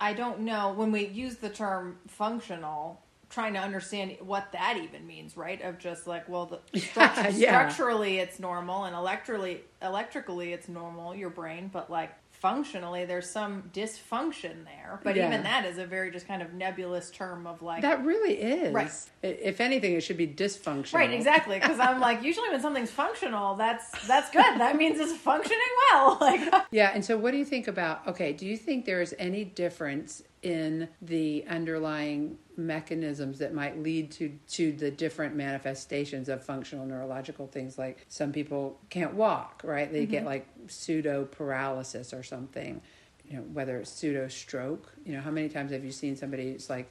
I 0.00 0.12
don't 0.12 0.40
know 0.40 0.72
when 0.72 0.92
we 0.92 1.06
use 1.06 1.36
the 1.36 1.48
term 1.48 1.98
functional, 2.06 3.00
trying 3.30 3.54
to 3.54 3.60
understand 3.60 4.16
what 4.20 4.52
that 4.52 4.76
even 4.76 5.06
means, 5.06 5.36
right? 5.36 5.60
Of 5.62 5.78
just 5.78 6.06
like, 6.06 6.28
well, 6.28 6.60
the 6.72 6.80
structure, 6.80 7.30
yeah. 7.30 7.68
structurally 7.68 8.18
it's 8.18 8.38
normal, 8.38 8.84
and 8.84 8.94
electrically 8.94 9.62
electrically 9.82 10.52
it's 10.52 10.68
normal, 10.68 11.14
your 11.14 11.30
brain, 11.30 11.70
but 11.72 11.90
like 11.90 12.12
functionally 12.40 13.04
there's 13.04 13.28
some 13.28 13.70
dysfunction 13.72 14.64
there. 14.64 15.00
But 15.02 15.16
Yeah. 15.16 15.28
even 15.28 15.42
that 15.44 15.64
is 15.64 15.78
a 15.78 15.86
very 15.86 16.10
just 16.10 16.26
kind 16.28 16.42
of 16.42 16.52
nebulous 16.52 17.10
term 17.10 17.46
of 17.46 17.62
like 17.62 17.82
That 17.82 18.04
really 18.04 18.34
is. 18.34 18.72
Right. 18.72 18.90
If 19.22 19.60
anything, 19.60 19.94
it 19.94 20.02
should 20.02 20.16
be 20.16 20.28
dysfunctional. 20.28 20.94
Right, 20.94 21.12
exactly. 21.12 21.58
Because 21.58 21.78
I'm 21.80 22.00
like, 22.00 22.22
usually 22.22 22.48
when 22.50 22.60
something's 22.60 22.90
functional, 22.90 23.54
that's 23.56 24.06
that's 24.06 24.30
good. 24.30 24.42
That 24.60 24.76
means 24.76 24.98
it's 25.00 25.12
functioning 25.12 25.58
well. 25.92 26.18
Like, 26.26 26.40
Yeah, 26.70 26.90
and 26.94 27.04
so 27.04 27.16
what 27.16 27.30
do 27.30 27.36
you 27.38 27.44
think 27.44 27.68
about? 27.68 28.06
Okay, 28.08 28.32
do 28.32 28.46
you 28.46 28.56
think 28.56 28.84
there 28.84 29.00
is 29.00 29.14
any 29.18 29.44
difference 29.44 30.22
in 30.46 30.88
the 31.02 31.44
underlying 31.48 32.38
mechanisms 32.56 33.38
that 33.40 33.52
might 33.52 33.78
lead 33.82 34.10
to 34.12 34.32
to 34.48 34.72
the 34.72 34.90
different 34.90 35.34
manifestations 35.34 36.28
of 36.28 36.42
functional 36.44 36.86
neurological 36.86 37.46
things? 37.46 37.76
Like 37.78 38.06
some 38.08 38.32
people 38.32 38.78
can't 38.90 39.14
walk, 39.14 39.62
right? 39.64 39.92
They 39.92 40.06
get 40.06 40.24
like 40.24 40.46
pseudo 40.68 41.24
paralysis 41.24 42.12
or 42.14 42.22
something. 42.22 42.80
You 43.28 43.38
know, 43.38 43.42
whether 43.42 43.78
it's 43.78 43.90
pseudo 43.90 44.28
stroke. 44.28 44.92
You 45.04 45.14
know, 45.14 45.20
how 45.20 45.32
many 45.32 45.48
times 45.48 45.72
have 45.72 45.84
you 45.84 45.90
seen 45.90 46.14
somebody 46.16 46.52
who's 46.52 46.70
like 46.70 46.88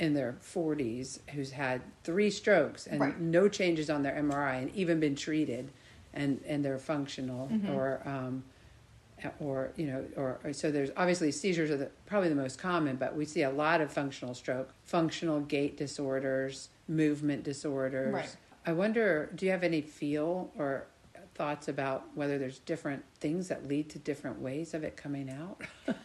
in 0.00 0.12
their 0.14 0.36
40s 0.42 1.20
who's 1.30 1.52
had 1.52 1.82
three 2.04 2.30
strokes 2.30 2.86
and 2.88 3.00
Right. 3.00 3.18
no 3.20 3.48
changes 3.48 3.88
on 3.90 4.02
their 4.02 4.14
MRI 4.16 4.58
and 4.62 4.74
even 4.74 4.98
been 5.00 5.14
treated 5.16 5.70
and 6.14 6.40
and 6.46 6.64
they're 6.64 6.78
functional 6.78 7.48
or 7.70 8.00
um, 8.04 8.42
or 9.40 9.72
you 9.76 9.86
know 9.86 10.04
or, 10.16 10.38
or 10.44 10.52
so 10.52 10.70
there's 10.70 10.90
obviously 10.96 11.30
seizures 11.32 11.70
are 11.70 11.76
the, 11.76 11.90
probably 12.06 12.28
the 12.28 12.34
most 12.34 12.58
common 12.58 12.96
but 12.96 13.14
we 13.16 13.24
see 13.24 13.42
a 13.42 13.50
lot 13.50 13.80
of 13.80 13.92
functional 13.92 14.34
stroke 14.34 14.72
functional 14.84 15.40
gait 15.40 15.76
disorders 15.76 16.68
movement 16.88 17.42
disorders 17.44 18.12
Right. 18.14 18.36
i 18.66 18.72
wonder 18.72 19.30
do 19.34 19.46
you 19.46 19.52
have 19.52 19.62
any 19.64 19.80
feel 19.80 20.50
or 20.56 20.86
thoughts 21.34 21.68
about 21.68 22.06
whether 22.14 22.38
there's 22.38 22.58
different 22.60 23.04
things 23.20 23.48
that 23.48 23.66
lead 23.68 23.88
to 23.90 23.98
different 23.98 24.40
ways 24.40 24.74
of 24.74 24.82
it 24.84 24.96
coming 24.96 25.30
out 25.30 25.62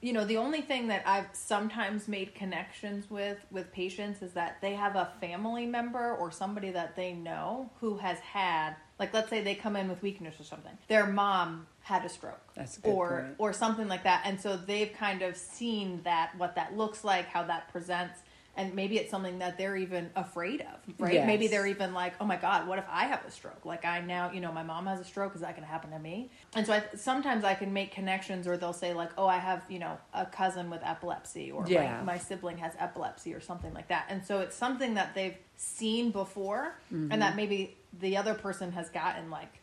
you 0.00 0.12
know 0.12 0.24
the 0.24 0.36
only 0.36 0.62
thing 0.62 0.88
that 0.88 1.02
i've 1.06 1.26
sometimes 1.32 2.08
made 2.08 2.34
connections 2.34 3.10
with 3.10 3.38
with 3.50 3.70
patients 3.72 4.22
is 4.22 4.32
that 4.32 4.56
they 4.60 4.74
have 4.74 4.96
a 4.96 5.12
family 5.20 5.66
member 5.66 6.14
or 6.16 6.30
somebody 6.30 6.70
that 6.70 6.96
they 6.96 7.12
know 7.12 7.70
who 7.80 7.98
has 7.98 8.18
had 8.20 8.74
like 9.00 9.14
let's 9.14 9.30
say 9.30 9.42
they 9.42 9.54
come 9.56 9.74
in 9.74 9.88
with 9.88 10.02
weakness 10.02 10.38
or 10.38 10.44
something. 10.44 10.76
Their 10.86 11.06
mom 11.06 11.66
had 11.80 12.04
a 12.04 12.08
stroke. 12.08 12.38
That's 12.54 12.76
a 12.76 12.80
good 12.82 12.90
or 12.90 13.22
point. 13.22 13.34
or 13.38 13.52
something 13.54 13.88
like 13.88 14.04
that. 14.04 14.22
And 14.26 14.38
so 14.38 14.56
they've 14.56 14.92
kind 14.92 15.22
of 15.22 15.36
seen 15.36 16.02
that 16.04 16.32
what 16.36 16.54
that 16.54 16.76
looks 16.76 17.02
like 17.02 17.26
how 17.26 17.42
that 17.44 17.72
presents 17.72 18.20
and 18.56 18.74
maybe 18.74 18.96
it's 18.98 19.10
something 19.10 19.38
that 19.38 19.56
they're 19.56 19.76
even 19.76 20.10
afraid 20.16 20.60
of 20.60 20.94
right 20.98 21.14
Yes. 21.14 21.26
maybe 21.26 21.46
they're 21.46 21.66
even 21.66 21.94
like 21.94 22.14
oh 22.20 22.24
my 22.24 22.36
god 22.36 22.66
what 22.66 22.78
if 22.78 22.84
i 22.90 23.04
have 23.06 23.24
a 23.24 23.30
stroke 23.30 23.64
like 23.64 23.84
i 23.84 24.00
now 24.00 24.30
you 24.32 24.40
know 24.40 24.52
my 24.52 24.62
mom 24.62 24.86
has 24.86 24.98
a 25.00 25.04
stroke 25.04 25.34
is 25.34 25.40
that 25.42 25.52
going 25.54 25.62
to 25.62 25.70
happen 25.70 25.90
to 25.90 25.98
me 25.98 26.30
and 26.54 26.66
so 26.66 26.72
I, 26.74 26.82
sometimes 26.96 27.44
i 27.44 27.54
can 27.54 27.72
make 27.72 27.92
connections 27.92 28.46
or 28.48 28.56
they'll 28.56 28.72
say 28.72 28.92
like 28.92 29.10
oh 29.16 29.26
i 29.26 29.38
have 29.38 29.62
you 29.68 29.78
know 29.78 29.96
a 30.14 30.26
cousin 30.26 30.68
with 30.70 30.80
epilepsy 30.84 31.50
or 31.52 31.64
Yeah. 31.68 31.98
my, 32.04 32.14
my 32.14 32.18
sibling 32.18 32.58
has 32.58 32.72
epilepsy 32.78 33.32
or 33.34 33.40
something 33.40 33.72
like 33.72 33.88
that 33.88 34.06
and 34.08 34.24
so 34.24 34.40
it's 34.40 34.56
something 34.56 34.94
that 34.94 35.14
they've 35.14 35.36
seen 35.56 36.10
before 36.10 36.74
Mm-hmm. 36.92 37.12
and 37.12 37.22
that 37.22 37.36
maybe 37.36 37.76
the 38.00 38.16
other 38.16 38.34
person 38.34 38.72
has 38.72 38.88
gotten 38.90 39.30
like 39.30 39.60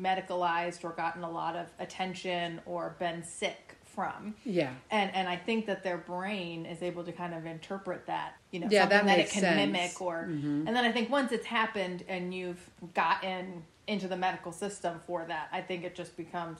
medicalized 0.00 0.84
or 0.84 0.90
gotten 0.90 1.22
a 1.22 1.30
lot 1.30 1.56
of 1.56 1.66
attention 1.78 2.60
or 2.66 2.96
been 2.98 3.22
sick 3.22 3.73
from 3.94 4.34
Yeah. 4.44 4.70
and 4.90 5.14
and 5.14 5.28
I 5.28 5.36
think 5.36 5.66
that 5.66 5.82
their 5.82 5.98
brain 5.98 6.66
is 6.66 6.82
able 6.82 7.04
to 7.04 7.12
kind 7.12 7.34
of 7.34 7.46
interpret 7.46 8.06
that, 8.06 8.34
you 8.50 8.60
know, 8.60 8.68
Yeah, 8.70 8.82
something 8.82 9.06
that 9.06 9.16
that, 9.16 9.18
it 9.20 9.30
can 9.30 9.42
sense. 9.42 9.56
mimic 9.56 10.00
or 10.00 10.26
mm-hmm. 10.28 10.66
and 10.66 10.76
then 10.76 10.84
I 10.84 10.92
think 10.92 11.10
once 11.10 11.32
it's 11.32 11.46
happened 11.46 12.04
and 12.08 12.34
you've 12.34 12.70
gotten 12.94 13.62
into 13.86 14.08
the 14.08 14.16
medical 14.16 14.50
system 14.52 15.00
for 15.06 15.24
that, 15.26 15.48
I 15.52 15.60
think 15.60 15.84
it 15.84 15.94
just 15.94 16.16
becomes 16.16 16.58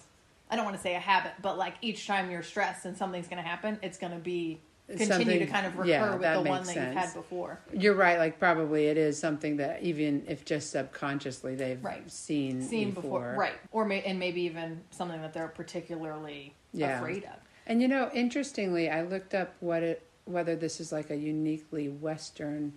I 0.50 0.56
don't 0.56 0.64
want 0.66 0.76
to 0.76 0.82
say 0.82 0.94
a 0.94 1.00
habit, 1.00 1.32
but 1.42 1.56
like 1.58 1.74
each 1.80 2.06
time 2.06 2.30
you're 2.30 2.42
stressed 2.42 2.84
and 2.84 2.96
something's 2.96 3.28
going 3.28 3.42
to 3.42 3.48
happen, 3.48 3.78
it's 3.82 3.98
going 3.98 4.12
to 4.12 4.18
be 4.18 4.60
continue 4.88 5.06
Something- 5.12 5.38
to 5.40 5.46
kind 5.46 5.66
of 5.66 5.76
recur 5.78 5.88
yeah, 5.90 6.10
with 6.12 6.20
the 6.22 6.42
one 6.50 6.64
that 6.64 6.74
you've 6.76 6.94
had 6.94 7.14
before. 7.14 7.58
You're 7.72 7.94
right. 7.94 8.18
Like 8.18 8.38
probably 8.38 8.86
it 8.88 8.96
is 8.98 9.18
something 9.18 9.56
that 9.56 9.82
even 9.82 10.24
if 10.28 10.44
just 10.44 10.70
subconsciously 10.70 11.54
they've 11.54 11.82
Right. 11.82 12.08
seen 12.10 12.60
Seen 12.62 12.90
before. 12.90 13.02
before, 13.30 13.34
right? 13.38 13.54
Or 13.72 13.84
may, 13.86 14.02
and 14.02 14.18
maybe 14.18 14.42
even 14.42 14.82
something 14.90 15.20
that 15.22 15.32
they're 15.32 15.48
particularly 15.48 16.54
Yeah. 16.72 16.98
afraid 16.98 17.24
of. 17.24 17.36
And 17.66 17.80
you 17.80 17.88
know, 17.88 18.10
interestingly, 18.12 18.90
I 18.90 19.02
looked 19.02 19.34
up 19.34 19.54
what 19.60 19.82
it 19.82 20.02
whether 20.26 20.56
this 20.56 20.80
is 20.80 20.90
like 20.92 21.10
a 21.10 21.16
uniquely 21.16 21.88
Western 21.88 22.72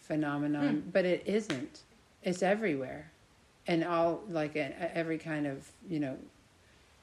phenomenon, 0.00 0.80
Hmm. 0.82 0.90
but 0.90 1.04
it 1.04 1.22
isn't. 1.26 1.82
It's 2.24 2.42
everywhere, 2.42 3.10
and 3.68 3.84
all 3.84 4.22
like 4.28 4.56
in 4.56 4.72
every 4.94 5.18
kind 5.18 5.46
of 5.46 5.70
you 5.88 5.98
know 6.00 6.16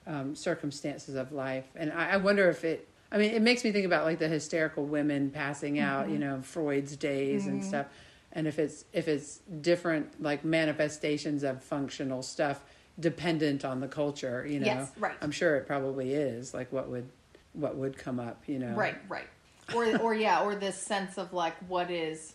um, 0.07 0.35
circumstances 0.35 1.15
of 1.15 1.31
life. 1.31 1.65
And 1.75 1.91
I, 1.91 2.11
I 2.11 2.17
wonder 2.17 2.49
if 2.49 2.63
it. 2.63 2.87
I 3.15 3.17
mean, 3.17 3.31
it 3.31 3.41
makes 3.41 3.63
me 3.63 3.71
think 3.71 3.85
about 3.85 4.03
like 4.03 4.19
the 4.19 4.27
hysterical 4.27 4.85
women 4.85 5.31
passing 5.31 5.79
out, 5.79 6.03
Mm-hmm. 6.03 6.13
you 6.13 6.19
know, 6.19 6.41
Freud's 6.41 6.97
days 6.97 7.47
and 7.47 7.63
stuff. 7.63 7.85
And 8.33 8.45
if 8.45 8.59
it's 8.59 8.83
if 8.91 9.07
it's 9.07 9.37
different 9.61 10.21
like 10.21 10.43
manifestations 10.43 11.43
of 11.43 11.63
functional 11.63 12.21
stuff 12.21 12.61
dependent 12.99 13.63
on 13.63 13.79
the 13.79 13.87
culture, 13.87 14.45
you 14.45 14.59
know. 14.59 14.65
Yes, 14.65 14.91
right. 14.99 15.15
I'm 15.21 15.31
sure 15.31 15.55
it 15.55 15.65
probably 15.65 16.13
is. 16.13 16.53
Like 16.53 16.71
what 16.73 16.89
would 16.89 17.09
what 17.53 17.77
would 17.77 17.97
come 17.97 18.19
up, 18.19 18.43
you 18.47 18.59
know? 18.59 18.73
Right, 18.75 18.97
right. 19.07 19.27
Or 19.73 19.97
or 19.99 20.13
yeah, 20.13 20.43
or 20.43 20.53
this 20.55 20.75
sense 20.77 21.17
of 21.17 21.31
like 21.31 21.55
what 21.69 21.89
is 21.89 22.33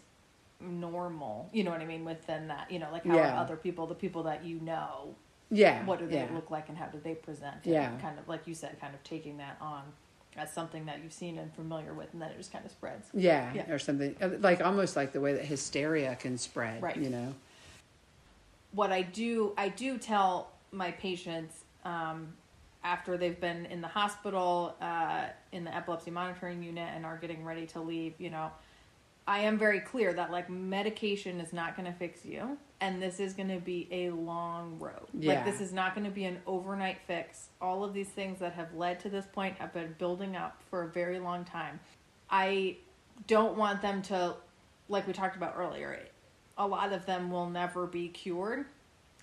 normal. 0.60 1.50
You 1.52 1.64
know 1.64 1.70
what 1.72 1.80
I 1.82 1.86
mean 1.86 2.06
within 2.06 2.48
that. 2.48 2.70
You 2.70 2.78
know, 2.78 2.88
like 2.90 3.04
how 3.04 3.16
Yeah. 3.16 3.34
are 3.34 3.40
other 3.44 3.56
people, 3.56 3.86
the 3.86 3.94
people 3.94 4.22
that 4.22 4.44
you 4.46 4.58
know, 4.60 5.14
Yeah. 5.50 5.84
what 5.84 5.98
do 5.98 6.06
they 6.06 6.16
yeah. 6.16 6.28
look 6.34 6.50
like 6.50 6.70
and 6.70 6.78
how 6.78 6.86
do 6.86 6.98
they 7.02 7.14
present? 7.14 7.56
Yeah. 7.64 7.90
kind 8.00 8.18
of 8.18 8.26
like 8.28 8.46
you 8.46 8.54
said, 8.54 8.80
kind 8.80 8.94
of 8.94 9.02
taking 9.04 9.36
that 9.36 9.58
on 9.60 9.82
as 10.36 10.52
something 10.52 10.86
that 10.86 11.02
you've 11.02 11.12
seen 11.12 11.38
and 11.38 11.52
familiar 11.54 11.92
with, 11.92 12.12
and 12.12 12.22
then 12.22 12.30
it 12.30 12.36
just 12.36 12.52
kind 12.52 12.64
of 12.64 12.70
spreads. 12.70 13.08
Yeah, 13.12 13.52
Yeah. 13.52 13.70
or 13.70 13.78
something 13.78 14.14
uh, 14.22 14.30
like 14.40 14.60
almost 14.64 14.96
like 14.96 15.12
the 15.12 15.20
way 15.20 15.32
that 15.34 15.44
hysteria 15.44 16.14
can 16.16 16.38
spread, 16.38 16.82
Right. 16.82 16.96
You 16.96 17.10
know. 17.10 17.34
what 18.72 18.92
I 18.92 19.02
do, 19.02 19.52
I 19.58 19.68
do 19.68 19.98
tell 19.98 20.52
my 20.72 20.92
patients 20.92 21.64
um, 21.84 22.32
after 22.84 23.16
they've 23.18 23.40
been 23.40 23.66
in 23.66 23.80
the 23.80 23.88
hospital, 23.88 24.76
uh, 24.80 25.26
in 25.52 25.64
the 25.64 25.74
epilepsy 25.74 26.10
monitoring 26.12 26.62
unit, 26.62 26.88
and 26.94 27.04
are 27.04 27.16
getting 27.18 27.44
ready 27.44 27.66
to 27.66 27.80
leave. 27.80 28.14
You 28.18 28.30
know, 28.30 28.50
I 29.26 29.40
am 29.40 29.58
very 29.58 29.80
clear 29.80 30.12
that 30.14 30.30
like 30.30 30.48
medication 30.48 31.40
is 31.40 31.52
not 31.52 31.76
going 31.76 31.90
to 31.90 31.98
fix 31.98 32.24
you, 32.24 32.56
and 32.80 33.00
this 33.02 33.20
is 33.20 33.34
going 33.34 33.48
to 33.48 33.60
be 33.60 33.86
a 33.90 34.10
long 34.10 34.78
road. 34.78 35.06
Yeah. 35.12 35.34
Like 35.34 35.44
this 35.44 35.60
is 35.60 35.72
not 35.72 35.94
going 35.94 36.06
to 36.06 36.10
be 36.10 36.24
an 36.24 36.38
overnight 36.46 36.98
fix. 37.06 37.48
All 37.60 37.84
of 37.84 37.92
these 37.92 38.08
things 38.08 38.38
that 38.40 38.54
have 38.54 38.74
led 38.74 39.00
to 39.00 39.08
this 39.08 39.26
point 39.26 39.58
have 39.58 39.72
been 39.72 39.94
building 39.98 40.36
up 40.36 40.60
for 40.70 40.84
a 40.84 40.88
very 40.88 41.18
long 41.18 41.44
time. 41.44 41.78
I 42.30 42.76
don't 43.26 43.56
want 43.56 43.82
them 43.82 44.02
to, 44.02 44.36
like 44.88 45.06
we 45.06 45.12
talked 45.12 45.36
about 45.36 45.54
earlier, 45.56 46.06
a 46.56 46.66
lot 46.66 46.92
of 46.92 47.04
them 47.06 47.30
will 47.30 47.50
never 47.50 47.86
be 47.86 48.08
cured, 48.08 48.66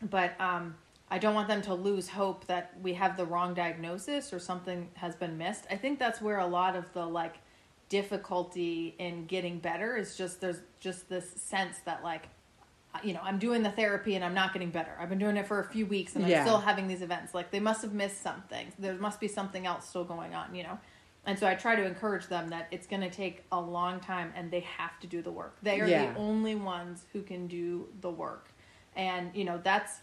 but 0.10 0.40
um, 0.40 0.76
I 1.10 1.18
don't 1.18 1.34
want 1.34 1.48
them 1.48 1.62
to 1.64 1.74
lose 1.74 2.10
hope 2.10 2.46
that 2.48 2.74
we 2.82 2.94
have 2.94 3.18
the 3.18 3.26
wrong 3.26 3.54
diagnosis 3.54 4.34
or 4.34 4.40
something 4.40 4.90
has 4.96 5.16
been 5.16 5.38
missed. 5.38 5.66
I 5.72 5.78
think 5.78 6.00
that's 6.00 6.22
where 6.22 6.40
a 6.40 6.48
lot 6.48 6.76
of 6.76 6.92
the 6.94 7.06
like 7.06 7.36
difficulty 7.90 8.96
in 9.00 9.26
getting 9.26 9.60
better 9.60 9.96
is 9.96 10.18
just 10.18 10.42
there's 10.42 10.60
just 10.80 11.08
this 11.08 11.30
sense 11.32 11.78
that 11.86 12.04
like 12.04 12.28
you 13.06 13.14
know 13.14 13.22
i'm 13.24 13.40
doing 13.40 13.64
the 13.64 13.72
therapy 13.72 14.16
and 14.16 14.24
i'm 14.24 14.34
not 14.34 14.54
getting 14.54 14.70
better. 14.70 14.92
I've 15.00 15.10
been 15.10 15.20
doing 15.20 15.38
it 15.38 15.48
for 15.48 15.60
a 15.60 15.64
few 15.66 15.86
weeks 15.86 16.16
and 16.16 16.24
i'm 16.26 16.32
Yeah. 16.32 16.44
still 16.44 16.60
having 16.60 16.88
these 16.88 17.02
events. 17.02 17.34
Like 17.34 17.52
they 17.52 17.60
must 17.60 17.82
have 17.82 17.94
missed 17.94 18.22
something. 18.22 18.72
There 18.80 18.94
must 18.96 19.20
be 19.20 19.28
something 19.28 19.66
else 19.66 19.88
still 19.88 20.04
going 20.06 20.34
on 20.36 20.54
you 20.56 20.64
know? 20.64 20.78
And 21.26 21.38
so 21.38 21.46
i 21.48 21.56
try 21.56 21.76
to 21.76 21.86
encourage 21.86 22.28
them 22.28 22.50
that 22.50 22.68
it's 22.72 22.88
going 22.88 23.02
to 23.02 23.10
take 23.10 23.44
a 23.52 23.60
long 23.60 24.00
time 24.00 24.32
and 24.36 24.50
they 24.50 24.62
have 24.62 25.00
to 25.02 25.08
do 25.08 25.22
the 25.22 25.32
work. 25.32 25.58
They 25.62 25.82
are 25.82 25.88
Yeah. 25.88 26.14
the 26.14 26.20
only 26.20 26.56
ones 26.56 27.06
who 27.14 27.22
can 27.22 27.48
do 27.48 27.88
the 28.02 28.10
work. 28.10 28.50
And 28.96 29.32
you 29.36 29.44
know 29.46 29.60
that's 29.64 30.00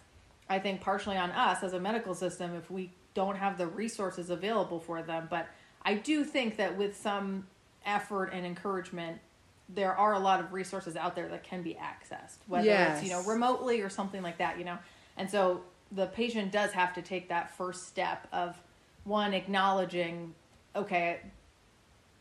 i 0.51 0.59
think 0.59 0.81
partially 0.81 1.17
on 1.17 1.31
us 1.31 1.63
as 1.63 1.73
a 1.73 1.81
medical 1.81 2.15
system 2.15 2.55
if 2.55 2.71
we 2.71 2.93
don't 3.15 3.37
have 3.37 3.57
the 3.59 3.67
resources 3.67 4.29
available 4.31 4.81
for 4.81 5.03
them. 5.03 5.27
But 5.31 5.47
i 5.83 5.95
do 5.95 6.25
think 6.25 6.57
that 6.57 6.77
with 6.77 6.97
some 6.97 7.47
effort 7.87 8.31
and 8.33 8.47
encouragement 8.47 9.21
there 9.69 9.95
are 9.95 10.15
a 10.15 10.19
lot 10.19 10.41
of 10.41 10.53
resources 10.53 10.97
out 10.97 11.17
there 11.17 11.29
that 11.29 11.43
can 11.43 11.63
be 11.63 11.75
accessed 11.75 12.37
whether 12.47 12.69
it's 12.95 13.03
you 13.03 13.11
know 13.11 13.23
remotely 13.23 13.81
or 13.81 13.89
something 13.89 14.23
like 14.23 14.39
that 14.39 14.59
you 14.59 14.65
know? 14.65 14.79
And 15.17 15.31
so 15.31 15.63
the 15.93 16.07
patient 16.07 16.51
does 16.51 16.73
have 16.73 16.93
to 16.95 17.03
take 17.03 17.29
that 17.29 17.57
first 17.57 17.87
step 17.87 18.27
of 18.33 18.61
one 19.05 19.33
acknowledging 19.35 20.35
okay 20.75 21.21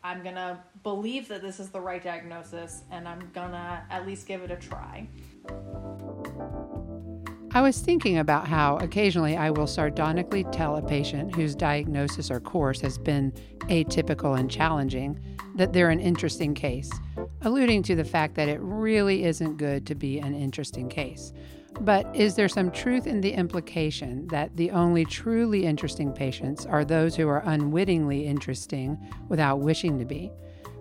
i'm 0.03 0.23
gonna 0.23 0.63
believe 0.83 1.27
that 1.27 1.41
this 1.41 1.59
is 1.59 1.69
the 1.69 1.79
right 1.79 2.03
diagnosis 2.03 2.83
and 2.91 3.07
i'm 3.07 3.29
gonna 3.33 3.83
at 3.89 4.05
least 4.05 4.27
give 4.27 4.41
it 4.41 4.51
a 4.51 4.57
try 4.57 5.07
I 7.55 7.61
was 7.61 7.77
thinking 7.79 8.17
about 8.17 8.47
how 8.47 8.77
occasionally 8.77 9.37
I 9.37 9.51
will 9.51 9.67
sardonically 9.67 10.43
tell 10.45 10.75
a 10.75 10.81
patient 10.81 11.35
whose 11.35 11.53
diagnosis 11.53 12.31
or 12.31 12.39
course 12.39 12.81
has 12.81 12.97
been 12.97 13.31
atypical 13.67 14.39
and 14.39 14.49
challenging 14.49 15.19
that 15.53 15.71
they're 15.71 15.91
an 15.91 15.99
interesting 15.99 16.55
case, 16.55 16.89
alluding 17.43 17.83
to 17.83 17.95
the 17.95 18.03
fact 18.03 18.33
that 18.35 18.49
it 18.49 18.59
really 18.59 19.25
isn't 19.25 19.57
good 19.57 19.85
to 19.85 19.93
be 19.93 20.17
an 20.17 20.33
interesting 20.33 20.89
case. 20.89 21.31
But 21.79 22.15
is 22.15 22.33
there 22.33 22.49
some 22.49 22.71
truth 22.71 23.05
in 23.05 23.21
the 23.21 23.33
implication 23.33 24.27
that 24.29 24.57
the 24.57 24.71
only 24.71 25.05
truly 25.05 25.63
interesting 25.63 26.11
patients 26.11 26.65
are 26.65 26.83
those 26.83 27.15
who 27.15 27.27
are 27.27 27.43
unwittingly 27.45 28.25
interesting 28.25 28.97
without 29.29 29.59
wishing 29.59 29.99
to 29.99 30.05
be? 30.05 30.31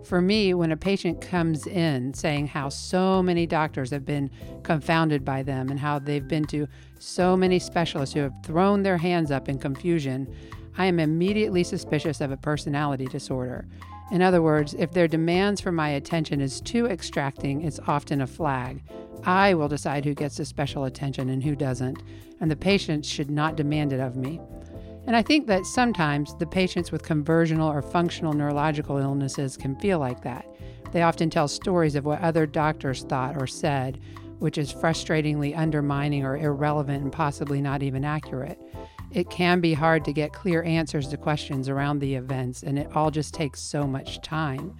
For 0.04 0.20
me, 0.20 0.52
when 0.52 0.72
a 0.72 0.76
patient 0.76 1.20
comes 1.20 1.66
in 1.66 2.12
saying 2.12 2.48
how 2.48 2.68
so 2.68 3.22
many 3.22 3.46
doctors 3.46 3.90
have 3.90 4.04
been 4.04 4.30
confounded 4.62 5.24
by 5.24 5.42
them 5.42 5.70
and 5.70 5.78
how 5.78 5.98
they've 5.98 6.26
been 6.26 6.44
to 6.46 6.66
so 6.98 7.36
many 7.36 7.58
specialists 7.58 8.14
who 8.14 8.20
have 8.20 8.34
thrown 8.42 8.82
their 8.82 8.98
hands 8.98 9.30
up 9.30 9.48
in 9.48 9.58
confusion, 9.58 10.32
I 10.76 10.86
am 10.86 10.98
immediately 10.98 11.62
suspicious 11.62 12.20
of 12.20 12.30
a 12.30 12.36
personality 12.36 13.06
disorder. 13.06 13.66
In 14.10 14.22
other 14.22 14.42
words, 14.42 14.74
if 14.74 14.90
their 14.90 15.08
demands 15.08 15.60
for 15.60 15.72
my 15.72 15.90
attention 15.90 16.40
is 16.40 16.60
too 16.60 16.86
extracting, 16.86 17.62
it's 17.62 17.80
often 17.86 18.20
a 18.20 18.26
flag. 18.26 18.82
I 19.24 19.54
will 19.54 19.68
decide 19.68 20.04
who 20.04 20.14
gets 20.14 20.36
the 20.36 20.44
special 20.44 20.84
attention 20.84 21.28
and 21.28 21.42
who 21.42 21.54
doesn't, 21.54 22.02
and 22.40 22.50
the 22.50 22.56
patient 22.56 23.06
should 23.06 23.30
not 23.30 23.56
demand 23.56 23.92
it 23.92 24.00
of 24.00 24.16
me. 24.16 24.40
And 25.06 25.16
I 25.16 25.22
think 25.22 25.46
that 25.48 25.66
sometimes 25.66 26.34
the 26.36 26.46
patients 26.46 26.92
with 26.92 27.02
conversional 27.02 27.72
or 27.72 27.82
functional 27.82 28.32
neurological 28.32 28.98
illnesses 28.98 29.56
can 29.56 29.76
feel 29.76 29.98
like 29.98 30.22
that. 30.22 30.46
They 30.92 31.02
often 31.02 31.30
tell 31.30 31.48
stories 31.48 31.94
of 31.96 32.04
what 32.04 32.20
other 32.20 32.46
doctors 32.46 33.02
thought 33.02 33.36
or 33.36 33.46
said, 33.46 33.98
which 34.38 34.58
is 34.58 34.72
frustratingly 34.72 35.56
undermining 35.56 36.24
or 36.24 36.36
irrelevant 36.36 37.02
and 37.02 37.12
possibly 37.12 37.60
not 37.60 37.82
even 37.82 38.04
accurate. 38.04 38.60
It 39.10 39.28
can 39.28 39.60
be 39.60 39.74
hard 39.74 40.04
to 40.06 40.12
get 40.12 40.32
clear 40.32 40.62
answers 40.62 41.08
to 41.08 41.16
questions 41.16 41.68
around 41.68 41.98
the 41.98 42.14
events, 42.14 42.62
and 42.62 42.78
it 42.78 42.94
all 42.94 43.10
just 43.10 43.34
takes 43.34 43.60
so 43.60 43.86
much 43.86 44.20
time. 44.22 44.74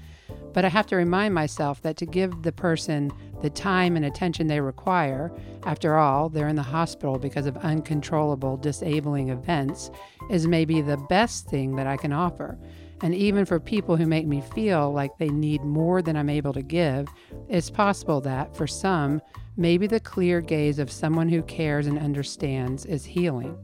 But 0.53 0.65
I 0.65 0.69
have 0.69 0.87
to 0.89 0.97
remind 0.97 1.35
myself 1.35 1.81
that 1.83 1.97
to 1.99 2.07
give 2.07 2.43
the 2.43 2.53
person 2.53 3.11
the 3.41 3.51
time 3.51 3.97
and 3.97 4.05
attention 4.05 4.47
they 4.47 4.61
require, 4.61 5.33
after 5.65 5.97
all, 5.97 6.29
they're 6.29 6.49
in 6.49 6.57
the 6.57 6.63
hospital 6.63 7.19
because 7.19 7.47
of 7.47 7.57
uncontrollable, 7.59 8.57
disabling 8.57 9.31
events, 9.31 9.91
is 10.31 10.47
maybe 10.47 10.81
the 10.81 10.97
best 10.97 11.49
thing 11.49 11.77
that 11.77 11.87
I 11.87 11.97
can 11.97 12.13
offer. 12.13 12.59
And 13.03 13.15
even 13.15 13.45
for 13.45 13.59
people 13.59 13.97
who 13.97 14.07
make 14.07 14.27
me 14.27 14.43
feel 14.55 14.93
like 14.93 15.19
they 15.19 15.31
need 15.31 15.65
more 15.65 16.03
than 16.03 16.17
I'm 16.17 16.31
able 16.31 16.53
to 16.53 16.63
give, 16.63 17.09
it's 17.49 17.71
possible 17.71 18.21
that, 18.21 18.57
for 18.57 18.67
some, 18.67 19.21
maybe 19.57 19.89
the 19.89 20.01
clear 20.01 20.41
gaze 20.41 20.79
of 20.79 20.91
someone 20.93 21.29
who 21.29 21.43
cares 21.43 21.89
and 21.89 21.99
understands 21.99 22.85
is 22.85 23.05
healing. 23.05 23.59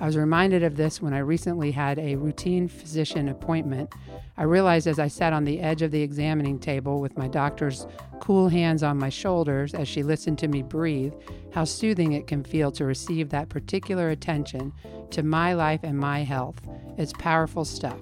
I 0.00 0.06
was 0.06 0.16
reminded 0.16 0.62
of 0.62 0.76
this 0.76 1.02
when 1.02 1.12
I 1.12 1.18
recently 1.18 1.72
had 1.72 1.98
a 1.98 2.14
routine 2.14 2.68
physician 2.68 3.28
appointment. 3.28 3.92
I 4.36 4.44
realized 4.44 4.86
as 4.86 5.00
I 5.00 5.08
sat 5.08 5.32
on 5.32 5.44
the 5.44 5.60
edge 5.60 5.82
of 5.82 5.90
the 5.90 6.02
examining 6.02 6.60
table 6.60 7.00
with 7.00 7.18
my 7.18 7.26
doctor's 7.26 7.86
cool 8.20 8.48
hands 8.48 8.82
on 8.84 8.96
my 8.96 9.08
shoulders 9.08 9.74
as 9.74 9.88
she 9.88 10.04
listened 10.04 10.38
to 10.38 10.48
me 10.48 10.62
breathe, 10.62 11.14
how 11.52 11.64
soothing 11.64 12.12
it 12.12 12.28
can 12.28 12.44
feel 12.44 12.70
to 12.72 12.84
receive 12.84 13.30
that 13.30 13.48
particular 13.48 14.10
attention 14.10 14.72
to 15.10 15.24
my 15.24 15.54
life 15.54 15.80
and 15.82 15.98
my 15.98 16.22
health. 16.22 16.60
It's 16.96 17.12
powerful 17.14 17.64
stuff. 17.64 17.98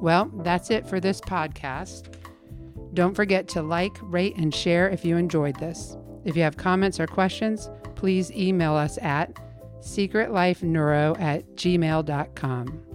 Well, 0.00 0.30
that's 0.42 0.70
it 0.70 0.86
for 0.86 1.00
this 1.00 1.20
podcast. 1.20 2.14
Don't 2.94 3.14
forget 3.14 3.48
to 3.48 3.62
like, 3.62 3.96
rate, 4.02 4.36
and 4.36 4.54
share 4.54 4.88
if 4.88 5.04
you 5.04 5.16
enjoyed 5.16 5.58
this. 5.58 5.96
If 6.24 6.36
you 6.36 6.42
have 6.42 6.56
comments 6.56 7.00
or 7.00 7.06
questions, 7.06 7.70
please 7.96 8.30
email 8.32 8.74
us 8.74 8.98
at 8.98 9.36
secretlifeneuro 9.82 11.18
at 11.20 11.44
gmail.com. 11.56 12.91